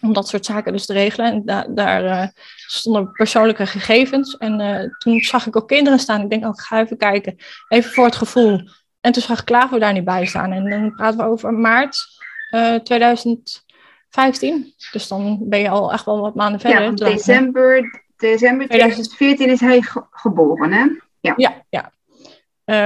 om 0.00 0.12
dat 0.12 0.28
soort 0.28 0.46
zaken 0.46 0.72
dus 0.72 0.86
te 0.86 0.92
regelen. 0.92 1.32
En 1.32 1.44
da 1.44 1.66
daar 1.68 2.32
stonden 2.66 3.12
persoonlijke 3.12 3.66
gegevens. 3.66 4.36
En 4.36 4.94
toen 4.98 5.20
zag 5.20 5.46
ik 5.46 5.56
ook 5.56 5.68
kinderen 5.68 5.98
staan. 5.98 6.22
Ik 6.22 6.30
denk, 6.30 6.44
oh, 6.44 6.50
ik 6.50 6.60
ga 6.60 6.80
even 6.80 6.96
kijken. 6.96 7.36
Even 7.68 7.90
voor 7.90 8.04
het 8.04 8.16
gevoel. 8.16 8.60
En 9.00 9.12
toen 9.12 9.22
zag 9.22 9.38
ik 9.38 9.44
Klavo 9.44 9.78
daar 9.78 9.92
niet 9.92 10.04
bij 10.04 10.26
staan. 10.26 10.52
En 10.52 10.70
dan 10.70 10.94
praten 10.94 11.18
we 11.18 11.24
over 11.24 11.52
maart 11.52 12.19
uh, 12.50 12.74
eh, 12.74 12.82
2015. 12.82 14.74
Dus 14.92 15.08
dan 15.08 15.38
ben 15.40 15.60
je 15.60 15.68
al 15.68 15.92
echt 15.92 16.04
wel 16.04 16.20
wat 16.20 16.34
maanden 16.34 16.60
verder. 16.60 16.82
Ja, 16.82 16.90
december, 16.90 18.02
december 18.16 18.68
2014 18.68 19.48
is 19.48 19.60
hij 19.60 19.82
ge 19.82 20.04
geboren, 20.10 20.72
hè? 20.72 20.86
Ja, 21.20 21.34
ja. 21.36 21.64
ja. 21.68 21.92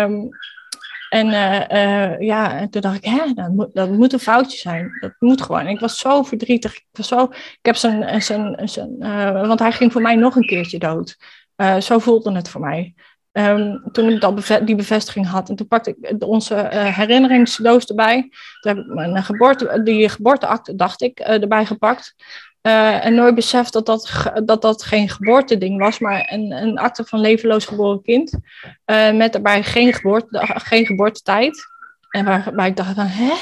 Um, 0.04 0.28
en 1.08 1.26
uh, 1.26 2.20
ja, 2.20 2.58
en 2.58 2.70
toen 2.70 2.80
dacht 2.80 2.96
ik, 2.96 3.04
hè, 3.04 3.32
dat 3.34 3.48
moet, 3.48 3.74
dat 3.74 3.90
moet 3.90 4.12
een 4.12 4.18
foutje 4.18 4.58
zijn. 4.58 4.96
Dat 5.00 5.14
moet 5.18 5.42
gewoon. 5.42 5.60
En 5.60 5.68
ik 5.68 5.80
was 5.80 5.98
zo 5.98 6.22
verdrietig. 6.22 6.76
Ik, 6.76 6.86
was 6.92 7.08
zo, 7.08 7.22
ik 7.32 7.58
heb 7.62 7.76
zijn, 7.76 8.22
zijn, 8.22 8.68
zijn 8.68 8.98
want 9.46 9.58
hij 9.58 9.72
ging 9.72 9.92
voor 9.92 10.02
mij 10.02 10.14
nog 10.14 10.36
een 10.36 10.46
keertje 10.46 10.78
dood. 10.78 11.16
zo 11.78 11.98
voelde 11.98 12.32
het 12.32 12.48
voor 12.48 12.60
mij. 12.60 12.94
Um, 13.36 13.82
toen 13.92 14.08
ik 14.08 14.20
dat 14.20 14.60
die 14.64 14.74
bevestiging 14.74 15.26
had. 15.26 15.48
En 15.48 15.56
toen 15.56 15.68
pakte 15.68 15.96
ik 16.00 16.24
onze 16.24 16.54
herinneringsdoos 16.70 17.84
erbij. 17.84 18.30
Toen 18.60 18.76
heb 18.96 19.16
ik 19.16 19.24
geboorte, 19.24 19.82
die 19.82 20.08
geboorteakte, 20.08 20.74
dacht 20.74 21.02
ik, 21.02 21.18
erbij 21.18 21.66
gepakt. 21.66 22.14
Uh, 22.62 23.04
en 23.04 23.14
nooit 23.14 23.34
beseft 23.34 23.72
dat 23.72 23.86
dat, 23.86 24.32
dat 24.44 24.62
dat 24.62 24.82
geen 24.82 25.08
geboorteding 25.08 25.78
was, 25.78 25.98
maar 25.98 26.28
een, 26.32 26.52
een 26.52 26.78
acte 26.78 27.04
van 27.04 27.20
levenloos 27.20 27.64
geboren 27.64 28.02
kind. 28.02 28.38
Uh, 28.86 29.12
met 29.12 29.32
daarbij 29.32 29.62
geen, 29.62 29.92
geboorte, 29.92 30.40
geen 30.42 30.86
geboortetijd. 30.86 31.64
En 32.10 32.24
waarbij 32.24 32.68
ik 32.68 32.76
dacht 32.76 32.94
van, 32.94 33.06
hè? 33.06 33.32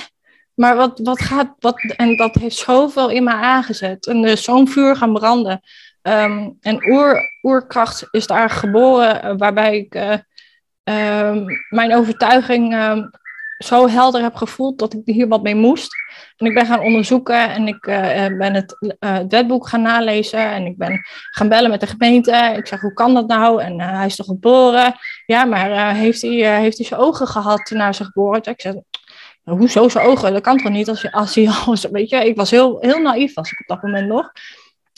Maar 0.54 0.76
wat, 0.76 1.00
wat 1.02 1.20
gaat, 1.20 1.54
wat, 1.58 1.80
en 1.96 2.16
dat 2.16 2.34
heeft 2.34 2.56
zoveel 2.56 3.10
in 3.10 3.24
me 3.24 3.32
aangezet. 3.32 4.06
En 4.06 4.38
zo'n 4.38 4.68
vuur 4.68 4.96
gaan 4.96 5.12
branden. 5.12 5.60
Um, 6.02 6.56
en 6.60 6.90
oer, 6.90 7.20
oerkracht 7.42 8.08
is 8.10 8.26
daar 8.26 8.50
geboren, 8.50 9.24
uh, 9.24 9.34
waarbij 9.36 9.76
ik 9.76 9.94
um, 10.84 11.46
mijn 11.68 11.94
overtuiging 11.94 12.74
um, 12.74 13.10
zo 13.58 13.88
helder 13.88 14.22
heb 14.22 14.34
gevoeld 14.34 14.78
dat 14.78 14.94
ik 14.94 15.00
hier 15.04 15.28
wat 15.28 15.42
mee 15.42 15.54
moest. 15.54 15.94
En 16.36 16.46
ik 16.46 16.54
ben 16.54 16.66
gaan 16.66 16.80
onderzoeken 16.80 17.50
en 17.50 17.68
ik 17.68 17.86
uh, 17.86 18.26
ben 18.38 18.54
het, 18.54 18.76
uh, 18.80 18.90
het, 18.98 19.32
wetboek 19.32 19.68
gaan 19.68 19.82
nalezen. 19.82 20.52
En 20.52 20.66
ik 20.66 20.76
ben 20.76 21.00
gaan 21.30 21.48
bellen 21.48 21.70
met 21.70 21.80
de 21.80 21.86
gemeente. 21.86 22.54
Ik 22.56 22.66
zeg, 22.66 22.80
hoe 22.80 22.92
kan 22.92 23.14
dat 23.14 23.26
nou? 23.26 23.62
En 23.62 23.80
hij 23.80 24.06
is 24.06 24.16
toch 24.16 24.26
geboren? 24.26 24.94
Ja, 25.26 25.44
maar 25.44 25.94
heeft, 25.94 26.22
hij, 26.22 26.60
heeft 26.60 26.76
hij 26.76 26.86
zijn 26.86 27.00
ogen 27.00 27.26
gehad 27.26 27.70
na 27.70 27.92
zijn 27.92 28.08
geboorte? 28.08 28.50
Ik 28.50 28.60
zeg, 28.60 28.74
hoezo 29.44 29.88
zijn 29.88 30.06
ogen? 30.06 30.32
Dat 30.32 30.42
kan 30.42 30.56
toch 30.56 30.72
niet 30.72 30.88
als, 30.88 31.02
je, 31.02 31.12
als 31.12 31.34
hij. 31.34 31.48
Weet 31.90 32.10
je, 32.10 32.16
ik 32.16 32.36
was 32.36 32.50
heel, 32.50 32.76
heel 32.80 33.00
naïef 33.00 33.34
was 33.34 33.52
ik 33.52 33.60
op 33.60 33.66
dat 33.66 33.82
moment 33.82 34.08
nog. 34.08 34.32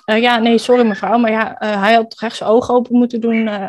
Uh, 0.06 0.20
ja, 0.20 0.38
nee, 0.38 0.58
sorry 0.58 0.86
mevrouw, 0.86 1.18
maar 1.18 1.30
ja, 1.30 1.62
uh, 1.62 1.82
hij 1.82 1.94
had 1.94 2.10
toch 2.10 2.22
echt 2.22 2.36
zijn 2.36 2.50
ogen 2.50 2.74
open 2.74 2.96
moeten 2.96 3.20
doen 3.20 3.34
uh, 3.34 3.68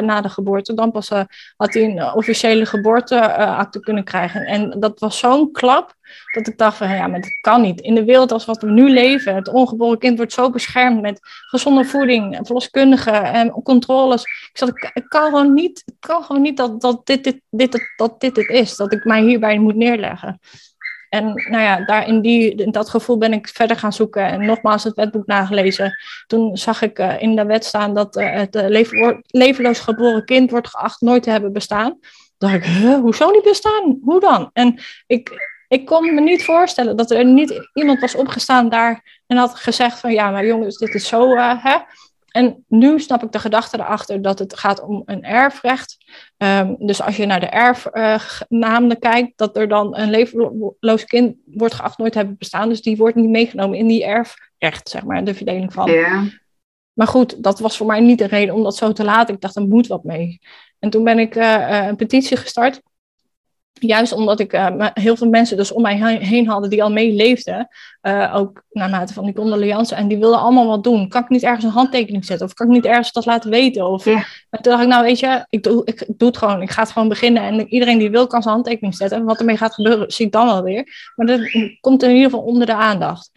na 0.00 0.20
de 0.20 0.28
geboorte. 0.28 0.74
Dan 0.74 0.90
pas 0.90 1.08
had 1.56 1.74
hij 1.74 1.84
een 1.84 2.12
officiële 2.14 2.66
geboorteakte 2.66 3.80
kunnen 3.80 4.04
krijgen. 4.04 4.46
En 4.46 4.80
dat 4.80 5.00
was 5.00 5.18
zo'n 5.18 5.52
klap 5.52 5.94
dat 6.32 6.46
ik 6.46 6.58
dacht 6.58 6.76
van, 6.76 6.88
ja, 6.88 7.06
maar 7.06 7.20
dat 7.20 7.40
kan 7.40 7.60
niet. 7.60 7.80
In 7.80 7.94
de 7.94 8.04
wereld 8.04 8.32
als 8.32 8.44
wat 8.44 8.62
we 8.62 8.70
nu 8.70 8.90
leven, 8.90 9.34
het 9.34 9.48
ongeboren 9.48 9.98
kind 9.98 10.16
wordt 10.16 10.32
zo 10.32 10.50
beschermd 10.50 11.00
met 11.00 11.20
gezonde 11.22 11.84
voeding, 11.84 12.38
verloskundigen 12.42 13.22
en 13.24 13.50
controles. 13.50 14.22
Ik 14.22 14.50
zat, 14.52 14.68
ik, 14.68 15.04
kan 15.08 15.24
gewoon 15.24 15.54
niet, 15.54 15.84
kan 16.00 16.22
gewoon 16.22 16.42
niet 16.42 16.56
dat, 16.56 16.80
dat, 16.80 17.06
dit, 17.06 17.24
dit, 17.24 17.40
dit, 17.50 17.92
dat 17.96 18.20
dit 18.20 18.36
het 18.36 18.48
is, 18.48 18.76
dat 18.76 18.92
ik 18.92 19.04
mij 19.04 19.22
hierbij 19.22 19.58
moet 19.58 19.74
neerleggen. 19.74 20.40
En 21.14 21.24
nou 21.24 21.62
ja, 21.62 21.84
daar 21.84 22.08
in, 22.08 22.20
die, 22.20 22.54
in 22.54 22.70
dat 22.70 22.90
gevoel 22.90 23.18
ben 23.18 23.32
ik 23.32 23.48
verder 23.48 23.76
gaan 23.76 23.92
zoeken 23.92 24.26
en 24.26 24.46
nogmaals 24.46 24.84
het 24.84 24.94
wetboek 24.94 25.26
nagelezen. 25.26 25.98
Toen 26.26 26.56
zag 26.56 26.82
ik 26.82 26.98
uh, 26.98 27.22
in 27.22 27.36
de 27.36 27.44
wet 27.44 27.64
staan 27.64 27.94
dat 27.94 28.16
uh, 28.16 28.32
het 28.32 28.54
leven, 28.54 29.22
levenloos 29.26 29.80
geboren 29.80 30.24
kind 30.24 30.50
wordt 30.50 30.68
geacht 30.68 31.00
nooit 31.00 31.22
te 31.22 31.30
hebben 31.30 31.52
bestaan. 31.52 31.98
Dacht 32.38 32.54
ik, 32.54 32.64
hoezo 33.00 33.30
niet 33.30 33.42
bestaan? 33.42 33.98
Hoe 34.02 34.20
dan? 34.20 34.50
En 34.52 34.78
ik, 35.06 35.30
ik 35.68 35.86
kon 35.86 36.14
me 36.14 36.20
niet 36.20 36.44
voorstellen 36.44 36.96
dat 36.96 37.10
er 37.10 37.24
niet 37.24 37.68
iemand 37.74 38.00
was 38.00 38.14
opgestaan 38.14 38.68
daar 38.68 39.20
en 39.26 39.36
had 39.36 39.54
gezegd 39.54 39.98
van 39.98 40.12
ja, 40.12 40.30
maar 40.30 40.46
jongens, 40.46 40.78
dit 40.78 40.94
is 40.94 41.08
zo, 41.08 41.36
hè. 41.36 41.76
En 42.36 42.64
nu 42.68 43.00
snap 43.00 43.22
ik 43.22 43.32
de 43.32 43.38
gedachte 43.38 43.78
erachter 43.78 44.22
dat 44.22 44.38
het 44.38 44.58
gaat 44.58 44.82
om 44.82 45.02
een 45.04 45.22
erfrecht. 45.22 45.96
Um, 46.36 46.76
dus 46.78 47.02
als 47.02 47.16
je 47.16 47.26
naar 47.26 47.40
de 47.40 47.46
erfnamen 47.46 48.90
uh, 48.90 48.98
kijkt, 48.98 49.32
dat 49.36 49.56
er 49.56 49.68
dan 49.68 49.96
een 49.96 50.10
levenloos 50.10 51.04
kind 51.04 51.36
wordt 51.44 51.74
geacht 51.74 51.98
nooit 51.98 52.12
te 52.12 52.18
hebben 52.18 52.36
bestaan. 52.38 52.68
Dus 52.68 52.82
die 52.82 52.96
wordt 52.96 53.16
niet 53.16 53.28
meegenomen 53.28 53.78
in 53.78 53.86
die 53.86 54.04
erfrecht, 54.04 54.88
zeg 54.88 55.04
maar, 55.04 55.24
de 55.24 55.34
verdeling 55.34 55.72
van. 55.72 55.90
Ja. 55.90 56.22
Maar 56.92 57.06
goed, 57.06 57.42
dat 57.42 57.58
was 57.58 57.76
voor 57.76 57.86
mij 57.86 58.00
niet 58.00 58.18
de 58.18 58.26
reden 58.26 58.54
om 58.54 58.62
dat 58.62 58.76
zo 58.76 58.92
te 58.92 59.04
laten. 59.04 59.34
Ik 59.34 59.40
dacht, 59.40 59.56
er 59.56 59.68
moet 59.68 59.86
wat 59.86 60.04
mee. 60.04 60.40
En 60.78 60.90
toen 60.90 61.04
ben 61.04 61.18
ik 61.18 61.34
uh, 61.34 61.42
uh, 61.42 61.86
een 61.86 61.96
petitie 61.96 62.36
gestart 62.36 62.80
juist 63.80 64.12
omdat 64.12 64.40
ik 64.40 64.52
uh, 64.52 64.86
heel 64.94 65.16
veel 65.16 65.28
mensen 65.28 65.56
dus 65.56 65.72
om 65.72 65.82
mij 65.82 66.18
heen 66.18 66.48
hadden 66.48 66.70
die 66.70 66.82
al 66.82 66.92
meeleefden, 66.92 67.68
uh, 68.02 68.34
ook 68.36 68.62
naarmate 68.70 69.12
van 69.12 69.24
die 69.24 69.34
condoleance, 69.34 69.94
en 69.94 70.08
die 70.08 70.18
wilden 70.18 70.40
allemaal 70.40 70.66
wat 70.66 70.84
doen. 70.84 71.08
Kan 71.08 71.22
ik 71.22 71.28
niet 71.28 71.42
ergens 71.42 71.64
een 71.64 71.70
handtekening 71.70 72.24
zetten? 72.24 72.46
Of 72.46 72.54
kan 72.54 72.66
ik 72.66 72.72
niet 72.72 72.84
ergens 72.84 73.12
dat 73.12 73.26
laten 73.26 73.50
weten? 73.50 73.86
Of, 73.86 74.04
ja. 74.04 74.24
Toen 74.50 74.72
dacht 74.72 74.82
ik, 74.82 74.88
nou 74.88 75.04
weet 75.04 75.18
je, 75.18 75.46
ik 75.48 75.62
doe, 75.62 75.82
ik, 75.84 76.06
doe 76.16 76.28
het 76.28 76.36
gewoon. 76.36 76.62
Ik 76.62 76.70
ga 76.70 76.82
het 76.82 76.90
gewoon 76.90 77.08
beginnen 77.08 77.42
en 77.42 77.68
iedereen 77.68 77.98
die 77.98 78.10
wil 78.10 78.26
kan 78.26 78.42
zijn 78.42 78.54
handtekening 78.54 78.94
zetten. 78.94 79.18
En 79.18 79.24
wat 79.24 79.38
ermee 79.38 79.56
gaat 79.56 79.74
gebeuren, 79.74 80.12
zie 80.12 80.26
ik 80.26 80.32
dan 80.32 80.46
wel 80.46 80.62
weer. 80.62 81.12
Maar 81.16 81.26
dat 81.26 81.40
komt 81.80 82.02
in 82.02 82.10
ieder 82.10 82.24
geval 82.24 82.44
onder 82.44 82.66
de 82.66 82.74
aandacht. 82.74 83.30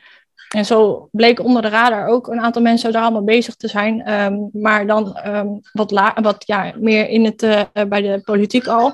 En 0.48 0.66
zo 0.66 1.08
bleek 1.12 1.44
onder 1.44 1.62
de 1.62 1.70
radar 1.70 2.08
ook 2.08 2.28
een 2.28 2.40
aantal 2.40 2.62
mensen 2.62 2.92
daar 2.92 3.02
allemaal 3.02 3.24
bezig 3.24 3.56
te 3.56 3.68
zijn. 3.68 4.14
Um, 4.14 4.50
maar 4.54 4.88
dan 4.88 5.20
um, 5.28 5.60
wat, 5.74 5.92
la 5.92 6.18
wat 6.22 6.44
ja, 6.46 6.74
meer 6.80 7.10
in 7.10 7.26
het, 7.26 7.44
uh, 7.44 7.62
bij 7.88 8.02
de 8.02 8.22
politiek 8.26 8.68
al. 8.68 8.94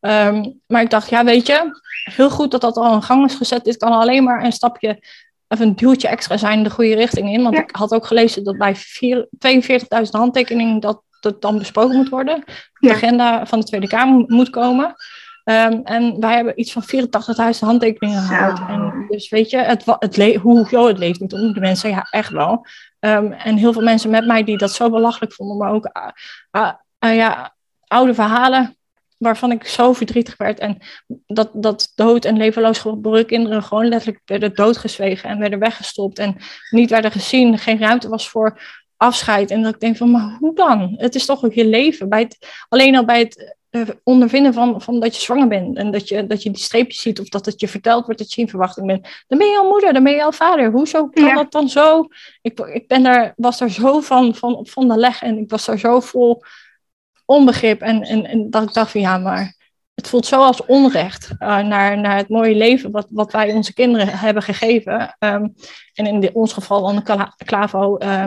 Um, 0.00 0.60
maar 0.66 0.82
ik 0.82 0.90
dacht, 0.90 1.10
ja, 1.10 1.24
weet 1.24 1.46
je, 1.46 1.80
heel 2.04 2.30
goed 2.30 2.50
dat 2.50 2.60
dat 2.60 2.76
al 2.76 2.94
in 2.94 3.02
gang 3.02 3.26
is 3.26 3.34
gezet. 3.34 3.64
Dit 3.64 3.76
kan 3.76 3.92
alleen 3.92 4.24
maar 4.24 4.44
een 4.44 4.52
stapje, 4.52 5.02
of 5.48 5.60
een 5.60 5.76
duwtje 5.76 6.08
extra 6.08 6.36
zijn 6.36 6.62
de 6.62 6.70
goede 6.70 6.94
richting 6.94 7.32
in. 7.32 7.42
Want 7.42 7.54
ja. 7.54 7.62
ik 7.62 7.76
had 7.76 7.92
ook 7.92 8.06
gelezen 8.06 8.44
dat 8.44 8.58
bij 8.58 8.76
42.000 8.76 10.10
handtekeningen 10.10 10.80
dat 10.80 11.02
dat 11.20 11.42
dan 11.42 11.58
besproken 11.58 11.96
moet 11.96 12.08
worden. 12.08 12.42
De 12.44 12.88
ja. 12.88 12.94
agenda 12.94 13.46
van 13.46 13.60
de 13.60 13.66
Tweede 13.66 13.88
Kamer 13.88 14.24
moet 14.26 14.50
komen. 14.50 14.94
Um, 15.44 15.80
en 15.84 16.20
wij 16.20 16.34
hebben 16.34 16.60
iets 16.60 16.72
van 16.72 16.82
84.000 16.82 17.58
handtekeningen 17.58 18.22
gehaald. 18.22 18.58
Ja. 18.58 18.68
En 18.68 19.06
dus 19.08 19.28
weet 19.28 19.50
je, 19.50 19.56
het, 19.56 19.84
het 19.98 20.16
le 20.16 20.36
hoe 20.36 20.68
joh, 20.70 20.86
het 20.86 20.98
leeft 20.98 21.20
niet 21.20 21.32
om 21.32 21.52
de 21.52 21.60
mensen, 21.60 21.90
ja, 21.90 22.06
echt 22.10 22.30
wel. 22.30 22.66
Um, 23.00 23.32
en 23.32 23.56
heel 23.56 23.72
veel 23.72 23.82
mensen 23.82 24.10
met 24.10 24.26
mij 24.26 24.44
die 24.44 24.58
dat 24.58 24.72
zo 24.72 24.90
belachelijk 24.90 25.32
vonden, 25.32 25.56
maar 25.56 25.72
ook 25.72 25.90
uh, 26.52 26.70
uh, 27.04 27.16
ja, 27.16 27.54
oude 27.86 28.14
verhalen 28.14 28.76
waarvan 29.20 29.52
ik 29.52 29.66
zo 29.66 29.92
verdrietig 29.92 30.36
werd. 30.36 30.58
En 30.58 30.78
dat, 31.26 31.50
dat 31.52 31.92
dood 31.94 32.24
en 32.24 32.36
levenloos 32.36 32.78
geboren 32.78 33.26
kinderen 33.26 33.62
gewoon 33.62 33.88
letterlijk 33.88 34.22
werden 34.24 34.54
doodgezwegen 34.54 35.28
en 35.28 35.38
werden 35.38 35.58
weggestopt. 35.58 36.18
En 36.18 36.36
niet 36.70 36.90
werden 36.90 37.10
gezien, 37.10 37.58
geen 37.58 37.78
ruimte 37.78 38.08
was 38.08 38.28
voor 38.28 38.60
afscheid. 38.96 39.50
En 39.50 39.62
dat 39.62 39.74
ik 39.74 39.80
denk 39.80 39.96
van, 39.96 40.10
maar 40.10 40.36
hoe 40.38 40.54
dan? 40.54 40.94
Het 40.96 41.14
is 41.14 41.26
toch 41.26 41.44
ook 41.44 41.52
je 41.52 41.66
leven. 41.66 42.08
Bij 42.08 42.20
het, 42.20 42.64
alleen 42.68 42.96
al 42.96 43.04
bij 43.04 43.18
het 43.18 43.54
ondervinden 44.02 44.54
van, 44.54 44.82
van 44.82 45.00
dat 45.00 45.14
je 45.16 45.22
zwanger 45.22 45.48
bent 45.48 45.76
en 45.76 45.90
dat 45.90 46.08
je, 46.08 46.26
dat 46.26 46.42
je 46.42 46.50
die 46.50 46.62
streepjes 46.62 47.00
ziet 47.00 47.20
of 47.20 47.28
dat 47.28 47.46
het 47.46 47.60
je 47.60 47.68
verteld 47.68 48.04
wordt 48.04 48.20
dat 48.20 48.32
je 48.32 48.40
in 48.40 48.48
verwachting 48.48 48.86
bent, 48.86 49.24
dan 49.26 49.38
ben 49.38 49.48
je 49.48 49.58
al 49.58 49.68
moeder, 49.68 49.92
dan 49.92 50.02
ben 50.02 50.12
je 50.12 50.24
al 50.24 50.32
vader. 50.32 50.70
Hoezo 50.70 51.08
kan 51.08 51.34
dat 51.34 51.52
dan 51.52 51.68
zo? 51.68 52.06
Ik, 52.42 52.60
ik 52.60 52.88
ben 52.88 53.02
daar, 53.02 53.32
was 53.36 53.58
daar 53.58 53.70
zo 53.70 54.00
van, 54.00 54.34
van, 54.34 54.66
van 54.70 54.88
de 54.88 54.96
leg 54.96 55.22
en 55.22 55.38
ik 55.38 55.50
was 55.50 55.66
daar 55.66 55.78
zo 55.78 56.00
vol 56.00 56.42
onbegrip 57.30 57.80
en, 57.80 58.02
en, 58.02 58.26
en 58.26 58.50
dat 58.50 58.62
ik 58.62 58.72
dacht 58.72 58.90
van 58.90 59.00
ja, 59.00 59.18
maar 59.18 59.54
het 59.94 60.08
voelt 60.08 60.26
zo 60.26 60.42
als 60.42 60.66
onrecht 60.66 61.30
uh, 61.38 61.58
naar, 61.58 61.98
naar 61.98 62.16
het 62.16 62.28
mooie 62.28 62.54
leven 62.54 62.90
wat, 62.90 63.06
wat 63.10 63.32
wij 63.32 63.52
onze 63.52 63.74
kinderen 63.74 64.08
hebben 64.08 64.42
gegeven. 64.42 65.16
Ehm, 65.18 65.48
en 65.94 66.06
in 66.06 66.34
ons 66.34 66.52
geval 66.52 66.82
dan 66.82 66.96
de 66.96 67.44
Clavo 67.44 67.98
uh, 67.98 68.26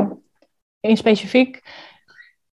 in 0.80 0.98
specifiek 0.98 1.62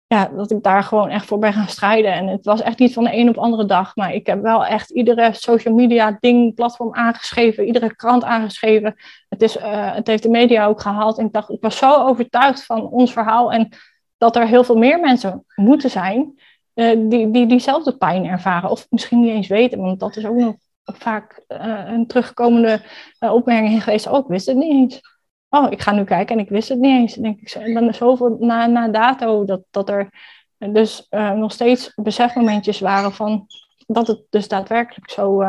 ja, 0.07 0.31
dat 0.35 0.51
ik 0.51 0.63
daar 0.63 0.83
gewoon 0.83 1.09
echt 1.09 1.25
voor 1.25 1.39
ben 1.39 1.53
gaan 1.53 1.67
strijden. 1.67 2.13
En 2.13 2.27
het 2.27 2.45
was 2.45 2.61
echt 2.61 2.79
niet 2.79 2.93
van 2.93 3.03
de 3.03 3.15
een 3.15 3.27
op 3.27 3.33
de 3.33 3.39
andere 3.39 3.65
dag. 3.65 3.95
Maar 3.95 4.13
ik 4.13 4.27
heb 4.27 4.41
wel 4.41 4.65
echt 4.65 4.89
iedere 4.89 5.33
social 5.33 5.73
media 5.73 6.17
ding, 6.19 6.55
platform 6.55 6.93
aangeschreven. 6.93 7.65
Iedere 7.65 7.95
krant 7.95 8.23
aangeschreven. 8.23 8.95
Het, 9.29 9.41
is, 9.41 9.57
uh, 9.57 9.93
het 9.93 10.07
heeft 10.07 10.23
de 10.23 10.29
media 10.29 10.65
ook 10.65 10.81
gehaald. 10.81 11.17
En 11.17 11.25
ik 11.25 11.33
dacht, 11.33 11.49
ik 11.49 11.61
was 11.61 11.77
zo 11.77 11.93
overtuigd 11.93 12.65
van 12.65 12.89
ons 12.89 13.13
verhaal. 13.13 13.51
En 13.51 13.69
dat 14.17 14.35
er 14.35 14.47
heel 14.47 14.63
veel 14.63 14.77
meer 14.77 14.99
mensen 14.99 15.45
moeten 15.55 15.89
zijn. 15.89 16.39
Uh, 16.73 17.09
die, 17.09 17.31
die 17.31 17.47
diezelfde 17.47 17.97
pijn 17.97 18.25
ervaren. 18.25 18.69
Of 18.69 18.87
misschien 18.89 19.19
niet 19.19 19.29
eens 19.29 19.47
weten. 19.47 19.79
Want 19.79 19.99
dat 19.99 20.15
is 20.15 20.25
ook 20.25 20.35
nog 20.35 20.55
vaak 20.83 21.43
uh, 21.47 21.83
een 21.87 22.07
terugkomende 22.07 22.81
opmerking 23.19 23.83
geweest. 23.83 24.07
Oh, 24.07 24.17
ik 24.17 24.27
wist 24.27 24.45
het 24.45 24.57
niet 24.57 24.71
eens 24.71 25.01
oh, 25.49 25.71
ik 25.71 25.81
ga 25.81 25.91
nu 25.91 26.03
kijken 26.03 26.35
en 26.37 26.43
ik 26.43 26.49
wist 26.49 26.69
het 26.69 26.79
niet 26.79 26.99
eens. 26.99 27.13
Denk 27.13 27.39
ik, 27.39 27.49
en 27.49 27.73
dan 27.73 27.89
is 27.89 27.97
zoveel 27.97 28.37
na, 28.39 28.65
na 28.65 28.87
dato 28.87 29.45
dat, 29.45 29.61
dat 29.71 29.89
er 29.89 30.09
dus 30.57 31.07
nog 31.35 31.51
steeds 31.51 31.91
besefmomentjes 31.95 32.79
waren 32.79 33.13
van 33.13 33.47
dat 33.87 34.07
het 34.07 34.21
dus 34.29 34.47
daadwerkelijk 34.47 35.09
zo, 35.09 35.43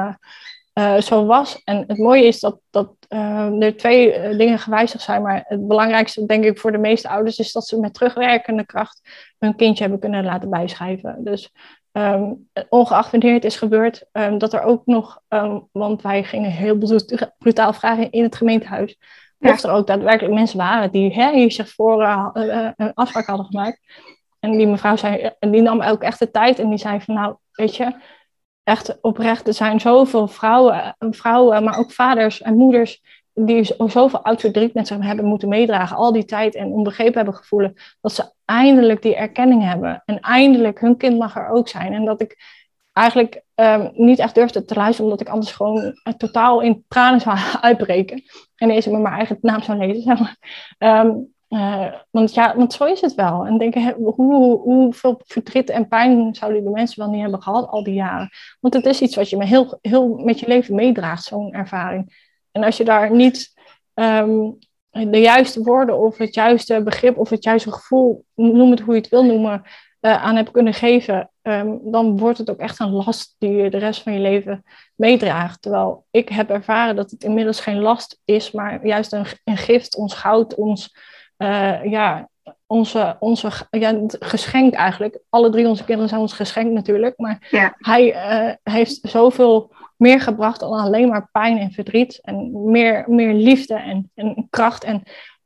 uh, 0.79 0.95
uh, 0.95 1.01
zo 1.01 1.25
was. 1.27 1.63
En 1.65 1.85
het 1.87 1.99
mooie 1.99 2.25
is 2.25 2.41
dat, 2.41 2.59
dat 2.71 2.95
er 3.09 3.77
twee 3.77 4.37
dingen 4.37 4.59
gewijzigd 4.59 5.05
zijn, 5.05 5.23
maar 5.23 5.45
het 5.47 5.69
belangrijkste 5.69 6.27
denk 6.27 6.45
ik 6.45 6.59
voor 6.59 6.73
de 6.73 6.79
meeste 6.79 7.09
ouders 7.09 7.39
is 7.39 7.53
dat 7.53 7.67
ze 7.67 7.81
met 7.81 7.95
terugwerkende 7.95 8.67
kracht 8.67 9.01
hun 9.39 9.57
kindje 9.57 9.83
hebben 9.83 10.01
kunnen 10.01 10.25
laten 10.25 10.51
bijschrijven. 10.51 11.25
Dus 11.25 11.53
Um, 11.99 12.49
ongeacht 12.69 13.11
wanneer 13.11 13.35
het 13.35 13.45
is 13.45 13.57
gebeurd, 13.57 14.05
um, 14.13 14.39
dat 14.39 14.53
er 14.53 14.63
ook 14.63 14.87
nog, 14.87 15.21
um, 15.29 15.69
want 15.73 16.03
wij 16.03 16.25
gingen 16.25 16.51
heel 16.51 16.79
brutaal 17.39 17.73
vragen 17.73 18.11
in 18.11 18.23
het 18.23 18.37
gemeentehuis, 18.37 18.99
of 19.39 19.63
er 19.63 19.71
ook 19.71 19.87
daadwerkelijk 19.87 20.35
mensen 20.35 20.59
waren 20.59 20.91
die 20.91 21.15
hè, 21.15 21.33
hier 21.33 21.53
zich 21.53 21.69
voor 21.69 22.03
een 22.75 22.95
afspraak 22.95 23.27
hadden 23.27 23.47
gemaakt. 23.47 23.81
En 24.41 24.57
die 24.57 24.67
mevrouw 24.67 24.97
zei, 24.97 25.31
en 25.39 25.51
die 25.51 25.63
nam 25.63 25.83
ook 25.83 26.03
echt 26.03 26.19
de 26.19 26.31
tijd 26.31 26.59
en 26.59 26.69
die 26.69 26.79
zei 26.79 27.01
van 27.01 27.15
nou, 27.15 27.37
weet 27.53 27.77
je, 27.77 27.93
echt 28.67 29.01
oprecht, 29.01 29.47
er 29.47 29.55
zijn 29.55 29.81
zoveel 29.81 30.29
vrouwen, 30.29 30.97
vrouwen 30.99 31.65
maar 31.65 31.79
ook 31.79 31.93
vaders 31.93 32.43
en 32.43 32.57
moeders 32.57 33.03
die 33.35 33.65
zoveel 33.65 34.23
oud 34.23 34.41
verdriet 34.41 34.75
met 34.75 34.87
zich 34.87 34.99
hebben 35.01 35.25
moeten 35.25 35.49
meedragen, 35.49 35.97
al 35.97 36.13
die 36.13 36.25
tijd 36.25 36.55
en 36.55 36.73
onbegrepen 36.73 37.15
hebben 37.15 37.35
gevoelen, 37.35 37.75
dat 38.01 38.13
ze 38.13 38.33
eindelijk 38.45 39.03
die 39.03 39.17
erkenning 39.17 39.63
hebben. 39.63 40.03
En 40.05 40.21
eindelijk 40.21 40.81
hun 40.81 40.97
kind 40.97 41.19
mag 41.19 41.37
er 41.37 41.49
ook 41.49 41.69
zijn. 41.69 41.93
En 41.93 42.05
dat 42.05 42.21
ik 42.21 42.37
eigenlijk 42.93 43.43
um, 43.55 43.91
niet 43.93 44.19
echt 44.19 44.35
durfde 44.35 44.65
te 44.65 44.75
luisteren, 44.75 45.05
omdat 45.05 45.27
ik 45.27 45.33
anders 45.33 45.53
gewoon 45.53 45.85
uh, 45.85 46.15
totaal 46.17 46.61
in 46.61 46.85
tranen 46.89 47.21
zou 47.21 47.39
uitbreken. 47.61 48.23
En 48.57 48.69
deze 48.69 48.91
met 48.91 49.01
mijn 49.01 49.15
eigen 49.15 49.39
naam 49.41 49.63
zou 49.63 49.79
lezen. 49.79 50.03
Zeg 50.03 50.35
um, 50.79 51.35
uh, 51.49 51.93
want 52.11 52.35
ja, 52.35 52.57
want 52.57 52.73
zo 52.73 52.85
is 52.85 53.01
het 53.01 53.15
wel. 53.15 53.47
En 53.47 53.59
denken, 53.59 53.93
hoe, 53.93 54.59
hoeveel 54.59 55.21
verdriet 55.25 55.71
en 55.71 55.89
pijn 55.89 56.35
zouden 56.35 56.63
die 56.63 56.71
mensen 56.71 57.01
wel 57.01 57.11
niet 57.11 57.21
hebben 57.21 57.43
gehad 57.43 57.69
al 57.69 57.83
die 57.83 57.95
jaren? 57.95 58.31
Want 58.61 58.75
het 58.75 58.87
is 58.87 59.01
iets 59.01 59.17
wat 59.17 59.31
je 59.31 59.37
me 59.37 59.45
heel, 59.45 59.79
heel 59.83 60.09
met 60.09 60.41
je 60.41 60.47
leven 60.47 60.75
meedraagt, 60.75 61.25
zo'n 61.25 61.53
ervaring. 61.53 62.25
En 62.53 62.65
als 62.65 62.77
je 62.77 62.85
daar 62.85 63.11
niet 63.15 63.55
um, 63.95 64.59
de 64.91 65.21
juiste 65.21 65.63
woorden 65.63 65.99
of 65.99 66.17
het 66.17 66.35
juiste 66.35 66.83
begrip 66.83 67.19
of 67.19 67.31
het 67.31 67.45
juiste 67.45 67.73
gevoel, 67.73 68.25
noem 68.35 68.71
het 68.71 68.81
hoe 68.81 68.95
je 68.95 69.01
het 69.01 69.11
wil 69.11 69.25
noemen, 69.25 69.63
uh, 70.01 70.25
aan 70.25 70.37
hebt 70.37 70.51
kunnen 70.51 70.75
geven, 70.75 71.31
um, 71.43 71.81
dan 71.91 72.19
wordt 72.19 72.39
het 72.39 72.51
ook 72.51 72.59
echt 72.59 72.81
een 72.81 72.91
last 72.91 73.35
die 73.39 73.51
je 73.51 73.71
de 73.71 73.79
rest 73.79 74.03
van 74.03 74.13
je 74.13 74.21
leven 74.21 74.65
meedraagt. 74.95 75.63
Terwijl 75.63 76.07
ik 76.11 76.29
heb 76.29 76.51
ervaren 76.51 76.97
dat 76.97 77.11
het 77.11 77.25
inmiddels 77.25 77.61
geen 77.61 77.79
last 77.79 78.21
is, 78.25 78.51
maar 78.51 78.87
juist 78.87 79.13
een, 79.13 79.27
een 79.45 79.57
gift, 79.57 79.97
ons 79.97 80.15
goud, 80.15 80.55
ons, 80.55 80.97
uh, 81.39 81.85
ja, 81.85 82.29
onze, 82.67 83.17
onze 83.19 83.51
ja, 83.71 84.01
geschenk 84.09 84.75
eigenlijk. 84.75 85.19
Alle 85.29 85.51
drie 85.51 85.69
onze 85.69 85.85
kinderen 85.85 86.09
zijn 86.09 86.21
ons 86.21 86.33
geschenk 86.33 86.73
natuurlijk, 86.73 87.19
maar 87.19 87.47
ja. 87.51 87.75
hij 87.79 88.15
uh, 88.15 88.55
heeft 88.63 88.99
zoveel 89.03 89.75
meer 89.97 90.21
gebracht 90.21 90.61
dan 90.61 90.73
alleen 90.73 91.09
maar 91.09 91.29
pijn 91.33 91.59
en 91.59 91.71
verdriet. 91.71 92.19
En 92.23 92.71
meer, 92.71 93.05
meer 93.09 93.33
liefde 93.33 93.75
en, 93.75 94.11
en 94.15 94.47
kracht. 94.51 94.85
En 94.85 95.03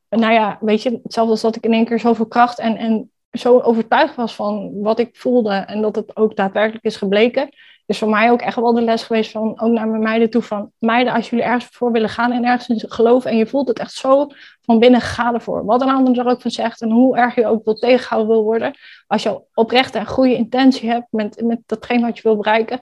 nou 0.08 0.32
ja, 0.32 0.58
weet 0.60 0.82
je, 0.82 1.00
hetzelfde 1.02 1.32
als 1.32 1.40
dat 1.40 1.56
ik 1.56 1.64
in 1.64 1.72
één 1.72 1.84
keer 1.84 2.00
zoveel 2.00 2.26
kracht 2.26 2.58
en, 2.58 2.76
en 2.76 3.10
zo 3.32 3.60
overtuigd 3.60 4.14
was 4.14 4.34
van 4.34 4.82
wat 4.82 4.98
ik 4.98 5.16
voelde 5.16 5.52
en 5.52 5.80
dat 5.80 5.96
het 5.96 6.16
ook 6.16 6.36
daadwerkelijk 6.36 6.84
is 6.84 6.96
gebleken, 6.96 7.48
is 7.90 7.98
voor 7.98 8.08
mij 8.08 8.30
ook 8.30 8.40
echt 8.40 8.56
wel 8.56 8.72
de 8.72 8.82
les 8.82 9.02
geweest 9.02 9.30
van 9.30 9.60
ook 9.60 9.72
naar 9.72 9.88
mijn 9.88 10.02
meiden 10.02 10.30
toe 10.30 10.42
van 10.42 10.72
meiden, 10.78 11.12
als 11.12 11.30
jullie 11.30 11.44
ergens 11.44 11.66
voor 11.70 11.92
willen 11.92 12.08
gaan 12.08 12.32
en 12.32 12.44
ergens 12.44 12.68
in 12.68 12.90
geloven 12.90 13.30
en 13.30 13.36
je 13.36 13.46
voelt 13.46 13.68
het 13.68 13.78
echt 13.78 13.92
zo 13.92 14.26
van 14.60 14.78
binnen, 14.78 15.00
ga 15.00 15.34
ervoor. 15.34 15.64
Wat 15.64 15.80
een 15.80 15.90
ander 15.90 16.18
er 16.18 16.26
ook 16.26 16.40
van 16.40 16.50
zegt 16.50 16.80
en 16.80 16.90
hoe 16.90 17.16
erg 17.16 17.34
je 17.34 17.46
ook 17.46 17.64
wil 17.64 17.74
tegengehouden 17.74 18.34
wil 18.34 18.44
worden, 18.44 18.74
als 19.06 19.22
je 19.22 19.42
oprechte 19.54 19.98
en 19.98 20.06
goede 20.06 20.36
intentie 20.36 20.90
hebt 20.90 21.06
met, 21.10 21.42
met 21.44 21.60
datgene 21.66 22.00
wat 22.00 22.16
je 22.16 22.22
wil 22.22 22.36
bereiken, 22.36 22.80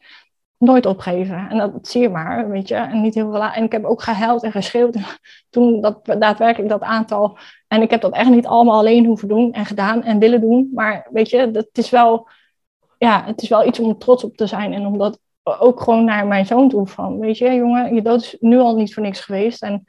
nooit 0.59 0.86
opgeven. 0.86 1.48
En 1.48 1.59
dat, 1.59 1.88
zie 1.88 2.00
je 2.00 2.09
maar, 2.09 2.50
weet 2.50 2.68
je. 2.68 2.74
En, 2.74 3.00
niet 3.00 3.14
heel 3.14 3.30
veel, 3.30 3.44
en 3.44 3.64
ik 3.64 3.72
heb 3.72 3.84
ook 3.84 4.02
gehuild 4.02 4.42
en 4.42 4.52
geschreeuwd 4.52 4.96
toen 5.50 5.80
dat, 5.80 6.04
daadwerkelijk 6.04 6.70
dat 6.70 6.82
aantal. 6.82 7.38
En 7.68 7.82
ik 7.82 7.90
heb 7.90 8.00
dat 8.00 8.14
echt 8.14 8.30
niet 8.30 8.46
allemaal 8.46 8.78
alleen 8.78 9.06
hoeven 9.06 9.28
doen 9.28 9.52
en 9.52 9.66
gedaan 9.66 10.02
en 10.02 10.18
willen 10.18 10.40
doen. 10.40 10.70
Maar 10.74 11.09
weet 11.11 11.30
je, 11.30 11.50
dat 11.50 11.68
is 11.72 11.90
wel, 11.90 12.28
ja, 12.99 13.24
het 13.24 13.42
is 13.42 13.49
wel 13.49 13.66
iets 13.66 13.78
om 13.78 13.99
trots 13.99 14.24
op 14.24 14.36
te 14.36 14.46
zijn. 14.46 14.72
En 14.72 14.86
om 14.86 14.99
dat 14.99 15.18
ook 15.42 15.80
gewoon 15.80 16.05
naar 16.05 16.26
mijn 16.26 16.46
zoon 16.46 16.68
toe 16.68 16.86
van, 16.86 17.18
weet 17.18 17.38
je, 17.38 17.55
jongen, 17.55 17.94
je 17.94 18.03
dood 18.03 18.22
is 18.22 18.36
nu 18.40 18.59
al 18.59 18.76
niet 18.76 18.94
voor 18.94 19.03
niks 19.03 19.20
geweest. 19.20 19.62
En 19.62 19.84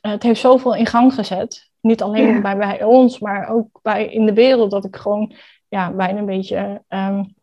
het 0.00 0.22
heeft 0.22 0.40
zoveel 0.40 0.74
in 0.74 0.86
gang 0.86 1.14
gezet. 1.14 1.70
Niet 1.80 2.02
alleen 2.02 2.42
bij, 2.42 2.56
bij 2.56 2.82
ons, 2.82 3.18
maar 3.18 3.48
ook 3.48 3.78
bij 3.82 4.06
in 4.06 4.26
de 4.26 4.34
wereld. 4.34 4.70
Dat 4.70 4.84
ik 4.84 4.96
gewoon 4.96 5.34
ja, 5.68 5.92
bijna 5.92 6.18
een 6.18 6.26
beetje 6.26 6.82
um, 6.88 7.34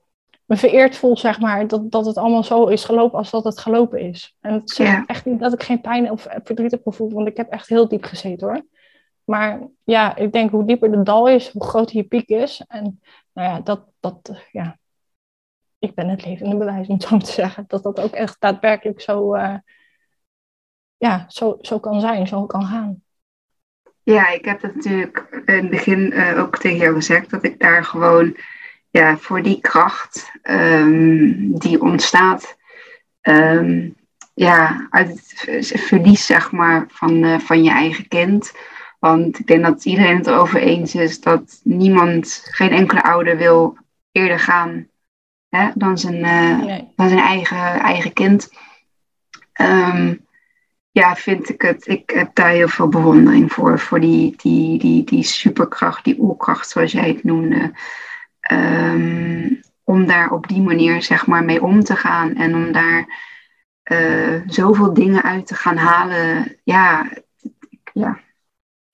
me 0.48 0.56
vereerd 0.56 0.96
voel, 0.96 1.18
zeg 1.18 1.40
maar, 1.40 1.68
dat, 1.68 1.92
dat 1.92 2.06
het 2.06 2.18
allemaal 2.18 2.44
zo 2.44 2.66
is 2.66 2.86
gelopen 2.86 3.18
als 3.18 3.30
dat 3.30 3.44
het 3.44 3.60
gelopen 3.60 4.00
is. 4.00 4.36
En 4.42 4.54
het 4.54 4.70
is 4.70 4.80
echt 5.06 5.26
niet 5.26 5.40
dat 5.40 5.54
ik 5.54 5.64
geen 5.64 5.82
pijn 5.82 6.12
of 6.12 6.28
verdriet 6.44 6.72
heb 6.72 6.82
gevoeld, 6.84 7.14
want 7.14 7.28
ik 7.28 7.38
heb 7.38 7.50
echt 7.50 7.70
heel 7.70 7.88
diep 7.88 8.04
gezeten 8.04 8.48
hoor. 8.48 8.66
Maar 9.24 9.68
ja, 9.84 10.16
ik 10.16 10.32
denk 10.32 10.52
hoe 10.52 10.66
dieper 10.66 10.92
de 10.92 11.04
dal 11.04 11.28
is, 11.28 11.50
hoe 11.50 11.64
groter 11.64 11.96
je 11.96 12.04
piek 12.04 12.30
is. 12.30 12.64
En 12.68 13.02
nou 13.34 13.50
ja, 13.50 13.60
dat, 13.60 13.82
dat 14.00 14.32
ja, 14.52 14.78
ik 15.80 15.96
ben 15.96 16.08
het 16.08 16.26
levende 16.26 16.58
bewijs 16.58 16.88
om 16.88 17.02
zo 17.02 17.18
te 17.18 17.32
zeggen. 17.32 17.66
Dat 17.68 17.84
dat 17.84 18.00
ook 18.00 18.14
echt 18.14 18.36
daadwerkelijk 18.40 19.02
zo, 19.02 19.36
uh, 19.36 19.56
ja, 20.98 21.26
zo, 21.28 21.58
zo 21.62 21.80
kan 21.80 22.00
zijn, 22.00 22.28
zo 22.28 22.46
kan 22.46 22.66
gaan. 22.66 23.02
Ja, 24.04 24.30
ik 24.30 24.46
heb 24.46 24.62
het 24.62 24.76
natuurlijk 24.76 25.44
in 25.46 25.56
het 25.56 25.70
begin 25.70 26.00
uh, 26.14 26.40
ook 26.40 26.58
tegen 26.58 26.78
jou 26.78 26.96
gezegd, 26.96 27.30
dat 27.30 27.44
ik 27.44 27.60
daar 27.60 27.84
gewoon 27.84 28.38
ja, 28.90 29.18
voor 29.18 29.42
die 29.42 29.62
kracht 29.62 30.32
um, 30.44 31.58
die 31.60 31.82
ontstaat 31.82 32.58
um, 33.22 33.96
ja, 34.34 34.88
uit 34.90 35.10
het 35.46 35.82
verlies 35.82 36.26
zeg 36.26 36.52
maar, 36.52 36.86
van, 36.90 37.24
uh, 37.24 37.40
van 37.40 37.64
je 37.64 37.70
eigen 37.70 38.08
kind. 38.08 38.52
Want 39.00 39.40
ik 39.40 39.48
denk 39.48 39.64
dat 39.64 39.86
iedereen 39.86 40.18
het 40.18 40.28
erover 40.28 40.62
eens 40.62 40.96
is 40.96 41.22
dat 41.22 41.60
niemand, 41.64 42.42
geen 42.44 42.72
enkele 42.72 43.04
ouder 43.04 43.38
wil 43.38 43.78
eerder 44.12 44.40
gaan 44.40 44.88
hè, 45.58 45.70
dan 45.76 45.98
zijn, 45.98 46.16
uh, 46.16 46.66
nee. 46.66 46.88
dan 46.96 47.10
zijn 47.10 47.22
eigen, 47.22 47.80
eigen 47.80 48.14
kind. 48.14 48.50
Um, 49.62 50.26
ja, 50.92 51.16
vind 51.16 51.50
ik 51.50 51.62
het. 51.62 51.88
Ik 51.88 52.10
heb 52.10 52.36
daar 52.36 52.50
heel 52.50 52.68
veel 52.68 52.88
bewondering 52.88 53.52
voor. 53.52 53.80
Voor 53.80 54.00
die, 54.00 54.34
die, 54.38 54.80
die, 54.80 55.04
die 55.04 55.24
superkracht, 55.24 56.04
die 56.04 56.20
oerkracht, 56.20 56.70
zoals 56.70 56.92
jij 56.92 57.08
het 57.08 57.24
noemde. 57.24 57.72
Um, 58.52 59.60
om 59.84 60.06
daar 60.08 60.32
op 60.32 60.48
die 60.48 60.62
manier 60.62 61.02
zeg 61.02 61.28
maar 61.28 61.44
mee 61.44 61.64
om 61.64 61.84
te 61.84 61.96
gaan 61.96 62.36
en 62.36 62.56
om 62.56 62.72
daar 62.72 63.06
uh, 63.92 64.42
zoveel 64.46 64.94
dingen 64.94 65.24
uit 65.24 65.48
te 65.48 65.56
gaan 65.56 65.78
halen. 65.78 66.58
Ja, 66.64 67.10
ja. 67.94 68.20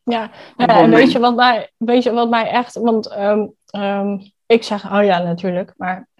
Ja, 0.03 0.31
ja 0.57 0.67
en 0.67 0.89
weet 0.89 1.11
je, 1.11 1.19
wat 1.19 1.35
mij, 1.35 1.71
weet 1.77 2.03
je 2.03 2.11
wat 2.11 2.29
mij 2.29 2.49
echt, 2.49 2.73
want 2.73 3.11
um, 3.17 3.53
um, 3.75 4.31
ik 4.45 4.63
zeg, 4.63 4.91
oh 4.91 5.03
ja, 5.03 5.19
natuurlijk, 5.19 5.73
maar 5.77 5.97
eh, 5.97 6.12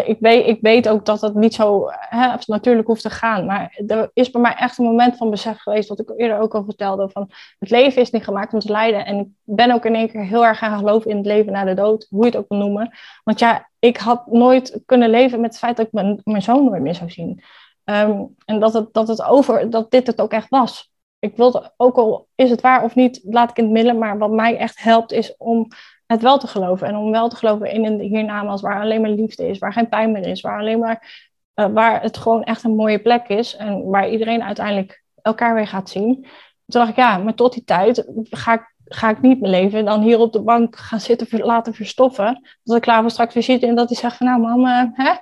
ik, 0.00 0.16
weet, 0.20 0.46
ik 0.46 0.58
weet 0.60 0.88
ook 0.88 1.04
dat 1.04 1.20
het 1.20 1.34
niet 1.34 1.54
zo 1.54 1.86
hè, 1.90 2.28
natuurlijk 2.46 2.86
hoeft 2.86 3.02
te 3.02 3.10
gaan. 3.10 3.46
Maar 3.46 3.82
er 3.86 4.10
is 4.14 4.30
bij 4.30 4.40
mij 4.40 4.54
echt 4.54 4.78
een 4.78 4.84
moment 4.84 5.16
van 5.16 5.30
besef 5.30 5.58
geweest, 5.58 5.88
wat 5.88 6.00
ik 6.00 6.12
eerder 6.16 6.38
ook 6.38 6.54
al 6.54 6.64
vertelde, 6.64 7.08
van 7.10 7.30
het 7.58 7.70
leven 7.70 8.02
is 8.02 8.10
niet 8.10 8.24
gemaakt 8.24 8.52
om 8.52 8.58
te 8.58 8.72
lijden. 8.72 9.06
En 9.06 9.18
ik 9.18 9.26
ben 9.42 9.72
ook 9.72 9.84
in 9.84 9.94
één 9.94 10.10
keer 10.10 10.24
heel 10.24 10.44
erg 10.44 10.58
gaan 10.58 10.78
geloven 10.78 11.10
in 11.10 11.16
het 11.16 11.26
leven 11.26 11.52
na 11.52 11.64
de 11.64 11.74
dood, 11.74 12.06
hoe 12.10 12.24
je 12.24 12.30
het 12.30 12.36
ook 12.36 12.48
wil 12.48 12.58
noemen. 12.58 12.90
Want 13.24 13.38
ja, 13.38 13.68
ik 13.78 13.96
had 13.96 14.26
nooit 14.26 14.82
kunnen 14.86 15.10
leven 15.10 15.40
met 15.40 15.50
het 15.50 15.58
feit 15.58 15.76
dat 15.76 15.86
ik 15.86 15.92
mijn, 15.92 16.20
mijn 16.24 16.42
zoon 16.42 16.64
nooit 16.64 16.82
meer 16.82 16.94
zou 16.94 17.10
zien. 17.10 17.42
Ehm, 17.84 18.22
en 18.44 18.60
dat 18.60 18.72
het, 18.72 18.92
dat 18.92 19.08
het 19.08 19.22
over, 19.22 19.70
dat 19.70 19.90
dit 19.90 20.06
het 20.06 20.20
ook 20.20 20.32
echt 20.32 20.48
was. 20.48 20.90
Ik 21.18 21.36
wilde, 21.36 21.72
ook 21.76 21.96
al 21.96 22.28
is 22.34 22.50
het 22.50 22.60
waar 22.60 22.84
of 22.84 22.94
niet, 22.94 23.20
laat 23.24 23.50
ik 23.50 23.56
in 23.56 23.64
het 23.64 23.72
midden. 23.72 23.98
Maar 23.98 24.18
wat 24.18 24.30
mij 24.30 24.56
echt 24.56 24.82
helpt 24.82 25.12
is 25.12 25.36
om 25.36 25.68
het 26.12 26.22
wel 26.22 26.38
te 26.38 26.46
geloven. 26.46 26.86
En 26.86 26.96
om 26.96 27.10
wel 27.10 27.28
te 27.28 27.36
geloven 27.36 27.70
in 27.70 27.84
een 27.84 28.00
hiernamaals 28.00 28.60
waar 28.60 28.80
alleen 28.80 29.00
maar 29.00 29.10
liefde 29.10 29.48
is, 29.48 29.58
waar 29.58 29.72
geen 29.72 29.88
pijn 29.88 30.12
meer 30.12 30.26
is, 30.26 30.40
waar 30.40 30.58
alleen 30.58 30.78
maar 30.78 31.30
uh, 31.54 31.66
waar 31.66 32.02
het 32.02 32.16
gewoon 32.16 32.44
echt 32.44 32.64
een 32.64 32.76
mooie 32.76 32.98
plek 32.98 33.28
is. 33.28 33.56
En 33.56 33.84
waar 33.84 34.10
iedereen 34.10 34.42
uiteindelijk 34.42 35.02
elkaar 35.22 35.54
weer 35.54 35.66
gaat 35.66 35.90
zien. 35.90 36.14
Toen 36.14 36.80
dacht 36.80 36.90
ik, 36.90 36.96
ja, 36.96 37.18
maar 37.18 37.34
tot 37.34 37.52
die 37.52 37.64
tijd 37.64 38.04
ga 38.30 38.52
ik 38.52 38.72
ga 38.94 39.10
ik 39.10 39.20
niet 39.20 39.40
mijn 39.40 39.52
leven 39.52 39.84
dan 39.84 40.02
hier 40.02 40.18
op 40.18 40.32
de 40.32 40.42
bank 40.42 40.76
gaan 40.76 41.00
zitten 41.00 41.40
laten 41.40 41.74
verstoffen. 41.74 42.48
Dat 42.62 42.76
ik 42.76 42.82
klaar 42.82 43.00
voor 43.00 43.10
straks 43.10 43.34
weer 43.34 43.42
zit 43.42 43.62
en 43.62 43.74
dat 43.74 43.88
hij 43.88 43.98
zegt 43.98 44.16
van 44.16 44.26
nou 44.26 44.40
mama, 44.40 44.90
hè? 44.94 45.12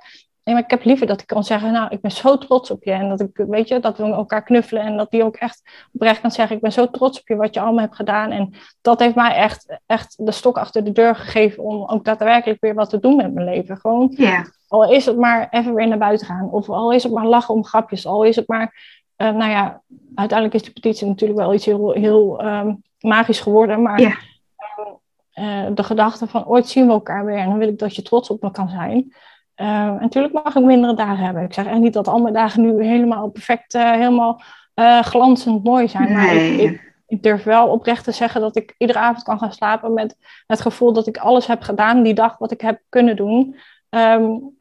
Nee, 0.43 0.55
maar 0.55 0.63
ik 0.63 0.69
heb 0.69 0.83
liever 0.83 1.07
dat 1.07 1.21
ik 1.21 1.27
kan 1.27 1.43
zeggen, 1.43 1.71
nou, 1.71 1.87
ik 1.89 2.01
ben 2.01 2.11
zo 2.11 2.37
trots 2.37 2.71
op 2.71 2.83
je. 2.83 2.91
En 2.91 3.09
dat 3.09 3.19
ik, 3.19 3.29
weet 3.33 3.67
je, 3.67 3.79
dat 3.79 3.97
we 3.97 4.03
elkaar 4.03 4.43
knuffelen. 4.43 4.83
En 4.83 4.97
dat 4.97 5.11
die 5.11 5.23
ook 5.23 5.35
echt 5.35 5.87
oprecht 5.93 6.21
kan 6.21 6.31
zeggen, 6.31 6.55
ik 6.55 6.61
ben 6.61 6.71
zo 6.71 6.89
trots 6.89 7.19
op 7.19 7.27
je, 7.27 7.35
wat 7.35 7.53
je 7.53 7.59
allemaal 7.59 7.83
hebt 7.83 7.95
gedaan. 7.95 8.31
En 8.31 8.53
dat 8.81 8.99
heeft 8.99 9.15
mij 9.15 9.35
echt, 9.35 9.79
echt 9.85 10.25
de 10.25 10.31
stok 10.31 10.57
achter 10.57 10.83
de 10.83 10.91
deur 10.91 11.15
gegeven 11.15 11.63
om 11.63 11.85
ook 11.85 12.05
daadwerkelijk 12.05 12.61
weer 12.61 12.73
wat 12.73 12.89
te 12.89 12.99
doen 12.99 13.15
met 13.15 13.33
mijn 13.33 13.45
leven. 13.45 13.77
Gewoon, 13.77 14.13
yeah. 14.15 14.45
al 14.67 14.91
is 14.91 15.05
het 15.05 15.17
maar 15.17 15.47
even 15.49 15.73
weer 15.73 15.87
naar 15.87 15.97
buiten 15.97 16.27
gaan. 16.27 16.49
Of 16.51 16.69
al 16.69 16.91
is 16.91 17.03
het 17.03 17.13
maar 17.13 17.27
lachen 17.27 17.53
om 17.53 17.65
grapjes. 17.65 18.05
Al 18.05 18.23
is 18.23 18.35
het 18.35 18.47
maar, 18.47 18.75
uh, 19.17 19.31
nou 19.31 19.51
ja, 19.51 19.81
uiteindelijk 20.15 20.59
is 20.59 20.67
de 20.67 20.73
petitie 20.73 21.07
natuurlijk 21.07 21.39
wel 21.39 21.53
iets 21.53 21.65
heel, 21.65 21.91
heel 21.91 22.45
um, 22.45 22.81
magisch 22.99 23.39
geworden. 23.39 23.81
Maar 23.81 23.99
yeah. 23.99 24.15
uh, 25.35 25.75
de 25.75 25.83
gedachte 25.83 26.27
van 26.27 26.45
ooit 26.45 26.67
zien 26.67 26.85
we 26.85 26.91
elkaar 26.91 27.25
weer. 27.25 27.37
En 27.37 27.49
dan 27.49 27.57
wil 27.57 27.67
ik 27.67 27.79
dat 27.79 27.95
je 27.95 28.01
trots 28.01 28.29
op 28.29 28.41
me 28.41 28.51
kan 28.51 28.69
zijn. 28.69 29.13
Uh, 29.61 29.85
en 29.85 29.97
natuurlijk 29.99 30.33
mag 30.33 30.55
ik 30.55 30.63
mindere 30.63 30.93
dagen 30.93 31.25
hebben. 31.25 31.43
Ik 31.43 31.53
zeg 31.53 31.65
echt 31.65 31.79
niet 31.79 31.93
dat 31.93 32.07
al 32.07 32.19
mijn 32.19 32.33
dagen 32.33 32.61
nu 32.61 32.85
helemaal 32.85 33.29
perfect, 33.29 33.73
uh, 33.73 33.91
helemaal 33.91 34.41
uh, 34.75 35.01
glanzend 35.01 35.63
mooi 35.63 35.87
zijn. 35.87 36.13
Maar 36.13 36.33
nee. 36.33 36.61
ik, 36.61 36.71
ik, 36.71 36.93
ik, 37.07 37.23
durf 37.23 37.43
wel 37.43 37.67
oprecht 37.67 38.03
te 38.03 38.11
zeggen 38.11 38.41
dat 38.41 38.55
ik 38.55 38.75
iedere 38.77 38.99
avond 38.99 39.23
kan 39.23 39.39
gaan 39.39 39.53
slapen 39.53 39.93
met 39.93 40.17
het 40.47 40.61
gevoel 40.61 40.93
dat 40.93 41.07
ik 41.07 41.17
alles 41.17 41.47
heb 41.47 41.61
gedaan 41.61 42.03
die 42.03 42.13
dag 42.13 42.37
wat 42.37 42.51
ik 42.51 42.61
heb 42.61 42.81
kunnen 42.89 43.15
doen. 43.15 43.55
Um, 43.89 44.57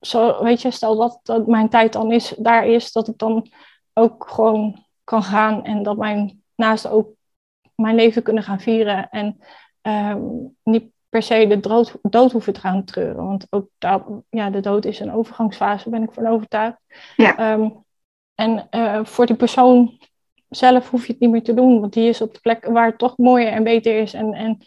zo, 0.00 0.42
weet 0.44 0.62
je, 0.62 0.70
stel 0.70 0.96
dat, 0.96 1.20
dat 1.22 1.46
mijn 1.46 1.68
tijd 1.68 1.92
dan 1.92 2.12
is, 2.12 2.34
daar 2.38 2.66
is, 2.66 2.92
dat 2.92 3.08
ik 3.08 3.18
dan 3.18 3.50
ook 3.92 4.28
gewoon 4.28 4.84
kan 5.04 5.22
gaan 5.22 5.64
en 5.64 5.82
dat 5.82 5.96
mijn 5.96 6.42
naasten 6.54 6.90
ook 6.90 7.08
mijn 7.74 7.94
leven 7.94 8.22
kunnen 8.22 8.42
gaan 8.42 8.60
vieren. 8.60 9.08
En 9.10 9.40
um, 9.82 10.56
niet 10.62 10.90
per 11.16 11.24
se 11.24 11.46
de 11.46 11.60
dood, 11.60 11.94
dood 12.02 12.32
hoeven 12.32 12.52
te 12.52 12.60
gaan 12.60 12.84
treuren. 12.84 13.26
Want 13.26 13.46
ook 13.50 13.68
dat, 13.78 14.02
ja, 14.30 14.50
de 14.50 14.60
dood 14.60 14.84
is 14.84 15.00
een 15.00 15.12
overgangsfase, 15.12 15.90
ben 15.90 16.02
ik 16.02 16.12
van 16.12 16.26
overtuigd. 16.26 16.76
Ja. 17.16 17.52
Um, 17.52 17.84
en 18.34 18.68
uh, 18.70 19.04
voor 19.04 19.26
die 19.26 19.36
persoon 19.36 19.98
zelf 20.48 20.90
hoef 20.90 21.06
je 21.06 21.12
het 21.12 21.20
niet 21.20 21.30
meer 21.30 21.42
te 21.42 21.54
doen, 21.54 21.80
want 21.80 21.92
die 21.92 22.08
is 22.08 22.20
op 22.20 22.34
de 22.34 22.40
plek 22.40 22.64
waar 22.64 22.86
het 22.86 22.98
toch 22.98 23.16
mooier 23.16 23.52
en 23.52 23.64
beter 23.64 23.98
is 23.98 24.14
en, 24.14 24.32
en 24.34 24.58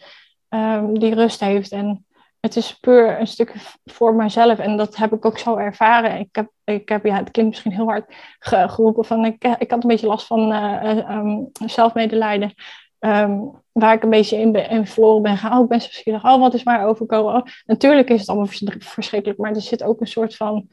um, 0.48 0.98
die 0.98 1.14
rust 1.14 1.40
heeft. 1.40 1.72
En 1.72 2.06
het 2.40 2.56
is 2.56 2.78
puur 2.78 3.20
een 3.20 3.26
stuk 3.26 3.54
voor 3.84 4.14
mijzelf 4.14 4.58
en 4.58 4.76
dat 4.76 4.96
heb 4.96 5.12
ik 5.12 5.24
ook 5.24 5.38
zo 5.38 5.56
ervaren. 5.56 6.18
Ik 6.18 6.28
heb, 6.32 6.50
ik 6.64 6.88
heb 6.88 7.04
ja, 7.04 7.16
het 7.16 7.30
klinkt 7.30 7.50
misschien 7.50 7.72
heel 7.72 7.88
hard 7.88 8.14
ge 8.38 8.68
geroepen 8.68 9.04
van 9.04 9.24
ik, 9.24 9.44
ik 9.58 9.70
had 9.70 9.82
een 9.82 9.88
beetje 9.88 10.06
last 10.06 10.26
van 10.26 10.52
uh, 10.52 11.10
um, 11.10 11.50
zelfmedelijden. 11.66 12.54
Um, 13.00 13.62
waar 13.72 13.94
ik 13.94 14.02
een 14.02 14.10
beetje 14.10 14.36
in, 14.36 14.52
ben, 14.52 14.86
verloren 14.86 15.22
ben 15.22 15.36
gaan. 15.36 15.56
Oh, 15.56 15.62
ik 15.62 15.68
ben 15.68 15.80
zo. 15.80 16.28
Oh, 16.28 16.40
wat 16.40 16.54
is 16.54 16.64
mij 16.64 16.84
overkomen? 16.84 17.34
Oh, 17.34 17.46
natuurlijk 17.66 18.10
is 18.10 18.20
het 18.20 18.28
allemaal 18.28 18.52
verschrikkelijk, 18.78 19.38
maar 19.38 19.54
er 19.54 19.60
zit 19.60 19.82
ook 19.82 20.00
een 20.00 20.06
soort 20.06 20.36
van... 20.36 20.68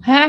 Hè? 0.00 0.28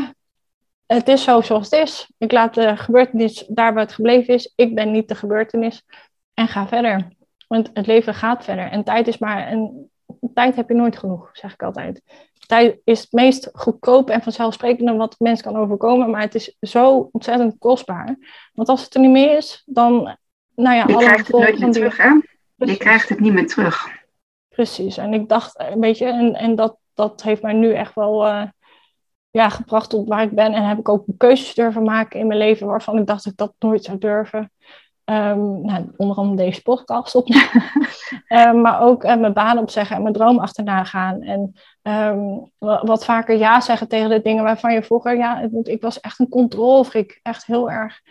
Het 0.85 1.07
is 1.07 1.23
zo 1.23 1.41
zoals 1.41 1.69
het 1.69 1.81
is. 1.81 2.11
Ik 2.17 2.31
laat 2.31 2.53
de 2.53 2.77
gebeurtenis 2.77 3.45
daar 3.47 3.73
waar 3.73 3.83
het 3.83 3.93
gebleven 3.93 4.33
is. 4.33 4.53
Ik 4.55 4.75
ben 4.75 4.91
niet 4.91 5.07
de 5.07 5.15
gebeurtenis. 5.15 5.83
En 6.33 6.47
ga 6.47 6.67
verder. 6.67 7.07
Want 7.47 7.69
het 7.73 7.87
leven 7.87 8.13
gaat 8.13 8.43
verder. 8.43 8.71
En 8.71 8.83
tijd 8.83 9.07
is 9.07 9.17
maar... 9.17 9.51
Een, 9.51 9.91
tijd 10.33 10.55
heb 10.55 10.69
je 10.69 10.75
nooit 10.75 10.97
genoeg, 10.97 11.29
zeg 11.33 11.53
ik 11.53 11.63
altijd. 11.63 12.01
Tijd 12.47 12.79
is 12.83 12.99
het 12.99 13.11
meest 13.11 13.49
goedkoop 13.53 14.09
en 14.09 14.21
vanzelfsprekende 14.21 14.93
wat 14.93 15.15
mens 15.19 15.41
kan 15.41 15.55
overkomen. 15.55 16.09
Maar 16.09 16.21
het 16.21 16.35
is 16.35 16.57
zo 16.59 17.09
ontzettend 17.11 17.55
kostbaar. 17.57 18.17
Want 18.53 18.69
als 18.69 18.83
het 18.83 18.93
er 18.93 19.01
niet 19.01 19.09
meer 19.09 19.37
is, 19.37 19.63
dan 19.65 20.17
nou 20.59 20.75
ja, 20.75 20.83
je 20.87 20.95
krijgt 20.97 21.27
het 21.27 21.35
nooit 21.35 21.59
meer 21.59 21.71
terug, 21.71 21.97
hè? 21.97 22.19
Je 22.55 22.77
krijgt 22.77 23.09
het 23.09 23.19
niet 23.19 23.33
meer 23.33 23.47
terug. 23.47 23.87
Precies. 24.49 24.97
En 24.97 25.13
ik 25.13 25.29
dacht, 25.29 25.59
een 25.59 25.79
beetje, 25.79 26.05
en, 26.05 26.33
en 26.35 26.55
dat, 26.55 26.77
dat 26.93 27.23
heeft 27.23 27.41
mij 27.41 27.53
nu 27.53 27.73
echt 27.73 27.95
wel 27.95 28.27
uh, 28.27 28.43
ja, 29.29 29.49
gebracht 29.49 29.89
tot 29.89 30.07
waar 30.07 30.23
ik 30.23 30.31
ben. 30.31 30.53
En 30.53 30.67
heb 30.67 30.77
ik 30.77 30.89
ook 30.89 31.05
keuzes 31.17 31.53
durven 31.53 31.83
maken 31.83 32.19
in 32.19 32.27
mijn 32.27 32.39
leven 32.39 32.67
waarvan 32.67 32.97
ik 32.97 33.07
dacht 33.07 33.23
dat 33.23 33.31
ik 33.33 33.39
dat 33.39 33.53
nooit 33.59 33.83
zou 33.83 33.97
durven. 33.97 34.51
Um, 35.05 35.61
nou, 35.61 35.93
onder 35.97 36.15
andere 36.15 36.45
deze 36.45 36.61
podcast 36.61 37.15
op. 37.15 37.27
um, 38.29 38.61
maar 38.61 38.81
ook 38.81 39.03
uh, 39.03 39.15
mijn 39.15 39.33
baan 39.33 39.57
opzeggen 39.57 39.95
en 39.95 40.01
mijn 40.01 40.13
droom 40.13 40.39
achterna 40.39 40.83
gaan. 40.83 41.21
En 41.21 41.53
um, 41.81 42.51
wat 42.59 43.05
vaker 43.05 43.37
ja 43.37 43.61
zeggen 43.61 43.87
tegen 43.87 44.09
de 44.09 44.21
dingen 44.21 44.43
waarvan 44.43 44.73
je 44.73 44.83
vroeger, 44.83 45.17
ja, 45.17 45.49
ik 45.63 45.81
was 45.81 45.99
echt 45.99 46.19
een 46.19 46.29
controlefreak. 46.29 47.19
Echt 47.21 47.45
heel 47.45 47.71
erg. 47.71 48.01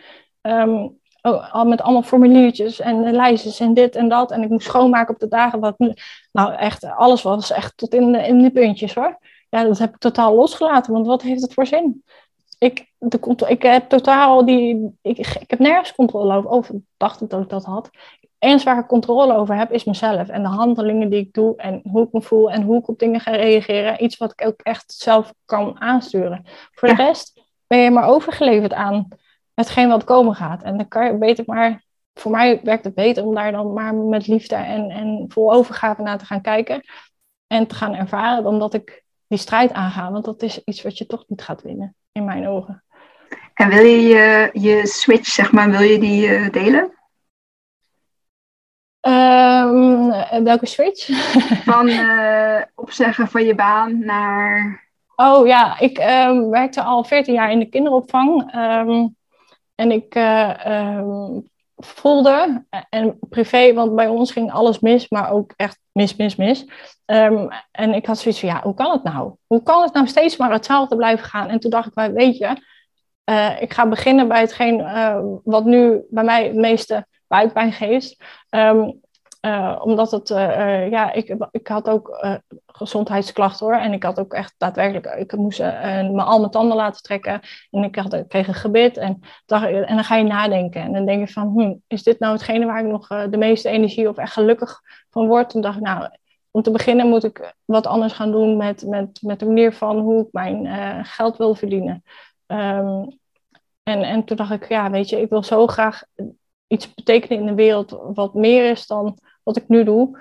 Um, 0.41 0.98
oh, 1.21 1.53
al 1.53 1.65
met 1.65 1.81
allemaal 1.81 2.03
formuliertjes 2.03 2.79
en 2.79 3.11
lijstjes 3.11 3.59
en 3.59 3.73
dit 3.73 3.95
en 3.95 4.09
dat. 4.09 4.31
En 4.31 4.43
ik 4.43 4.49
moest 4.49 4.67
schoonmaken 4.67 5.13
op 5.13 5.19
de 5.19 5.27
dagen. 5.27 5.59
Wat, 5.59 5.75
nou, 6.31 6.53
echt, 6.53 6.83
alles 6.83 7.21
was 7.21 7.51
echt 7.51 7.77
tot 7.77 7.93
in 7.93 8.11
de, 8.11 8.27
in 8.27 8.41
de 8.41 8.51
puntjes 8.51 8.95
hoor. 8.95 9.17
Ja, 9.49 9.63
dat 9.63 9.77
heb 9.77 9.93
ik 9.93 9.97
totaal 9.97 10.35
losgelaten, 10.35 10.93
want 10.93 11.07
wat 11.07 11.21
heeft 11.21 11.41
het 11.41 11.53
voor 11.53 11.65
zin? 11.65 12.03
Ik, 12.57 12.91
de, 12.97 13.45
ik 13.47 13.61
heb 13.61 13.89
totaal 13.89 14.45
die. 14.45 14.97
Ik, 15.01 15.17
ik 15.17 15.49
heb 15.49 15.59
nergens 15.59 15.95
controle 15.95 16.35
over. 16.35 16.49
Of 16.49 16.71
dacht 16.97 17.21
ik 17.21 17.29
dat 17.29 17.41
ik 17.41 17.49
dat 17.49 17.65
had. 17.65 17.89
Eens 18.39 18.63
waar 18.63 18.79
ik 18.79 18.87
controle 18.87 19.35
over 19.35 19.55
heb, 19.55 19.71
is 19.71 19.83
mezelf. 19.83 20.27
En 20.27 20.41
de 20.41 20.47
handelingen 20.47 21.09
die 21.09 21.19
ik 21.19 21.33
doe 21.33 21.55
en 21.57 21.81
hoe 21.91 22.03
ik 22.03 22.11
me 22.11 22.21
voel 22.21 22.51
en 22.51 22.61
hoe 22.61 22.77
ik 22.77 22.87
op 22.87 22.99
dingen 22.99 23.19
ga 23.19 23.31
reageren. 23.31 24.03
Iets 24.03 24.17
wat 24.17 24.31
ik 24.31 24.47
ook 24.47 24.61
echt 24.61 24.91
zelf 24.91 25.33
kan 25.45 25.81
aansturen. 25.81 26.45
Voor 26.71 26.89
ja. 26.89 26.95
de 26.95 27.03
rest 27.03 27.41
ben 27.67 27.79
je 27.79 27.91
maar 27.91 28.07
overgeleverd 28.07 28.73
aan 28.73 29.07
hetgeen 29.59 29.89
wat 29.89 30.03
komen 30.03 30.35
gaat. 30.35 30.63
En 30.63 30.77
dan 30.77 30.87
kan 30.87 31.05
je 31.05 31.17
beter 31.17 31.43
maar, 31.47 31.83
voor 32.13 32.31
mij 32.31 32.59
werkt 32.63 32.83
het 32.83 32.95
beter 32.95 33.25
om 33.25 33.35
daar 33.35 33.51
dan 33.51 33.73
maar 33.73 33.95
met 33.95 34.27
liefde 34.27 34.55
en, 34.55 34.89
en 34.89 35.25
vol 35.27 35.53
overgave 35.53 36.01
naar 36.01 36.17
te 36.17 36.25
gaan 36.25 36.41
kijken. 36.41 36.81
En 37.47 37.67
te 37.67 37.75
gaan 37.75 37.95
ervaren 37.95 38.43
dan 38.43 38.59
dat 38.59 38.73
ik 38.73 39.03
die 39.27 39.37
strijd 39.37 39.73
aanga. 39.73 40.11
Want 40.11 40.25
dat 40.25 40.41
is 40.41 40.63
iets 40.63 40.81
wat 40.81 40.97
je 40.97 41.05
toch 41.05 41.23
niet 41.27 41.41
gaat 41.41 41.61
winnen, 41.61 41.95
in 42.11 42.25
mijn 42.25 42.47
ogen. 42.47 42.83
En 43.53 43.69
wil 43.69 43.83
je 43.83 44.01
je, 44.01 44.49
je 44.53 44.87
switch, 44.87 45.27
zeg 45.27 45.51
maar, 45.51 45.69
wil 45.69 45.81
je 45.81 45.99
die 45.99 46.27
uh, 46.27 46.49
delen? 46.49 46.97
Um, 49.01 50.43
welke 50.43 50.65
switch? 50.65 51.07
Van 51.71 51.87
uh, 51.87 52.61
opzeggen 52.75 53.27
van 53.27 53.43
je 53.43 53.55
baan 53.55 54.05
naar. 54.05 54.87
Oh 55.15 55.47
ja, 55.47 55.79
ik 55.79 55.97
um, 55.97 56.49
werkte 56.49 56.83
al 56.83 57.03
14 57.03 57.33
jaar 57.33 57.51
in 57.51 57.59
de 57.59 57.69
kinderopvang. 57.69 58.55
Um, 58.55 59.17
en 59.79 59.91
ik 59.91 60.15
uh, 60.15 60.97
um, 60.97 61.49
voelde, 61.75 62.65
en 62.89 63.19
privé, 63.29 63.73
want 63.73 63.95
bij 63.95 64.07
ons 64.07 64.31
ging 64.31 64.51
alles 64.51 64.79
mis, 64.79 65.09
maar 65.09 65.31
ook 65.31 65.53
echt 65.55 65.79
mis, 65.91 66.15
mis, 66.15 66.35
mis. 66.35 66.65
Um, 67.05 67.47
en 67.71 67.93
ik 67.93 68.05
had 68.05 68.19
zoiets 68.19 68.39
van, 68.39 68.49
ja, 68.49 68.61
hoe 68.63 68.73
kan 68.73 68.91
het 68.91 69.03
nou? 69.03 69.33
Hoe 69.47 69.63
kan 69.63 69.81
het 69.81 69.93
nou 69.93 70.07
steeds 70.07 70.37
maar 70.37 70.51
hetzelfde 70.51 70.95
blijven 70.95 71.25
gaan? 71.25 71.49
En 71.49 71.59
toen 71.59 71.71
dacht 71.71 71.87
ik, 71.87 72.11
weet 72.13 72.37
je, 72.37 72.55
uh, 73.25 73.61
ik 73.61 73.73
ga 73.73 73.87
beginnen 73.87 74.27
bij 74.27 74.39
hetgeen 74.39 74.77
wat 75.43 75.65
nu 75.65 76.01
bij 76.09 76.23
mij 76.23 76.43
het 76.43 76.55
meeste 76.55 77.07
buikpijn 77.27 77.71
geeft. 77.71 78.23
Um, 78.49 79.01
uh, 79.41 79.79
omdat 79.83 80.11
het, 80.11 80.29
uh, 80.29 80.89
ja, 80.89 81.11
ik, 81.11 81.35
ik 81.51 81.67
had 81.67 81.89
ook 81.89 82.25
gezondheidsklachten 82.65 83.65
hoor. 83.65 83.75
En 83.75 83.93
ik 83.93 84.03
had 84.03 84.19
ook 84.19 84.33
echt 84.33 84.53
daadwerkelijk, 84.57 85.05
ik 85.05 85.35
moest 85.35 85.59
me 85.59 86.21
al 86.21 86.39
mijn 86.39 86.51
tanden 86.51 86.77
laten 86.77 87.01
trekken. 87.01 87.41
En 87.71 87.83
ik, 87.83 87.95
had, 87.95 88.13
ik 88.13 88.27
kreeg 88.27 88.47
een 88.47 88.53
gebit. 88.53 88.97
En, 88.97 89.19
dacht, 89.45 89.65
en 89.65 89.95
dan 89.95 90.03
ga 90.03 90.15
je 90.15 90.23
nadenken. 90.23 90.81
En 90.81 90.93
dan 90.93 91.05
denk 91.05 91.27
je 91.27 91.33
van, 91.33 91.47
hm, 91.47 91.75
is 91.87 92.03
dit 92.03 92.19
nou 92.19 92.33
hetgene 92.33 92.65
waar 92.65 92.79
ik 92.79 92.91
nog 92.91 93.07
de 93.07 93.37
meeste 93.37 93.69
energie 93.69 94.09
of 94.09 94.17
echt 94.17 94.33
gelukkig 94.33 94.81
van 95.09 95.27
word? 95.27 95.49
Toen 95.49 95.61
dacht 95.61 95.77
ik, 95.77 95.83
nou, 95.83 96.09
om 96.51 96.61
te 96.61 96.71
beginnen 96.71 97.07
moet 97.07 97.23
ik 97.23 97.55
wat 97.65 97.87
anders 97.87 98.13
gaan 98.13 98.31
doen 98.31 98.57
met, 98.57 98.85
met, 98.87 99.21
met 99.21 99.39
de 99.39 99.45
manier 99.45 99.73
van 99.73 99.99
hoe 99.99 100.21
ik 100.21 100.27
mijn 100.31 101.05
geld 101.05 101.37
wil 101.37 101.55
verdienen. 101.55 102.03
Um, 102.47 103.19
en, 103.83 104.03
en 104.03 104.23
toen 104.23 104.37
dacht 104.37 104.51
ik, 104.51 104.69
ja, 104.69 104.89
weet 104.89 105.09
je, 105.09 105.21
ik 105.21 105.29
wil 105.29 105.43
zo 105.43 105.67
graag 105.67 106.03
iets 106.67 106.93
betekenen 106.93 107.39
in 107.39 107.45
de 107.45 107.53
wereld 107.53 107.99
wat 108.13 108.33
meer 108.33 108.69
is 108.69 108.87
dan 108.87 109.17
wat 109.49 109.57
ik 109.57 109.67
nu 109.67 109.83
doe. 109.83 110.19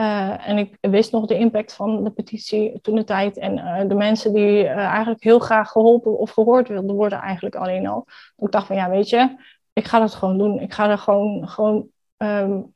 Uh, 0.00 0.48
en 0.48 0.58
ik 0.58 0.76
wist 0.80 1.12
nog 1.12 1.26
de 1.26 1.38
impact 1.38 1.72
van 1.72 2.04
de 2.04 2.10
petitie 2.10 2.80
toen 2.80 2.94
de 2.94 3.04
tijd. 3.04 3.36
En 3.36 3.58
uh, 3.58 3.88
de 3.88 3.94
mensen 3.94 4.32
die 4.32 4.62
uh, 4.62 4.76
eigenlijk 4.76 5.22
heel 5.22 5.38
graag 5.38 5.70
geholpen 5.70 6.18
of 6.18 6.30
gehoord 6.30 6.68
wilden 6.68 6.96
worden, 6.96 7.20
eigenlijk 7.20 7.54
alleen 7.54 7.86
al. 7.86 8.06
Ik 8.36 8.50
dacht 8.50 8.66
van 8.66 8.76
ja, 8.76 8.90
weet 8.90 9.08
je, 9.08 9.36
ik 9.72 9.84
ga 9.84 9.98
dat 9.98 10.14
gewoon 10.14 10.38
doen. 10.38 10.60
Ik 10.60 10.72
ga 10.72 10.90
er 10.90 10.98
gewoon, 10.98 11.48
gewoon 11.48 11.88
um, 12.16 12.72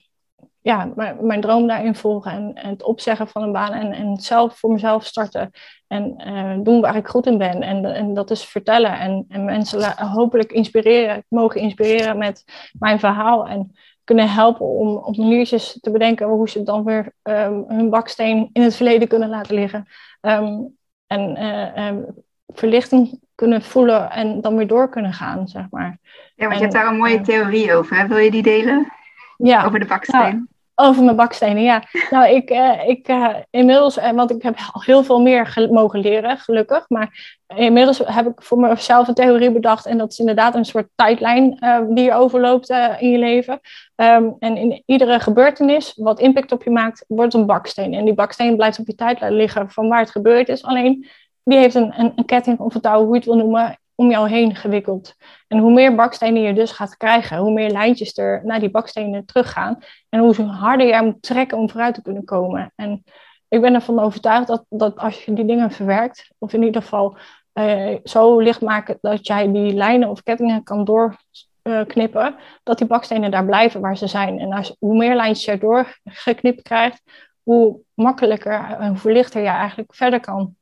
ja, 0.60 0.92
mijn, 1.20 1.40
droom 1.40 1.66
daarin 1.66 1.94
volgen 1.94 2.32
en, 2.32 2.54
en, 2.54 2.70
het 2.70 2.82
opzeggen 2.82 3.28
van 3.28 3.42
een 3.42 3.52
baan 3.52 3.72
en, 3.72 3.92
en 3.92 4.16
zelf 4.16 4.58
voor 4.58 4.72
mezelf 4.72 5.04
starten 5.04 5.50
en 5.86 6.60
doen 6.62 6.80
waar 6.80 6.96
ik 6.96 7.08
goed 7.08 7.26
in 7.26 7.38
ben. 7.38 7.62
En, 7.62 7.84
en 7.84 8.14
dat 8.14 8.30
is 8.30 8.44
vertellen 8.44 8.98
en, 8.98 9.24
en 9.28 9.44
mensen 9.44 10.06
hopelijk 10.08 10.52
inspireren, 10.52 11.24
mogen 11.28 11.60
inspireren 11.60 12.18
met 12.18 12.44
mijn 12.78 12.98
verhaal 12.98 13.46
en 13.46 13.74
kunnen 14.10 14.28
helpen 14.28 14.66
om 14.66 14.96
op 14.96 15.16
maniertjes 15.16 15.78
te 15.80 15.90
bedenken 15.90 16.26
hoe 16.26 16.48
ze 16.48 16.62
dan 16.62 16.84
weer 16.84 17.12
um, 17.22 17.64
hun 17.68 17.90
baksteen 17.90 18.50
in 18.52 18.62
het 18.62 18.76
verleden 18.76 19.08
kunnen 19.08 19.28
laten 19.28 19.54
liggen. 19.54 19.86
Um, 20.20 20.76
en 21.06 21.42
uh, 21.42 22.02
verlichting 22.46 23.20
kunnen 23.34 23.62
voelen 23.62 24.10
en 24.10 24.40
dan 24.40 24.56
weer 24.56 24.66
door 24.66 24.88
kunnen 24.88 25.12
gaan, 25.12 25.48
zeg 25.48 25.66
maar. 25.70 25.98
Ja, 26.34 26.44
want 26.46 26.54
je 26.54 26.60
hebt 26.60 26.72
daar 26.72 26.86
een 26.86 26.96
mooie 26.96 27.20
theorie 27.20 27.74
over. 27.74 27.96
Hè? 27.96 28.06
Wil 28.06 28.16
je 28.16 28.30
die 28.30 28.42
delen? 28.42 28.92
Ja. 29.36 29.64
Over 29.64 29.78
de 29.78 29.86
baksteen? 29.86 30.20
Nou, 30.20 30.46
over 30.80 31.04
mijn 31.04 31.16
bakstenen, 31.16 31.62
ja. 31.62 31.82
Nou, 32.10 32.28
ik, 32.28 32.50
uh, 32.50 32.88
ik 32.88 33.08
uh, 33.08 33.34
inmiddels, 33.50 33.98
uh, 33.98 34.10
want 34.10 34.30
ik 34.30 34.42
heb 34.42 34.56
al 34.72 34.82
heel 34.82 35.04
veel 35.04 35.20
meer 35.20 35.68
mogen 35.70 36.00
leren, 36.00 36.38
gelukkig. 36.38 36.84
Maar 36.88 37.38
inmiddels 37.46 38.02
heb 38.04 38.26
ik 38.26 38.42
voor 38.42 38.58
mezelf 38.58 39.08
een 39.08 39.14
theorie 39.14 39.52
bedacht. 39.52 39.86
En 39.86 39.98
dat 39.98 40.12
is 40.12 40.18
inderdaad 40.18 40.54
een 40.54 40.64
soort 40.64 40.88
tijdlijn 40.94 41.58
die 41.94 42.04
je 42.04 42.14
overloopt 42.14 42.70
in 42.98 43.10
je 43.10 43.18
leven. 43.18 43.60
Um, 43.96 44.36
en 44.38 44.56
in 44.56 44.82
iedere 44.86 45.20
gebeurtenis, 45.20 45.92
wat 45.96 46.20
impact 46.20 46.52
op 46.52 46.62
je 46.62 46.70
maakt, 46.70 47.04
wordt 47.08 47.34
een 47.34 47.46
baksteen. 47.46 47.94
En 47.94 48.04
die 48.04 48.14
baksteen 48.14 48.56
blijft 48.56 48.78
op 48.78 48.86
je 48.86 48.94
tijdlijn 48.94 49.32
liggen 49.32 49.70
van 49.70 49.88
waar 49.88 50.00
het 50.00 50.10
gebeurd 50.10 50.48
is. 50.48 50.62
Alleen, 50.62 51.06
die 51.44 51.58
heeft 51.58 51.74
een, 51.74 52.12
een, 52.16 52.24
ketting 52.24 52.58
of 52.58 52.74
een 52.74 52.92
hoe 52.92 53.08
je 53.08 53.14
het 53.14 53.24
wil 53.24 53.36
noemen, 53.36 53.78
om 54.00 54.10
jou 54.10 54.28
heen 54.28 54.56
gewikkeld. 54.56 55.14
En 55.48 55.58
hoe 55.58 55.72
meer 55.72 55.94
bakstenen 55.94 56.42
je 56.42 56.52
dus 56.52 56.70
gaat 56.70 56.96
krijgen, 56.96 57.38
hoe 57.38 57.52
meer 57.52 57.70
lijntjes 57.70 58.18
er 58.18 58.40
naar 58.44 58.60
die 58.60 58.70
bakstenen 58.70 59.26
teruggaan. 59.26 59.78
En 60.08 60.20
hoe 60.20 60.42
harder 60.42 60.86
jij 60.86 61.04
moet 61.04 61.22
trekken 61.22 61.58
om 61.58 61.70
vooruit 61.70 61.94
te 61.94 62.02
kunnen 62.02 62.24
komen. 62.24 62.72
En 62.76 63.04
ik 63.48 63.60
ben 63.60 63.74
ervan 63.74 63.98
overtuigd 63.98 64.46
dat, 64.46 64.64
dat 64.68 64.98
als 64.98 65.24
je 65.24 65.32
die 65.32 65.44
dingen 65.44 65.70
verwerkt, 65.70 66.30
of 66.38 66.52
in 66.52 66.62
ieder 66.62 66.82
geval 66.82 67.16
uh, 67.54 67.96
zo 68.04 68.38
licht 68.38 68.60
maken 68.60 68.98
dat 69.00 69.26
jij 69.26 69.52
die 69.52 69.74
lijnen 69.74 70.08
of 70.08 70.22
kettingen 70.22 70.62
kan 70.62 70.84
doorknippen, 70.84 72.34
dat 72.62 72.78
die 72.78 72.86
bakstenen 72.86 73.30
daar 73.30 73.46
blijven 73.46 73.80
waar 73.80 73.96
ze 73.96 74.06
zijn. 74.06 74.38
En 74.38 74.52
als, 74.52 74.76
hoe 74.78 74.96
meer 74.96 75.14
lijntjes 75.14 75.44
je 75.44 75.58
doorgeknipt 75.58 76.62
krijgt, 76.62 77.02
hoe 77.42 77.80
makkelijker 77.94 78.76
en 78.78 78.88
hoe 78.88 78.96
verlichter 78.96 79.40
je 79.40 79.48
eigenlijk 79.48 79.94
verder 79.94 80.20
kan 80.20 80.56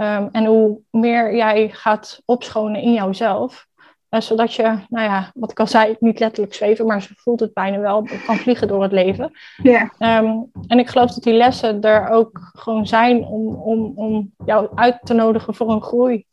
Ehm, 0.00 0.28
en 0.32 0.44
hoe 0.44 0.80
meer 0.90 1.36
jij 1.36 1.68
gaat 1.68 2.22
opschonen 2.24 2.80
in 2.82 2.92
jouzelf, 2.92 3.66
uh, 4.10 4.20
zodat 4.20 4.54
je, 4.54 4.62
nou 4.88 5.04
ja, 5.04 5.30
wat 5.34 5.50
ik 5.50 5.60
al 5.60 5.66
zei, 5.66 5.96
niet 5.98 6.18
letterlijk 6.18 6.54
zweven, 6.54 6.86
maar 6.86 7.02
ze 7.02 7.12
voelt 7.16 7.40
het 7.40 7.52
bijna 7.52 7.78
wel, 7.78 8.08
kan 8.26 8.36
vliegen 8.36 8.68
door 8.68 8.82
het 8.82 8.92
leven. 8.92 9.30
Yeah. 9.62 10.22
Um, 10.22 10.50
en 10.66 10.78
ik 10.78 10.88
geloof 10.88 11.10
dat 11.10 11.22
die 11.22 11.34
lessen 11.34 11.80
er 11.80 12.08
ook 12.08 12.50
gewoon 12.52 12.86
zijn 12.86 13.24
om, 13.24 13.54
om, 13.54 13.92
om 13.94 14.32
jou 14.44 14.68
uit 14.74 14.98
te 15.02 15.14
nodigen 15.14 15.54
voor 15.54 15.70
een 15.70 15.82
groei. 15.82 16.26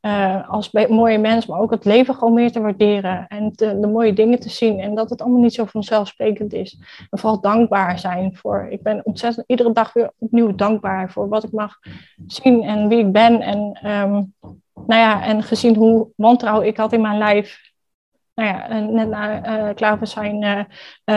Uh, 0.00 0.50
als 0.50 0.70
mooie 0.72 1.18
mens, 1.18 1.46
maar 1.46 1.60
ook 1.60 1.70
het 1.70 1.84
leven 1.84 2.14
gewoon 2.14 2.34
meer 2.34 2.52
te 2.52 2.60
waarderen 2.60 3.26
en 3.28 3.52
de 3.52 3.88
mooie 3.92 4.12
dingen 4.12 4.40
te 4.40 4.48
zien. 4.48 4.80
En 4.80 4.94
dat 4.94 5.10
het 5.10 5.20
allemaal 5.20 5.40
niet 5.40 5.54
zo 5.54 5.64
vanzelfsprekend 5.64 6.52
is. 6.52 6.78
En 7.10 7.18
vooral 7.18 7.40
dankbaar 7.40 7.98
zijn 7.98 8.36
voor. 8.36 8.66
Ik 8.70 8.82
ben 8.82 9.00
ontzettend 9.04 9.46
iedere 9.48 9.72
dag 9.72 9.92
weer 9.92 10.10
opnieuw 10.18 10.54
dankbaar 10.54 11.10
voor 11.10 11.28
wat 11.28 11.44
ik 11.44 11.52
mag 11.52 11.78
zien 12.26 12.62
en 12.62 12.88
wie 12.88 12.98
ik 12.98 13.12
ben. 13.12 13.40
En, 13.40 13.90
um, 13.90 14.34
nou 14.86 15.00
ja, 15.00 15.22
en 15.22 15.42
gezien 15.42 15.76
hoe 15.76 16.08
wantrouw 16.16 16.60
ik 16.60 16.76
had 16.76 16.92
in 16.92 17.00
mijn 17.00 17.18
lijf 17.18 17.72
nou 18.34 18.48
ja, 18.48 18.80
net 18.80 19.08
na 19.08 19.46
uh, 19.68 19.74
klaar 19.74 20.06
zijn 20.06 20.42
uh, 20.42 20.64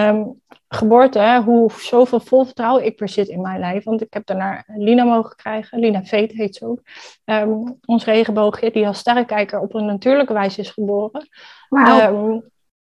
um, 0.07 0.41
geboorte, 0.67 1.41
hoe 1.45 1.71
zoveel 1.71 2.19
vol 2.19 2.45
vertrouwen 2.45 2.85
ik 2.85 2.97
bezit 2.97 3.27
in 3.27 3.41
mijn 3.41 3.59
lijf. 3.59 3.83
Want 3.83 4.01
ik 4.01 4.13
heb 4.13 4.25
daarna 4.25 4.63
Lina 4.67 5.03
mogen 5.03 5.35
krijgen, 5.35 5.79
Lina 5.79 6.03
Veet 6.03 6.31
heet 6.31 6.55
ze 6.55 6.65
ook. 6.65 6.79
Um, 7.25 7.79
ons 7.85 8.05
regenboogje, 8.05 8.71
die 8.71 8.87
als 8.87 8.97
sterrenkijker 8.97 9.59
op 9.59 9.73
een 9.73 9.85
natuurlijke 9.85 10.33
wijze 10.33 10.61
is 10.61 10.69
geboren. 10.69 11.27
Wow. 11.69 11.99
Um, 11.99 12.49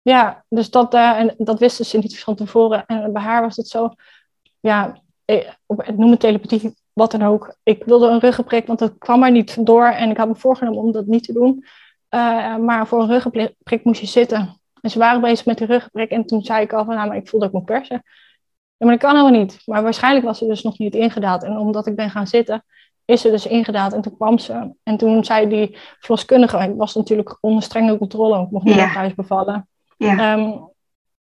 ja, 0.02 0.44
dus 0.50 0.70
dat, 0.70 0.94
uh, 0.94 1.20
en 1.20 1.36
dat 1.38 1.60
wisten 1.60 1.86
ze 1.86 1.98
niet 1.98 2.20
van 2.20 2.36
tevoren. 2.36 2.86
En 2.86 3.14
bij 3.14 3.22
haar 3.22 3.42
was 3.42 3.56
het 3.56 3.68
zo, 3.68 3.90
ja, 4.60 5.02
ik, 5.26 5.58
noem 5.96 6.12
het 6.12 6.20
telepathie, 6.20 6.76
wat 6.96 7.12
dan 7.12 7.24
ook. 7.24 7.56
Ik 7.64 7.84
wilde 7.84 8.08
een 8.08 8.20
ruggenprik, 8.20 8.68
want 8.68 8.80
dat 8.80 8.98
kwam 8.98 9.24
er 9.24 9.32
niet 9.32 9.66
door. 9.66 9.86
En 9.86 10.10
ik 10.10 10.18
had 10.18 10.28
me 10.28 10.36
voorgenomen 10.36 10.80
om 10.80 10.92
dat 10.92 11.06
niet 11.06 11.24
te 11.24 11.34
doen. 11.34 11.66
Uh, 12.10 12.58
maar 12.58 12.88
voor 12.88 13.02
een 13.02 13.08
ruggenprik 13.08 13.84
moest 13.84 14.02
je 14.02 14.08
zitten. 14.08 14.62
En 14.82 14.90
ze 14.90 15.00
waren 15.00 15.22
bezig 15.22 15.46
met 15.46 15.58
de 15.58 15.66
ruggenprik. 15.66 16.10
En 16.10 16.26
toen 16.26 16.44
zei 16.44 16.64
ik 16.64 16.74
al 16.74 16.86
van, 16.86 16.96
nou, 16.96 17.08
maar 17.08 17.18
ik 17.18 17.30
voel 17.30 17.40
dat 17.40 17.50
ik 17.50 17.56
moet 17.56 17.66
persen. 17.66 18.04
Ja, 18.78 18.86
maar 18.86 18.98
dat 18.98 19.00
kan 19.00 19.16
helemaal 19.16 19.40
niet. 19.42 19.62
Maar 19.66 19.84
waarschijnlijk 19.84 20.26
was 20.26 20.38
ze 20.38 20.48
dus 20.48 20.64
nog 20.64 20.78
niet 20.78 20.96
ingedaald. 20.96 21.44
En 21.44 21.58
omdat 21.58 21.88
ik 21.88 21.96
ben 21.96 22.10
gaan 22.10 22.28
zitten, 22.28 22.64
is 23.06 23.22
ze 23.22 23.30
dus 23.30 23.48
ingedaald. 23.48 23.94
En 23.94 24.02
toen 24.02 24.16
kwam 24.16 24.38
ze. 24.38 24.74
En 24.84 24.98
toen 24.98 25.24
zei 25.24 25.48
die 25.48 25.78
verloskundige, 26.00 26.58
ik 26.58 26.76
was 26.76 26.96
natuurlijk 26.96 27.38
onder 27.42 27.64
strenge 27.64 27.98
controle, 27.98 28.44
ik 28.44 28.52
mocht 28.52 28.66
niet 28.66 28.76
yeah. 28.76 28.94
thuis 28.94 29.14
bevallen. 29.14 29.68
Yeah. 29.98 30.40
Um, 30.40 30.74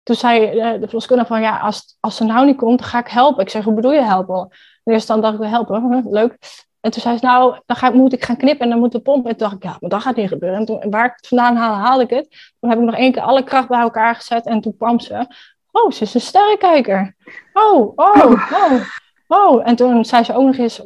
toen 0.02 0.16
zei 0.16 0.50
de, 0.50 0.78
de 0.80 0.86
verloskundige 0.86 1.28
van, 1.28 1.40
ja, 1.40 1.58
als, 1.58 1.96
als 2.00 2.16
ze 2.16 2.24
nou 2.24 2.46
niet 2.46 2.56
komt, 2.56 2.78
dan 2.78 2.88
ga 2.88 2.98
ik 2.98 3.08
helpen. 3.08 3.42
Ik 3.42 3.50
zeg, 3.50 3.64
hoe 3.64 3.74
bedoel 3.74 3.92
je 3.92 4.02
helpen? 4.02 4.48
Eerst 4.84 5.06
dan 5.06 5.20
dacht 5.20 5.40
ik, 5.40 5.48
helpen, 5.48 6.06
leuk. 6.10 6.38
En 6.80 6.90
toen 6.90 7.02
zei 7.02 7.18
ze, 7.18 7.24
nou, 7.24 7.60
dan 7.66 7.76
ga, 7.76 7.90
moet 7.90 8.12
ik 8.12 8.24
gaan 8.24 8.36
knippen 8.36 8.64
en 8.64 8.70
dan 8.70 8.78
moet 8.78 8.92
de 8.92 9.00
pomp. 9.00 9.26
En 9.26 9.36
toen 9.36 9.48
dacht 9.48 9.54
ik, 9.54 9.62
ja, 9.62 9.76
maar 9.80 9.90
dat 9.90 10.02
gaat 10.02 10.16
niet 10.16 10.28
gebeuren. 10.28 10.58
En 10.58 10.64
toen, 10.64 10.90
waar 10.90 11.04
ik 11.04 11.12
het 11.16 11.28
vandaan 11.28 11.56
haalde, 11.56 11.82
haalde 11.82 12.02
ik 12.02 12.10
het. 12.10 12.54
Toen 12.60 12.70
heb 12.70 12.78
ik 12.78 12.84
nog 12.84 12.94
één 12.94 13.12
keer 13.12 13.22
alle 13.22 13.42
kracht 13.42 13.68
bij 13.68 13.80
elkaar 13.80 14.14
gezet. 14.14 14.46
En 14.46 14.60
toen 14.60 14.76
kwam 14.76 15.00
ze, 15.00 15.26
oh, 15.70 15.90
ze 15.90 16.02
is 16.02 16.14
een 16.14 16.20
sterrenkijker. 16.20 17.14
Oh, 17.52 17.92
oh, 17.96 18.50
oh. 18.52 18.82
Oh, 19.26 19.68
en 19.68 19.76
toen 19.76 20.04
zei 20.04 20.24
ze 20.24 20.34
ook 20.34 20.46
nog 20.46 20.56
eens 20.56 20.82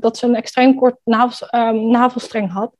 dat 0.00 0.16
ze 0.16 0.26
een 0.26 0.34
extreem 0.34 0.74
kort 0.74 0.96
navels, 1.04 1.48
um, 1.52 1.90
navelstreng 1.90 2.52
had. 2.52 2.72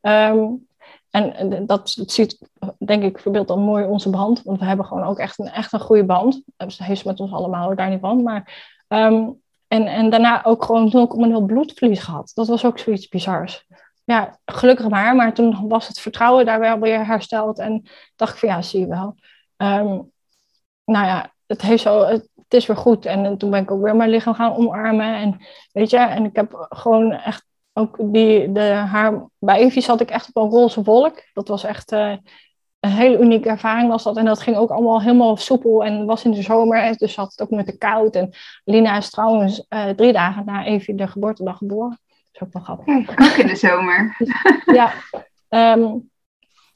Um, 0.00 0.66
en 1.10 1.66
dat, 1.66 1.94
dat 1.96 2.12
ziet, 2.12 2.38
denk 2.78 3.02
ik, 3.02 3.18
verbeeldt 3.18 3.48
dan 3.48 3.60
mooi 3.60 3.84
onze 3.84 4.10
band. 4.10 4.42
Want 4.42 4.58
we 4.58 4.64
hebben 4.64 4.86
gewoon 4.86 5.04
ook 5.04 5.18
echt 5.18 5.38
een, 5.38 5.48
echt 5.48 5.72
een 5.72 5.80
goede 5.80 6.04
band. 6.04 6.42
Dat 6.56 6.76
heeft 6.76 7.00
ze 7.00 7.08
met 7.08 7.20
ons 7.20 7.32
allemaal, 7.32 7.74
daar 7.74 7.90
niet 7.90 8.00
van. 8.00 8.22
Maar 8.22 8.74
um, 8.88 9.40
en, 9.68 9.86
en 9.86 10.10
daarna 10.10 10.44
ook 10.44 10.64
gewoon 10.64 11.08
0,0 11.42 11.46
bloedverlies 11.46 12.00
gehad. 12.00 12.30
Dat 12.34 12.48
was 12.48 12.64
ook 12.64 12.78
zoiets 12.78 13.08
bizars. 13.08 13.66
Ja, 14.04 14.38
gelukkig 14.44 14.88
maar. 14.88 15.14
Maar 15.16 15.34
toen 15.34 15.68
was 15.68 15.88
het 15.88 16.00
vertrouwen 16.00 16.46
daar 16.46 16.60
wel 16.60 16.78
weer 16.78 17.06
hersteld. 17.06 17.58
En 17.58 17.88
dacht 18.16 18.32
ik 18.32 18.38
van 18.38 18.48
ja, 18.48 18.62
zie 18.62 18.80
je 18.80 18.86
wel. 18.86 19.14
Um, 19.56 20.12
nou 20.84 21.06
ja, 21.06 21.34
het, 21.46 21.62
heeft 21.62 21.82
zo, 21.82 22.04
het, 22.04 22.28
is 22.48 22.66
weer 22.66 22.76
goed. 22.76 23.06
En, 23.06 23.38
toen 23.38 23.50
ben 23.50 23.62
ik 23.62 23.70
ook 23.70 23.82
weer 23.82 23.96
mijn 23.96 24.10
lichaam 24.10 24.34
gaan 24.34 24.56
omarmen. 24.56 25.14
En 25.14 25.46
weet 25.72 25.90
je, 25.90 25.98
en 25.98 26.24
ik 26.24 26.36
heb 26.36 26.66
gewoon 26.68 27.12
echt 27.12 27.46
ook 27.72 27.96
die, 28.00 28.52
de 28.52 28.60
haar, 28.60 29.28
bij 29.38 29.58
Evie 29.58 29.82
zat 29.82 30.00
ik 30.00 30.10
echt 30.10 30.28
op 30.28 30.42
een 30.42 30.50
roze 30.50 30.82
wolk. 30.82 31.22
Dat 31.32 31.48
was 31.48 31.64
echt, 31.64 31.92
uh, 31.92 32.16
een 32.88 32.96
hele 32.96 33.18
unieke 33.18 33.48
ervaring 33.48 33.88
was 33.88 34.02
dat. 34.02 34.16
En 34.16 34.24
dat 34.24 34.40
ging 34.40 34.56
ook 34.56 34.70
allemaal 34.70 35.02
helemaal 35.02 35.36
soepel 35.36 35.84
en 35.84 36.06
was 36.06 36.24
in 36.24 36.30
de 36.30 36.42
zomer. 36.42 36.96
Dus 36.96 37.16
had 37.16 37.30
het 37.30 37.42
ook 37.42 37.50
met 37.50 37.66
de 37.66 37.78
koud. 37.78 38.16
En 38.16 38.30
Lina 38.64 38.96
is 38.96 39.10
trouwens 39.10 39.66
uh, 39.68 39.88
drie 39.88 40.12
dagen 40.12 40.44
na 40.44 40.64
Evie 40.64 40.94
de 40.94 41.06
geboortedag 41.06 41.56
geboren. 41.56 41.98
Dat 42.08 42.28
is 42.32 42.42
ook 42.42 42.52
wel 42.52 42.62
grappig. 42.62 43.10
Ook 43.10 43.36
in 43.36 43.46
de 43.46 43.56
zomer. 43.56 44.16
ja. 44.78 44.92
Um, 45.48 46.10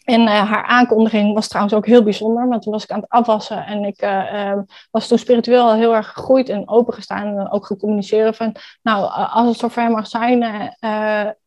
en 0.04 0.20
uh, 0.20 0.50
haar 0.50 0.64
aankondiging 0.64 1.34
was 1.34 1.48
trouwens 1.48 1.74
ook 1.74 1.86
heel 1.86 2.02
bijzonder, 2.02 2.48
want 2.48 2.62
toen 2.62 2.72
was 2.72 2.82
ik 2.82 2.90
aan 2.90 3.00
het 3.00 3.08
afwassen 3.08 3.66
en 3.66 3.84
ik 3.84 4.02
uh, 4.02 4.32
uh, 4.32 4.58
was 4.90 5.08
toen 5.08 5.18
spiritueel 5.18 5.74
heel 5.74 5.94
erg 5.94 6.08
gegroeid 6.08 6.48
en 6.48 6.68
opengestaan 6.68 7.38
en 7.38 7.50
ook 7.50 7.66
gecommuniceren 7.66 8.34
van, 8.34 8.56
nou, 8.82 9.28
als 9.32 9.48
het 9.48 9.58
zover 9.58 9.90
mag 9.90 10.06
zijn, 10.06 10.40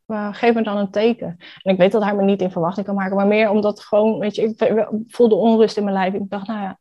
uh, 0.07 0.27
geef 0.31 0.53
me 0.53 0.61
dan 0.61 0.77
een 0.77 0.91
teken. 0.91 1.37
En 1.61 1.73
ik 1.73 1.77
weet 1.77 1.91
dat 1.91 2.03
hij 2.03 2.15
me 2.15 2.23
niet 2.23 2.41
in 2.41 2.51
verwachting 2.51 2.85
kan 2.85 2.95
maken, 2.95 3.15
maar 3.15 3.27
meer 3.27 3.49
omdat 3.49 3.79
gewoon, 3.79 4.19
weet 4.19 4.35
je, 4.35 4.41
ik 4.41 4.87
voelde 5.07 5.35
onrust 5.35 5.77
in 5.77 5.83
mijn 5.83 5.95
lijf. 5.95 6.13
Ik 6.13 6.29
dacht, 6.29 6.47
nou 6.47 6.61
ja, 6.61 6.79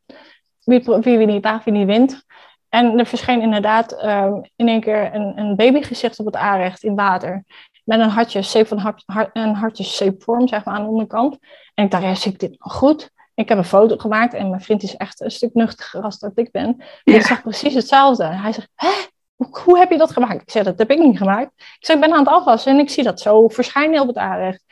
wie, 0.64 0.82
wie, 0.84 1.18
wie 1.18 1.26
niet 1.26 1.44
waagt, 1.44 1.64
wie 1.64 1.72
niet 1.72 1.86
wint. 1.86 2.24
En 2.68 2.98
er 2.98 3.06
verscheen 3.06 3.40
inderdaad 3.40 3.92
uh, 4.04 4.36
in 4.56 4.68
één 4.68 4.80
keer 4.80 5.14
een, 5.14 5.38
een 5.38 5.56
babygezicht 5.56 6.18
op 6.18 6.26
het 6.26 6.36
aanrecht 6.36 6.82
in 6.82 6.94
water. 6.94 7.44
Met 7.84 8.00
een 8.00 8.08
hartje, 8.08 8.42
shape 8.42 8.66
van 8.66 8.78
hart, 8.78 9.02
hart, 9.06 9.30
een 9.32 9.54
hartje 9.54 9.84
shape 9.84 10.16
vorm, 10.18 10.48
zeg 10.48 10.64
maar, 10.64 10.74
aan 10.74 10.82
de 10.82 10.88
onderkant. 10.88 11.38
En 11.74 11.84
ik 11.84 11.90
dacht, 11.90 12.02
ja, 12.02 12.14
zie 12.14 12.32
ik 12.32 12.38
dit 12.38 12.56
nog 12.58 12.72
goed? 12.72 13.10
Ik 13.34 13.48
heb 13.48 13.58
een 13.58 13.64
foto 13.64 13.96
gemaakt 13.96 14.34
en 14.34 14.50
mijn 14.50 14.62
vriend 14.62 14.82
is 14.82 14.96
echt 14.96 15.20
een 15.20 15.30
stuk 15.30 15.54
nuchtiger 15.54 16.02
als 16.02 16.18
dat 16.18 16.32
ik 16.34 16.50
ben. 16.50 16.64
En 16.64 16.86
ja. 17.04 17.14
ik 17.14 17.26
zag 17.26 17.42
precies 17.42 17.74
hetzelfde. 17.74 18.24
Hij 18.24 18.52
zegt, 18.52 18.70
hè? 18.74 18.88
Hoe 19.36 19.78
heb 19.78 19.90
je 19.90 19.98
dat 19.98 20.12
gemaakt? 20.12 20.42
Ik 20.42 20.50
zei, 20.50 20.64
dat 20.64 20.78
heb 20.78 20.90
ik 20.90 20.98
niet 20.98 21.18
gemaakt. 21.18 21.52
Ik 21.56 21.86
zei, 21.86 21.98
ik 21.98 22.04
ben 22.04 22.14
aan 22.14 22.24
het 22.24 22.34
afwassen 22.34 22.72
en 22.72 22.78
ik 22.78 22.90
zie 22.90 23.04
dat 23.04 23.20
zo 23.20 23.48
verschijnen 23.48 24.00
op 24.00 24.06
het 24.06 24.16
aanrecht. 24.16 24.62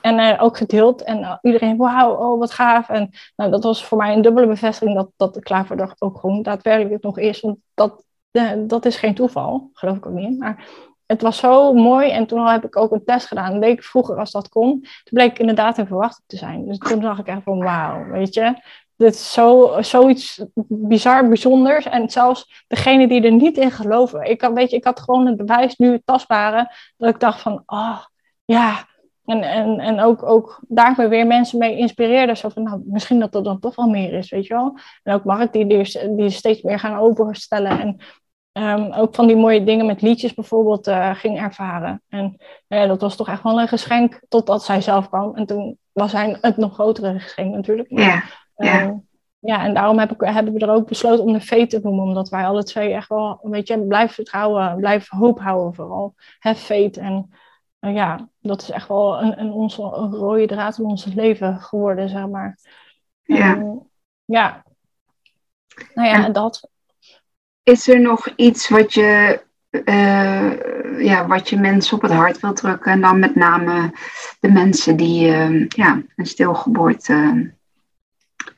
En 0.00 0.18
uh, 0.18 0.42
ook 0.42 0.56
gedeeld. 0.56 1.02
En 1.02 1.18
uh, 1.18 1.36
iedereen, 1.42 1.76
wauw, 1.76 2.14
oh, 2.14 2.38
wat 2.38 2.52
gaaf. 2.52 2.88
En 2.88 3.10
nou, 3.36 3.50
dat 3.50 3.62
was 3.62 3.84
voor 3.84 3.98
mij 3.98 4.12
een 4.12 4.22
dubbele 4.22 4.46
bevestiging 4.46 4.96
dat, 4.96 5.10
dat 5.16 5.34
de 5.34 5.42
Klaverdag 5.42 5.94
ook 5.98 6.18
gewoon 6.18 6.42
daadwerkelijk 6.42 7.02
nog 7.02 7.18
is. 7.18 7.40
Want 7.40 7.58
dat, 7.74 8.04
uh, 8.32 8.52
dat 8.56 8.84
is 8.84 8.96
geen 8.96 9.14
toeval, 9.14 9.70
geloof 9.72 9.96
ik 9.96 10.06
ook 10.06 10.12
niet. 10.12 10.38
Maar 10.38 10.68
het 11.06 11.22
was 11.22 11.36
zo 11.36 11.72
mooi. 11.72 12.10
En 12.10 12.26
toen 12.26 12.46
heb 12.46 12.64
ik 12.64 12.76
ook 12.76 12.92
een 12.92 13.04
test 13.04 13.26
gedaan, 13.26 13.52
een 13.52 13.60
week 13.60 13.82
vroeger 13.82 14.16
als 14.16 14.30
dat 14.30 14.48
kon. 14.48 14.80
Toen 14.80 14.90
bleek 15.10 15.30
ik 15.30 15.38
inderdaad 15.38 15.78
in 15.78 15.86
verwachting 15.86 16.24
te 16.26 16.36
zijn. 16.36 16.66
Dus 16.66 16.78
toen 16.78 17.00
dacht 17.00 17.20
ik 17.20 17.26
echt 17.26 17.42
van, 17.42 17.58
wauw, 17.58 18.04
weet 18.04 18.34
je. 18.34 18.54
Dit 19.02 19.14
is 19.14 19.32
zo, 19.32 19.76
zoiets 19.80 20.44
bizar, 20.68 21.28
bijzonders. 21.28 21.84
En 21.84 22.10
zelfs 22.10 22.64
degene 22.68 23.08
die 23.08 23.22
er 23.22 23.32
niet 23.32 23.56
in 23.56 23.70
geloven. 23.70 24.30
Ik 24.30 24.40
had, 24.40 24.52
weet 24.52 24.70
je, 24.70 24.76
ik 24.76 24.84
had 24.84 25.00
gewoon 25.00 25.26
het 25.26 25.36
bewijs 25.36 25.76
nu, 25.76 25.92
het 25.92 26.06
tastbare, 26.06 26.74
dat 26.96 27.08
ik 27.08 27.20
dacht 27.20 27.40
van, 27.40 27.62
oh, 27.66 27.98
ja. 28.44 28.90
En, 29.24 29.42
en, 29.42 29.80
en 29.80 30.00
ook, 30.00 30.22
ook 30.22 30.60
daar 30.68 31.08
weer 31.08 31.26
mensen 31.26 31.58
mee 31.58 31.76
inspireerde. 31.76 32.36
Zo 32.36 32.48
van, 32.48 32.62
nou, 32.62 32.82
misschien 32.84 33.20
dat 33.20 33.34
er 33.34 33.42
dan 33.42 33.60
toch 33.60 33.74
wel 33.74 33.88
meer 33.88 34.12
is, 34.12 34.30
weet 34.30 34.46
je 34.46 34.54
wel. 34.54 34.78
En 35.02 35.14
ook 35.14 35.24
Mark, 35.24 35.52
die, 35.52 35.66
die, 36.16 36.30
steeds 36.30 36.62
meer 36.62 36.78
gaan 36.78 36.98
openstellen. 36.98 37.80
En 37.80 37.96
um, 38.80 38.92
ook 38.92 39.14
van 39.14 39.26
die 39.26 39.36
mooie 39.36 39.64
dingen 39.64 39.86
met 39.86 40.02
liedjes 40.02 40.34
bijvoorbeeld 40.34 40.88
uh, 40.88 41.14
ging 41.14 41.40
ervaren. 41.40 42.02
En 42.08 42.36
ja, 42.66 42.86
dat 42.86 43.00
was 43.00 43.16
toch 43.16 43.28
echt 43.28 43.42
wel 43.42 43.60
een 43.60 43.68
geschenk 43.68 44.20
totdat 44.28 44.64
zij 44.64 44.80
zelf 44.80 45.08
kwam. 45.08 45.36
En 45.36 45.46
toen 45.46 45.78
was 45.92 46.12
hij 46.12 46.36
het 46.40 46.56
nog 46.56 46.74
grotere 46.74 47.18
geschenk 47.18 47.54
natuurlijk. 47.54 47.88
Ja, 47.90 48.22
ja. 48.64 48.82
Um, 48.82 49.06
ja, 49.38 49.64
en 49.64 49.74
daarom 49.74 49.98
heb 49.98 50.12
ik, 50.12 50.20
hebben 50.20 50.52
we 50.52 50.58
er 50.58 50.70
ook 50.70 50.88
besloten 50.88 51.24
om 51.24 51.32
de 51.32 51.40
V 51.40 51.68
te 51.68 51.80
noemen. 51.82 52.04
Omdat 52.04 52.28
wij 52.28 52.46
alle 52.46 52.64
twee 52.64 52.92
echt 52.92 53.08
wel, 53.08 53.38
weet 53.42 53.68
je, 53.68 53.86
blijf 53.86 54.12
vertrouwen, 54.12 54.76
blijf 54.76 55.08
hoop 55.08 55.40
houden 55.40 55.74
vooral. 55.74 56.14
Have 56.38 56.60
faith. 56.60 56.96
En 56.96 57.30
uh, 57.80 57.94
ja, 57.94 58.28
dat 58.40 58.62
is 58.62 58.70
echt 58.70 58.88
wel 58.88 59.22
een, 59.22 59.40
een, 59.40 59.50
onze, 59.50 59.82
een 59.82 60.14
rode 60.14 60.46
draad 60.46 60.78
in 60.78 60.84
ons 60.84 61.04
leven 61.04 61.60
geworden, 61.60 62.08
zeg 62.08 62.28
maar. 62.28 62.58
Ja. 63.22 63.56
Um, 63.56 63.88
ja. 64.24 64.64
Nou 65.94 66.08
ja, 66.08 66.24
En- 66.24 66.32
dat. 66.32 66.70
Is 67.62 67.88
er 67.88 68.00
nog 68.00 68.28
iets 68.36 68.68
wat 68.68 68.92
je, 68.92 69.42
eh, 69.70 70.52
ja, 71.04 71.26
wat 71.26 71.48
je 71.48 71.56
mensen 71.56 71.96
op 71.96 72.02
het 72.02 72.12
hart 72.12 72.40
wil 72.40 72.52
drukken? 72.52 72.92
En 72.92 73.00
dan 73.00 73.18
met 73.18 73.34
name 73.34 73.92
de 74.40 74.50
mensen 74.50 74.96
die 74.96 75.28
eh, 75.32 75.68
ja, 75.68 76.02
een 76.16 76.26
stilgeboorte 76.26 77.52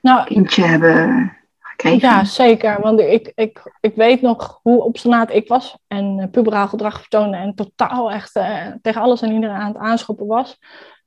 Nou, 0.01 0.25
kindje 0.25 0.63
hebben 0.63 1.33
gekregen. 1.59 2.09
Ja, 2.09 2.25
zeker. 2.25 2.81
Want 2.81 3.01
ik, 3.01 3.33
ik, 3.35 3.73
ik 3.81 3.95
weet 3.95 4.21
nog 4.21 4.61
hoe 4.63 4.85
obstinaat 4.85 5.31
ik 5.33 5.49
was 5.49 5.79
en 5.87 6.19
uh, 6.19 6.27
puberaal 6.31 6.69
gedrag 6.69 7.01
vertoonde 7.01 7.37
en 7.37 7.55
totaal 7.55 8.11
echt 8.11 8.37
uh, 8.37 8.67
tegen 8.83 9.01
alles 9.01 9.23
en 9.23 9.33
iedereen 9.33 9.57
aan 9.57 9.73
het 9.73 9.83
aanschoppen 9.83 10.27
was. 10.27 10.59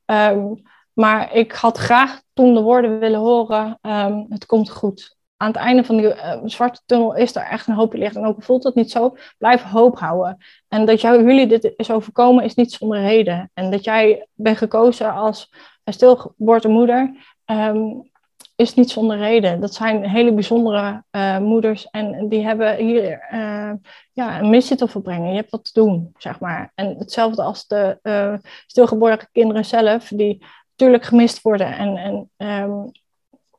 Um, 0.05 0.61
maar 0.93 1.34
ik 1.34 1.51
had 1.51 1.78
graag 1.78 2.21
toen 2.34 2.53
de 2.53 2.61
woorden 2.61 2.99
willen 2.99 3.19
horen, 3.19 3.80
um, 3.82 4.25
het 4.30 4.45
komt 4.45 4.69
goed. 4.69 5.15
Aan 5.38 5.47
het 5.47 5.57
einde 5.57 5.84
van 5.84 5.97
die 5.97 6.05
uh, 6.05 6.38
zwarte 6.43 6.82
tunnel 6.86 7.15
is 7.15 7.36
er 7.36 7.41
echt 7.41 7.67
een 7.67 7.73
hoopje 7.73 7.97
licht. 7.97 8.15
En 8.15 8.25
ook 8.25 8.43
voelt 8.43 8.63
het 8.63 8.75
niet 8.75 8.91
zo, 8.91 9.15
blijf 9.38 9.63
hoop 9.63 9.99
houden. 9.99 10.38
En 10.67 10.86
dat 10.86 11.01
jou, 11.01 11.23
jullie 11.23 11.47
dit 11.47 11.73
is 11.75 11.91
overkomen 11.91 12.43
is 12.43 12.55
niet 12.55 12.71
zonder 12.71 12.99
reden. 12.99 13.51
En 13.53 13.71
dat 13.71 13.84
jij 13.84 14.28
bent 14.34 14.57
gekozen 14.57 15.13
als 15.13 15.53
stilgeboortemoeder, 15.86 17.15
um, 17.45 18.09
is 18.58 18.74
niet 18.74 18.89
zonder 18.89 19.18
reden. 19.18 19.60
Dat 19.60 19.74
zijn 19.74 20.10
hele 20.10 20.34
bijzondere 20.34 21.03
uh, 21.12 21.38
moeders 21.39 21.88
en 21.91 22.30
die 22.30 22.43
hebben 22.43 22.76
hier 22.76 23.28
uh, 23.34 23.72
ja, 24.14 24.39
een 24.39 24.49
missie 24.49 24.78
te 24.78 24.88
volbrengen. 24.88 25.30
Je 25.30 25.36
hebt 25.36 25.51
wat 25.51 25.64
te 25.64 25.80
doen, 25.82 26.14
zeg 26.18 26.39
maar. 26.39 26.72
En 26.76 26.95
hetzelfde 26.97 27.41
als 27.41 27.68
de 27.68 27.99
uh, 28.03 28.34
stilgeboren 28.68 29.30
kinderen 29.32 29.66
zelf, 29.66 30.08
die 30.08 30.43
natuurlijk 30.70 31.03
gemist 31.03 31.41
worden. 31.41 31.78
En, 31.78 31.97
en 31.97 32.30
um, 32.64 32.91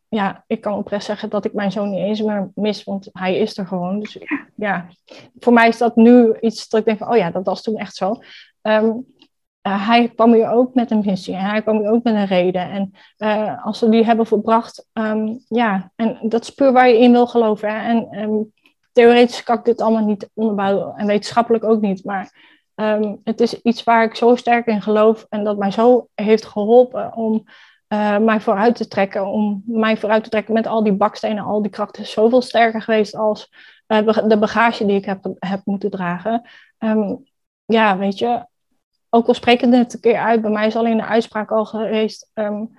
ja, 0.08 0.44
ik 0.46 0.60
kan 0.60 0.74
oprecht 0.78 1.04
zeggen 1.04 1.30
dat 1.30 1.44
ik 1.44 1.52
mijn 1.52 1.72
zoon 1.72 1.90
niet 1.90 2.04
eens 2.04 2.22
meer 2.22 2.50
mis, 2.54 2.84
want 2.84 3.08
hij 3.12 3.36
is 3.36 3.58
er 3.58 3.66
gewoon. 3.66 4.00
Dus 4.00 4.18
ja, 4.54 4.86
voor 5.38 5.52
mij 5.52 5.68
is 5.68 5.78
dat 5.78 5.96
nu 5.96 6.36
iets 6.40 6.68
dat 6.68 6.80
ik 6.80 6.86
denk 6.86 6.98
van, 6.98 7.10
oh 7.10 7.16
ja, 7.16 7.30
dat 7.30 7.44
was 7.44 7.62
toen 7.62 7.76
echt 7.76 7.94
zo. 7.94 8.14
Um, 8.62 9.16
uh, 9.68 9.86
hij 9.86 10.08
kwam 10.08 10.32
hier 10.32 10.50
ook 10.50 10.74
met 10.74 10.90
een 10.90 11.02
missie 11.06 11.34
en 11.34 11.44
hij 11.44 11.62
kwam 11.62 11.78
hier 11.78 11.90
ook 11.90 12.02
met 12.02 12.14
een 12.14 12.26
reden. 12.26 12.70
En 12.70 12.92
uh, 13.18 13.64
als 13.66 13.78
ze 13.78 13.88
die 13.88 14.04
hebben 14.04 14.26
volbracht, 14.26 14.88
um, 14.92 15.44
ja, 15.48 15.92
en 15.96 16.18
dat 16.22 16.42
is 16.42 16.50
puur 16.50 16.72
waar 16.72 16.88
je 16.88 16.98
in 16.98 17.12
wil 17.12 17.26
geloven. 17.26 17.68
Hè? 17.68 17.88
En 17.88 18.18
um, 18.18 18.52
theoretisch 18.92 19.42
kan 19.42 19.58
ik 19.58 19.64
dit 19.64 19.80
allemaal 19.80 20.04
niet 20.04 20.30
onderbouwen 20.34 20.96
en 20.96 21.06
wetenschappelijk 21.06 21.64
ook 21.64 21.80
niet. 21.80 22.04
Maar 22.04 22.32
um, 22.74 23.20
het 23.24 23.40
is 23.40 23.62
iets 23.62 23.84
waar 23.84 24.04
ik 24.04 24.14
zo 24.14 24.36
sterk 24.36 24.66
in 24.66 24.82
geloof 24.82 25.26
en 25.28 25.44
dat 25.44 25.58
mij 25.58 25.70
zo 25.70 26.08
heeft 26.14 26.44
geholpen 26.44 27.14
om 27.14 27.44
uh, 27.88 28.18
mij 28.18 28.40
vooruit 28.40 28.76
te 28.76 28.88
trekken. 28.88 29.26
Om 29.26 29.62
mij 29.66 29.96
vooruit 29.96 30.24
te 30.24 30.30
trekken 30.30 30.54
met 30.54 30.66
al 30.66 30.82
die 30.82 30.92
bakstenen, 30.92 31.44
al 31.44 31.62
die 31.62 31.70
krachten. 31.70 32.06
Zoveel 32.06 32.42
sterker 32.42 32.82
geweest 32.82 33.16
als 33.16 33.52
de 34.26 34.36
bagage 34.38 34.86
die 34.86 34.96
ik 34.96 35.04
heb, 35.04 35.34
heb 35.38 35.60
moeten 35.64 35.90
dragen. 35.90 36.42
ja, 37.64 37.98
weet 37.98 38.18
je, 38.18 38.46
ook 39.10 39.26
al 39.26 39.34
spreek 39.34 39.62
ik 39.62 39.72
het 39.72 39.94
een 39.94 40.00
keer 40.00 40.18
uit, 40.18 40.40
bij 40.40 40.50
mij 40.50 40.66
is 40.66 40.76
alleen 40.76 40.96
de 40.96 41.04
uitspraak 41.04 41.50
al 41.50 41.64
geweest: 41.64 42.30
um, 42.34 42.78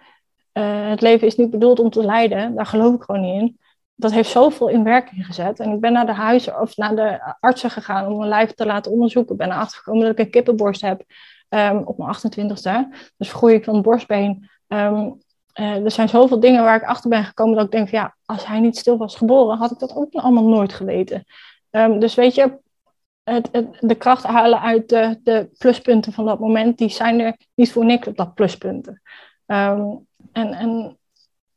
uh, 0.53 0.89
het 0.89 1.01
leven 1.01 1.27
is 1.27 1.35
niet 1.35 1.49
bedoeld 1.49 1.79
om 1.79 1.89
te 1.89 2.05
lijden. 2.05 2.55
Daar 2.55 2.65
geloof 2.65 2.95
ik 2.95 3.01
gewoon 3.01 3.21
niet 3.21 3.41
in. 3.41 3.59
Dat 3.95 4.11
heeft 4.11 4.29
zoveel 4.29 4.67
in 4.67 4.83
werking 4.83 5.25
gezet. 5.25 5.59
En 5.59 5.71
ik 5.71 5.79
ben 5.79 5.93
naar 5.93 6.05
de 6.05 6.13
huizen 6.13 6.61
of 6.61 6.77
naar 6.77 6.95
de 6.95 7.35
artsen 7.39 7.69
gegaan 7.69 8.07
om 8.07 8.17
mijn 8.17 8.29
lijf 8.29 8.51
te 8.51 8.65
laten 8.65 8.91
onderzoeken. 8.91 9.31
Ik 9.31 9.37
ben 9.37 9.51
erachter 9.51 9.77
gekomen 9.77 10.01
dat 10.01 10.11
ik 10.11 10.25
een 10.25 10.31
kippenborst 10.31 10.81
heb 10.81 11.03
um, 11.49 11.77
op 11.77 11.97
mijn 11.97 12.15
28ste. 12.15 12.97
Dus 13.17 13.29
vergroei 13.29 13.55
ik 13.55 13.63
van 13.63 13.81
borstbeen. 13.81 14.49
Um, 14.67 15.17
er 15.53 15.91
zijn 15.91 16.09
zoveel 16.09 16.39
dingen 16.39 16.63
waar 16.63 16.75
ik 16.75 16.87
achter 16.87 17.09
ben 17.09 17.23
gekomen 17.23 17.55
dat 17.55 17.65
ik 17.65 17.71
denk: 17.71 17.89
ja, 17.89 18.15
als 18.25 18.47
hij 18.47 18.59
niet 18.59 18.77
stil 18.77 18.97
was 18.97 19.15
geboren, 19.15 19.57
had 19.57 19.71
ik 19.71 19.79
dat 19.79 19.95
ook 19.95 20.13
allemaal 20.13 20.47
nooit 20.47 20.73
geweten. 20.73 21.25
dus 21.99 22.15
weet 22.15 22.35
je, 22.35 22.59
het, 23.29 23.49
de 23.79 23.95
kracht 23.95 24.23
halen 24.23 24.61
uit 24.61 24.89
de, 24.89 25.19
de, 25.23 25.49
pluspunten 25.57 26.13
van 26.13 26.25
dat 26.25 26.39
moment, 26.39 26.77
die 26.77 26.89
zijn 26.89 27.19
er 27.19 27.37
niet 27.55 27.71
voor 27.71 27.85
niks 27.85 28.07
op 28.07 28.17
dat 28.17 28.33
pluspunten. 28.33 29.01
Um, 29.45 30.07
en, 30.31 30.53
en 30.53 30.97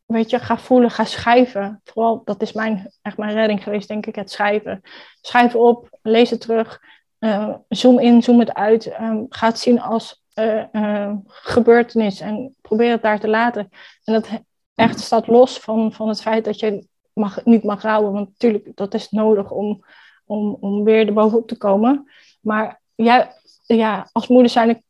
weet 0.05 0.31
je, 0.31 0.39
ga 0.39 0.59
voelen, 0.59 0.91
ga 0.91 1.05
schrijven. 1.05 1.81
Vooral, 1.85 2.23
dat 2.25 2.43
is 2.43 2.53
mijn, 2.53 2.93
echt 3.03 3.17
mijn 3.17 3.35
redding 3.35 3.63
geweest, 3.63 3.89
denk 3.89 4.07
ik, 4.07 4.15
het 4.15 4.31
schrijven. 4.31 4.81
Schrijf 5.21 5.55
op, 5.55 5.99
lees 6.03 6.31
het 6.31 6.41
terug, 6.41 6.81
uh, 7.19 7.55
zoom 7.69 7.99
in, 7.99 8.23
zoom 8.23 8.39
het 8.39 8.55
uit. 8.55 8.87
Um, 9.01 9.27
ga 9.29 9.47
het 9.47 9.59
zien 9.59 9.81
als 9.81 10.23
uh, 10.35 11.13
gebeurtenis 11.27 12.21
en 12.21 12.55
probeer 12.61 12.91
het 12.91 13.03
daar 13.03 13.21
te 13.21 13.29
laten. 13.29 13.69
En 14.05 14.13
dat 14.13 14.29
echt 14.75 15.01
staat 15.01 15.27
los 15.27 15.59
van, 15.59 15.93
van 15.93 16.09
het 16.09 16.23
feit 16.23 16.45
dat 16.45 16.61
je 16.61 16.87
mag, 17.13 17.45
niet 17.45 17.65
mag 17.65 17.83
rouwen, 17.83 18.13
want 18.13 18.29
natuurlijk, 18.29 18.77
dat 18.77 18.95
is 18.95 19.11
nodig 19.11 19.51
om 19.51 19.85
om, 20.27 20.57
om 20.61 20.85
weer 20.85 21.07
erbovenop 21.07 21.49
te 21.49 21.57
komen. 21.57 22.11
Maar 22.41 22.81
ja, 22.95 23.33
ja, 23.67 24.09
als 24.13 24.29
moeder 24.29 24.51
zijn 24.51 24.69
ik, 24.69 24.83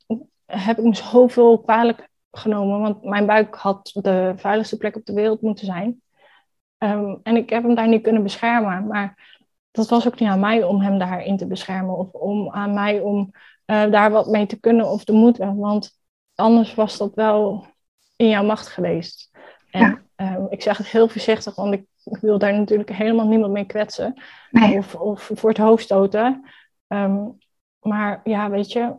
heb 0.47 0.79
ik 0.79 0.85
me 0.85 0.95
zoveel 0.95 1.59
kwalijk 1.59 2.09
genomen. 2.31 2.81
Want 2.81 3.03
mijn 3.03 3.27
buik 3.27 3.55
had 3.55 3.91
de 3.95 4.33
veiligste 4.37 4.77
plek 4.77 4.97
op 4.97 5.05
de 5.05 5.13
wereld 5.13 5.41
moeten 5.41 5.67
zijn. 5.67 6.03
Um, 6.79 7.21
en 7.23 7.37
ik 7.37 7.51
heb 7.51 7.63
hem 7.63 7.75
daar 7.75 7.89
niet 7.89 8.03
kunnen 8.03 8.23
beschermen. 8.23 8.87
Maar 8.87 9.39
dat 9.71 9.89
was 9.89 10.07
ook 10.07 10.21
niet 10.21 10.29
aan 10.29 10.41
mij 10.41 10.65
om 10.65 10.81
hem 10.81 10.99
daarin 10.99 11.37
te 11.37 11.47
beschermen. 11.47 11.97
Of 11.97 12.13
om, 12.13 12.51
aan 12.51 12.75
mij 12.75 13.01
om 13.01 13.31
uh, 13.67 13.91
daar 13.91 14.11
wat 14.11 14.27
mee 14.27 14.47
te 14.47 14.61
kunnen 14.61 14.91
of 14.91 15.05
te 15.05 15.13
moeten. 15.13 15.57
Want 15.57 15.99
anders 16.35 16.75
was 16.75 16.99
dat 16.99 17.15
wel 17.15 17.67
in 18.17 18.29
jouw 18.29 18.45
macht 18.45 18.67
geweest. 18.67 19.31
En 19.71 20.03
ja. 20.17 20.37
um, 20.37 20.47
ik 20.51 20.63
zeg 20.63 20.79
het 20.79 20.87
heel 20.87 21.09
voorzichtig, 21.09 21.55
want 21.55 21.75
ik 21.75 21.85
ik 22.05 22.19
wil 22.21 22.39
daar 22.39 22.55
natuurlijk 22.55 22.93
helemaal 22.93 23.27
niemand 23.27 23.53
mee 23.53 23.65
kwetsen 23.65 24.23
nee. 24.51 24.79
of, 24.79 24.95
of 24.95 25.31
voor 25.35 25.49
het 25.49 25.59
hoofd 25.59 25.85
stoten. 25.85 26.51
Um, 26.89 27.39
maar 27.81 28.21
ja, 28.25 28.51
weet 28.51 28.73
je, 28.73 28.95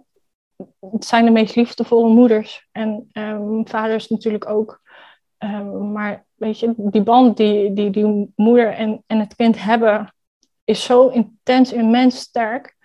het 0.80 1.06
zijn 1.06 1.26
de 1.26 1.32
meest 1.32 1.56
liefdevolle 1.56 2.10
moeders 2.10 2.68
en 2.72 3.10
um, 3.14 3.68
vaders 3.68 4.08
natuurlijk 4.10 4.50
ook. 4.50 4.82
Um, 5.40 5.92
maar 5.92 6.26
weet 6.34 6.60
je, 6.60 6.74
die 6.78 7.04
band 7.04 7.38
die, 7.38 7.74
die, 7.74 7.90
die 7.90 8.34
moeder 8.36 8.74
en, 8.74 9.04
en 9.08 9.20
het 9.20 9.36
kind 9.36 9.64
hebben, 9.64 10.14
is 10.64 10.84
zo 10.84 11.08
intens, 11.08 11.74
immens 11.74 12.18
sterk. 12.18 12.76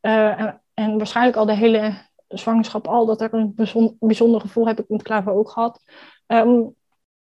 Uh, 0.00 0.40
en, 0.40 0.62
en 0.74 0.96
waarschijnlijk 0.96 1.36
al 1.36 1.46
de 1.46 1.54
hele 1.54 1.92
zwangerschap 2.28 2.88
al, 2.88 3.06
dat 3.06 3.20
er 3.20 3.34
een 3.34 3.54
bijzonder, 3.54 3.94
bijzonder 3.98 4.40
gevoel 4.40 4.66
heb 4.66 4.78
ik 4.78 4.88
met 4.88 5.02
ook 5.26 5.50
gehad. 5.50 5.82
Um, 6.26 6.74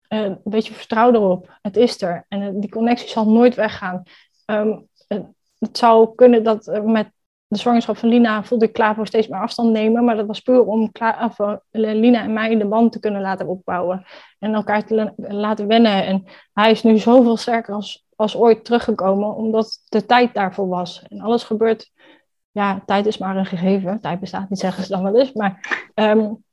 uh, 0.09 0.21
een 0.21 0.41
beetje 0.45 0.75
vertrouw 0.75 1.13
erop. 1.13 1.59
Het 1.63 1.77
is 1.77 2.03
er. 2.03 2.25
En 2.29 2.43
uh, 2.43 2.49
die 2.53 2.71
connectie 2.71 3.09
zal 3.09 3.31
nooit 3.31 3.55
weggaan. 3.55 4.03
Um, 4.47 4.89
uh, 5.09 5.19
het 5.59 5.79
zou 5.79 6.15
kunnen 6.15 6.43
dat 6.43 6.81
met 6.85 7.13
de 7.47 7.59
zwangerschap 7.59 7.97
van 7.97 8.09
Lina 8.09 8.45
voelde 8.45 8.65
ik 8.65 8.73
klaar 8.73 8.95
voor 8.95 9.07
steeds 9.07 9.29
meer 9.29 9.41
afstand 9.41 9.71
nemen. 9.71 10.05
Maar 10.05 10.17
dat 10.17 10.27
was 10.27 10.41
puur 10.41 10.65
om 10.65 10.93
klaar, 10.93 11.25
of, 11.25 11.59
Lina 11.71 12.23
en 12.23 12.33
mij 12.33 12.57
de 12.57 12.67
band 12.67 12.93
te 12.93 13.01
kunnen 13.01 13.21
laten 13.21 13.47
opbouwen. 13.47 14.07
En 14.39 14.55
elkaar 14.55 14.87
te 14.87 15.13
laten 15.17 15.67
wennen. 15.67 16.05
En 16.05 16.25
hij 16.53 16.71
is 16.71 16.83
nu 16.83 16.99
zoveel 16.99 17.37
sterker 17.37 17.75
als, 17.75 18.07
als 18.17 18.37
ooit 18.37 18.65
teruggekomen. 18.65 19.35
Omdat 19.35 19.83
de 19.89 20.07
tijd 20.07 20.35
daarvoor 20.35 20.69
was. 20.69 21.03
En 21.09 21.21
alles 21.21 21.45
gebeurt. 21.45 21.93
Ja, 22.51 22.83
tijd 22.87 23.07
is 23.07 23.19
maar 23.19 23.37
een 23.37 23.47
gegeven. 23.47 24.01
Tijd 24.01 24.21
bestaat 24.21 24.51
niet, 24.51 24.59
zeggen 24.59 24.83
ze 24.83 24.93
dan 24.93 25.13
wel. 25.13 25.31
Maar 25.35 25.85
um, 25.95 26.45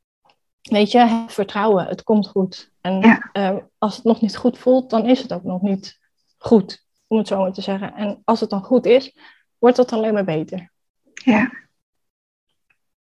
weet 0.62 0.92
je, 0.92 1.24
vertrouwen. 1.28 1.86
Het 1.86 2.04
komt 2.04 2.28
goed. 2.28 2.71
En 2.82 3.00
ja. 3.02 3.30
uh, 3.34 3.58
als 3.78 3.96
het 3.96 4.06
nog 4.06 4.22
niet 4.22 4.38
goed 4.38 4.58
voelt, 4.58 4.90
dan 4.90 5.06
is 5.06 5.22
het 5.22 5.34
ook 5.34 5.44
nog 5.44 5.62
niet 5.62 6.00
goed, 6.38 6.86
om 7.08 7.18
het 7.18 7.28
zo 7.28 7.42
maar 7.42 7.54
te 7.54 7.62
zeggen. 7.62 7.94
En 7.94 8.22
als 8.24 8.40
het 8.40 8.50
dan 8.50 8.64
goed 8.64 8.86
is, 8.86 9.18
wordt 9.58 9.78
het 9.78 9.92
alleen 9.92 10.14
maar 10.14 10.24
beter. 10.24 10.72
Ja. 11.14 11.52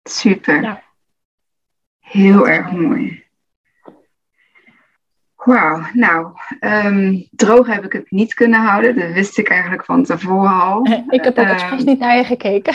Super. 0.02 0.62
Ja. 0.62 0.82
Heel 1.98 2.48
erg 2.48 2.72
mooi. 2.72 3.28
Wauw, 5.44 5.86
nou, 5.92 6.32
ehm, 6.60 7.22
droog 7.30 7.66
heb 7.66 7.84
ik 7.84 7.92
het 7.92 8.10
niet 8.10 8.34
kunnen 8.34 8.60
houden. 8.60 8.98
Dat 8.98 9.12
wist 9.12 9.38
ik 9.38 9.48
eigenlijk 9.48 9.84
van 9.84 10.04
tevoren 10.04 10.60
al. 10.60 10.86
Ik 11.08 11.24
heb 11.24 11.38
ook 11.38 11.44
um, 11.44 11.50
expres 11.50 11.84
niet 11.84 11.98
naar 11.98 12.16
je 12.16 12.24
gekeken. 12.24 12.74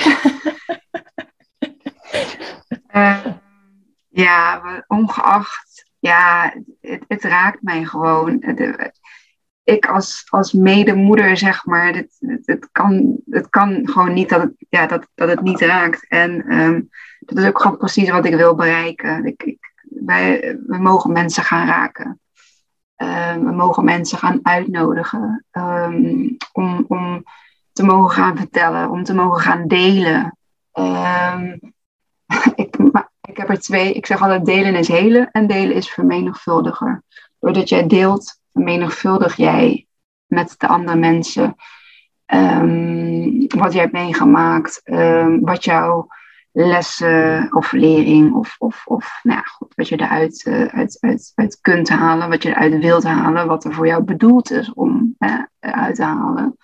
uh, 2.96 3.26
ja, 4.24 4.62
ongeacht, 4.88 5.85
ja, 6.06 6.54
het, 6.82 7.04
het, 7.08 7.24
raakt 7.24 7.62
mij 7.62 7.86
gewoon. 7.86 8.44
Ik 9.64 9.86
als, 9.86 10.26
als 10.30 10.54
medemoeder, 10.54 11.38
zeg 11.38 11.66
maar, 11.66 11.94
het, 11.96 12.18
het, 12.46 12.70
kan, 12.72 13.18
het 13.30 13.50
kan 13.50 13.82
gewoon 13.84 14.14
niet 14.14 14.30
dat 14.30 14.42
het, 14.42 14.54
ja, 14.70 14.88
dat, 14.88 15.08
dat 15.16 15.30
het 15.30 15.42
niet 15.42 15.60
raakt. 15.60 16.08
En 16.08 16.60
um, 16.60 16.90
dat 17.20 17.38
is 17.38 17.48
ook 17.48 17.62
gewoon 17.62 17.78
precies 17.78 18.10
wat 18.10 18.26
ik 18.26 18.36
wil 18.36 18.56
bereiken. 18.56 19.26
Ik, 19.26 19.44
ik, 19.44 19.74
wij, 19.84 20.58
we 20.68 20.78
mogen 20.78 21.12
mensen 21.12 21.44
gaan 21.44 21.68
raken. 21.68 22.20
Um, 22.98 23.46
we 23.46 23.52
mogen 23.52 23.84
mensen 23.84 24.18
gaan 24.18 24.40
uitnodigen 24.42 25.46
um, 25.52 26.38
om, 26.52 26.86
om 26.88 27.24
te 27.72 27.84
mogen 27.84 28.16
gaan 28.16 28.38
vertellen, 28.38 28.90
om 28.90 29.04
te 29.04 29.14
mogen 29.14 29.42
gaan 29.42 29.68
delen. 29.68 30.38
ik, 32.56 32.78
ik 33.36 33.42
heb 33.42 33.50
er 33.50 33.60
twee. 33.60 33.94
Ik 33.94 34.06
zeg 34.06 34.22
altijd 34.22 34.46
delen 34.46 34.76
is 34.76 34.88
helen 34.88 35.32
en 35.32 35.48
delen 35.48 35.76
is 35.76 35.90
vermenigvuldiger. 35.90 37.04
Doordat 37.40 37.70
jij 37.70 37.88
deelt, 37.88 38.40
vermenigvuldig 38.54 39.36
jij 39.36 39.88
met 40.26 40.56
de 40.58 40.68
andere 40.68 40.98
mensen 40.98 41.56
um, 42.34 43.48
wat 43.48 43.74
jij 43.74 43.82
hebt 43.82 43.94
meegemaakt, 43.94 44.82
um, 44.84 45.42
wat 45.42 45.64
jouw 45.64 46.08
lessen 46.52 47.48
of 47.56 47.72
lering 47.72 48.34
of, 48.34 48.56
of, 48.58 48.88
of 48.88 49.20
nou 49.24 49.42
goed, 49.46 49.76
wat 49.76 49.88
je 49.88 50.00
eruit 50.00 50.46
uh, 50.46 50.66
uit, 50.66 50.98
uit, 51.36 51.58
kunt 51.62 51.90
halen, 51.90 52.30
wat 52.30 52.44
je 52.44 52.50
eruit 52.50 52.78
wilt 52.78 53.04
halen, 53.04 53.48
wat 53.48 53.64
er 53.64 53.74
voor 53.74 53.88
jou 53.88 54.04
bedoeld 54.04 54.52
is 54.52 54.74
om 54.74 55.16
uh, 55.20 55.44
uit 55.60 55.96
te 55.96 56.04
halen. 56.04 56.58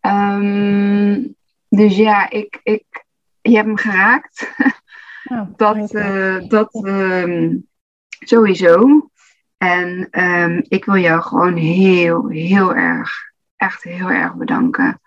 Um, 0.00 1.36
dus 1.68 1.96
ja, 1.96 2.30
ik, 2.30 2.60
ik, 2.62 3.04
je 3.40 3.56
hebt 3.56 3.68
me 3.68 3.78
geraakt. 3.78 4.54
Oh, 5.24 5.48
dat 5.56 5.94
uh, 5.94 6.48
dat 6.48 6.84
um, 6.84 7.66
sowieso. 8.08 9.08
En 9.56 10.08
um, 10.10 10.64
ik 10.68 10.84
wil 10.84 10.96
jou 10.96 11.22
gewoon 11.22 11.56
heel, 11.56 12.28
heel 12.28 12.74
erg, 12.74 13.10
echt 13.56 13.82
heel 13.82 14.10
erg 14.10 14.34
bedanken. 14.34 15.00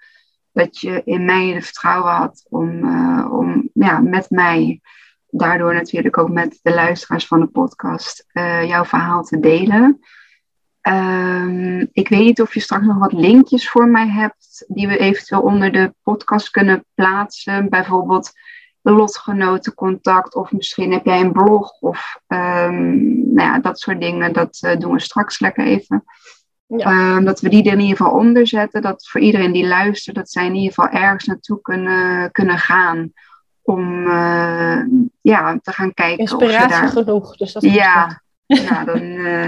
Dat 0.51 0.80
je 0.80 1.01
in 1.05 1.26
mij 1.26 1.53
de 1.53 1.61
vertrouwen 1.61 2.11
had 2.11 2.45
om, 2.49 2.86
uh, 2.86 3.28
om 3.32 3.70
ja, 3.74 3.99
met 3.99 4.30
mij, 4.30 4.82
daardoor 5.30 5.74
natuurlijk 5.74 6.18
ook 6.18 6.30
met 6.30 6.59
de 6.61 6.74
luisteraars 6.74 7.28
van 7.28 7.39
de 7.39 7.47
podcast, 7.47 8.26
uh, 8.34 8.68
jouw 8.68 8.86
verhaal 8.86 9.24
te 9.24 9.39
delen. 9.39 9.99
Um, 10.82 11.88
ik 11.91 12.07
weet 12.07 12.20
niet 12.20 12.41
of 12.41 12.53
je 12.53 12.59
straks 12.59 12.86
nog 12.86 12.97
wat 12.97 13.13
linkjes 13.13 13.70
voor 13.70 13.88
mij 13.88 14.07
hebt, 14.07 14.65
die 14.68 14.88
we 14.88 14.97
eventueel 14.97 15.41
onder 15.41 15.72
de 15.72 15.93
podcast 16.03 16.49
kunnen 16.49 16.86
plaatsen. 16.93 17.70
Bijvoorbeeld 17.70 18.32
lotgenotencontact 18.91 20.35
of 20.35 20.51
misschien 20.51 20.91
heb 20.91 21.05
jij 21.05 21.19
een 21.19 21.31
blog 21.31 21.71
of 21.79 22.19
um, 22.27 23.33
nou 23.33 23.49
ja, 23.49 23.59
dat 23.59 23.79
soort 23.79 24.01
dingen. 24.01 24.33
Dat 24.33 24.59
uh, 24.65 24.77
doen 24.77 24.91
we 24.91 24.99
straks 24.99 25.39
lekker 25.39 25.65
even. 25.65 26.03
Ja. 26.65 27.15
Um, 27.15 27.25
dat 27.25 27.39
we 27.39 27.49
die 27.49 27.63
er 27.63 27.71
in 27.71 27.79
ieder 27.79 27.97
geval 27.97 28.13
onder 28.13 28.47
zetten. 28.47 28.81
Dat 28.81 29.07
voor 29.07 29.21
iedereen 29.21 29.51
die 29.51 29.67
luistert, 29.67 30.15
dat 30.15 30.29
zij 30.29 30.45
in 30.45 30.55
ieder 30.55 30.73
geval 30.73 31.01
ergens 31.01 31.25
naartoe 31.25 31.61
kunnen, 31.61 32.31
kunnen 32.31 32.57
gaan. 32.57 33.11
Om 33.61 34.07
uh, 34.07 34.81
ja, 35.21 35.59
te 35.61 35.71
gaan 35.71 35.93
kijken. 35.93 36.17
Inspiratie 36.17 36.65
of 36.65 36.69
daar... 36.69 36.88
genoeg. 36.88 37.38
Dus 37.38 37.53
dat 37.53 37.63
ja, 37.63 38.21
ja 38.45 38.83
dan, 38.83 39.01
uh, 39.01 39.45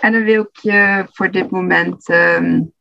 en 0.00 0.12
dan 0.12 0.22
wil 0.22 0.42
ik 0.42 0.58
je 0.60 1.06
voor 1.10 1.30
dit 1.30 1.50
moment 1.50 2.08
um, 2.08 2.72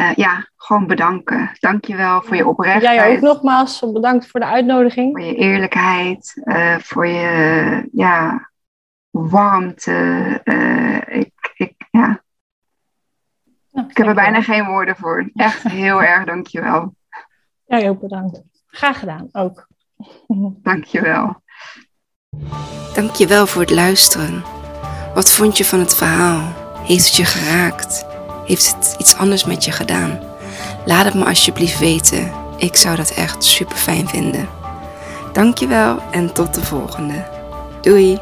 uh, 0.00 0.14
ja, 0.14 0.48
gewoon 0.56 0.86
bedanken. 0.86 1.50
Dank 1.58 1.84
je 1.84 1.96
wel 1.96 2.22
voor 2.22 2.36
je 2.36 2.46
oprechtheid. 2.46 2.98
Jij 2.98 3.16
ook 3.16 3.20
nogmaals 3.20 3.84
bedankt 3.92 4.26
voor 4.30 4.40
de 4.40 4.46
uitnodiging. 4.46 5.10
Voor 5.10 5.26
je 5.26 5.34
eerlijkheid, 5.34 6.40
uh, 6.44 6.78
voor 6.78 7.06
je 7.06 7.88
ja, 7.92 8.50
warmte. 9.10 10.40
Uh, 10.44 11.16
ik, 11.20 11.52
ik, 11.54 11.74
ja. 11.90 12.22
Nou, 13.70 13.88
ik 13.88 13.96
heb 13.96 14.06
er 14.06 14.14
bijna 14.14 14.42
geen 14.42 14.66
woorden 14.66 14.96
voor. 14.96 15.30
Echt 15.34 15.62
heel 15.82 16.02
erg 16.02 16.24
dankjewel. 16.24 16.94
Jij 17.66 17.88
ook 17.88 18.00
bedankt. 18.00 18.42
Graag 18.66 18.98
gedaan, 18.98 19.28
ook. 19.32 19.66
Dankjewel. 20.62 21.42
Dankjewel 22.94 23.46
voor 23.46 23.60
het 23.60 23.70
luisteren. 23.70 24.42
Wat 25.14 25.30
vond 25.30 25.56
je 25.56 25.64
van 25.64 25.78
het 25.78 25.94
verhaal? 25.94 26.52
Heeft 26.82 27.06
het 27.06 27.16
je 27.16 27.24
geraakt? 27.24 28.07
Heeft 28.48 28.74
het 28.74 28.94
iets 28.98 29.16
anders 29.16 29.44
met 29.44 29.64
je 29.64 29.72
gedaan? 29.72 30.18
Laat 30.84 31.04
het 31.04 31.14
me 31.14 31.24
alsjeblieft 31.24 31.78
weten. 31.78 32.32
Ik 32.56 32.76
zou 32.76 32.96
dat 32.96 33.10
echt 33.10 33.44
super 33.44 33.76
fijn 33.76 34.08
vinden. 34.08 34.48
Dankjewel 35.32 35.98
en 36.10 36.32
tot 36.32 36.54
de 36.54 36.64
volgende. 36.64 37.24
Doei! 37.80 38.18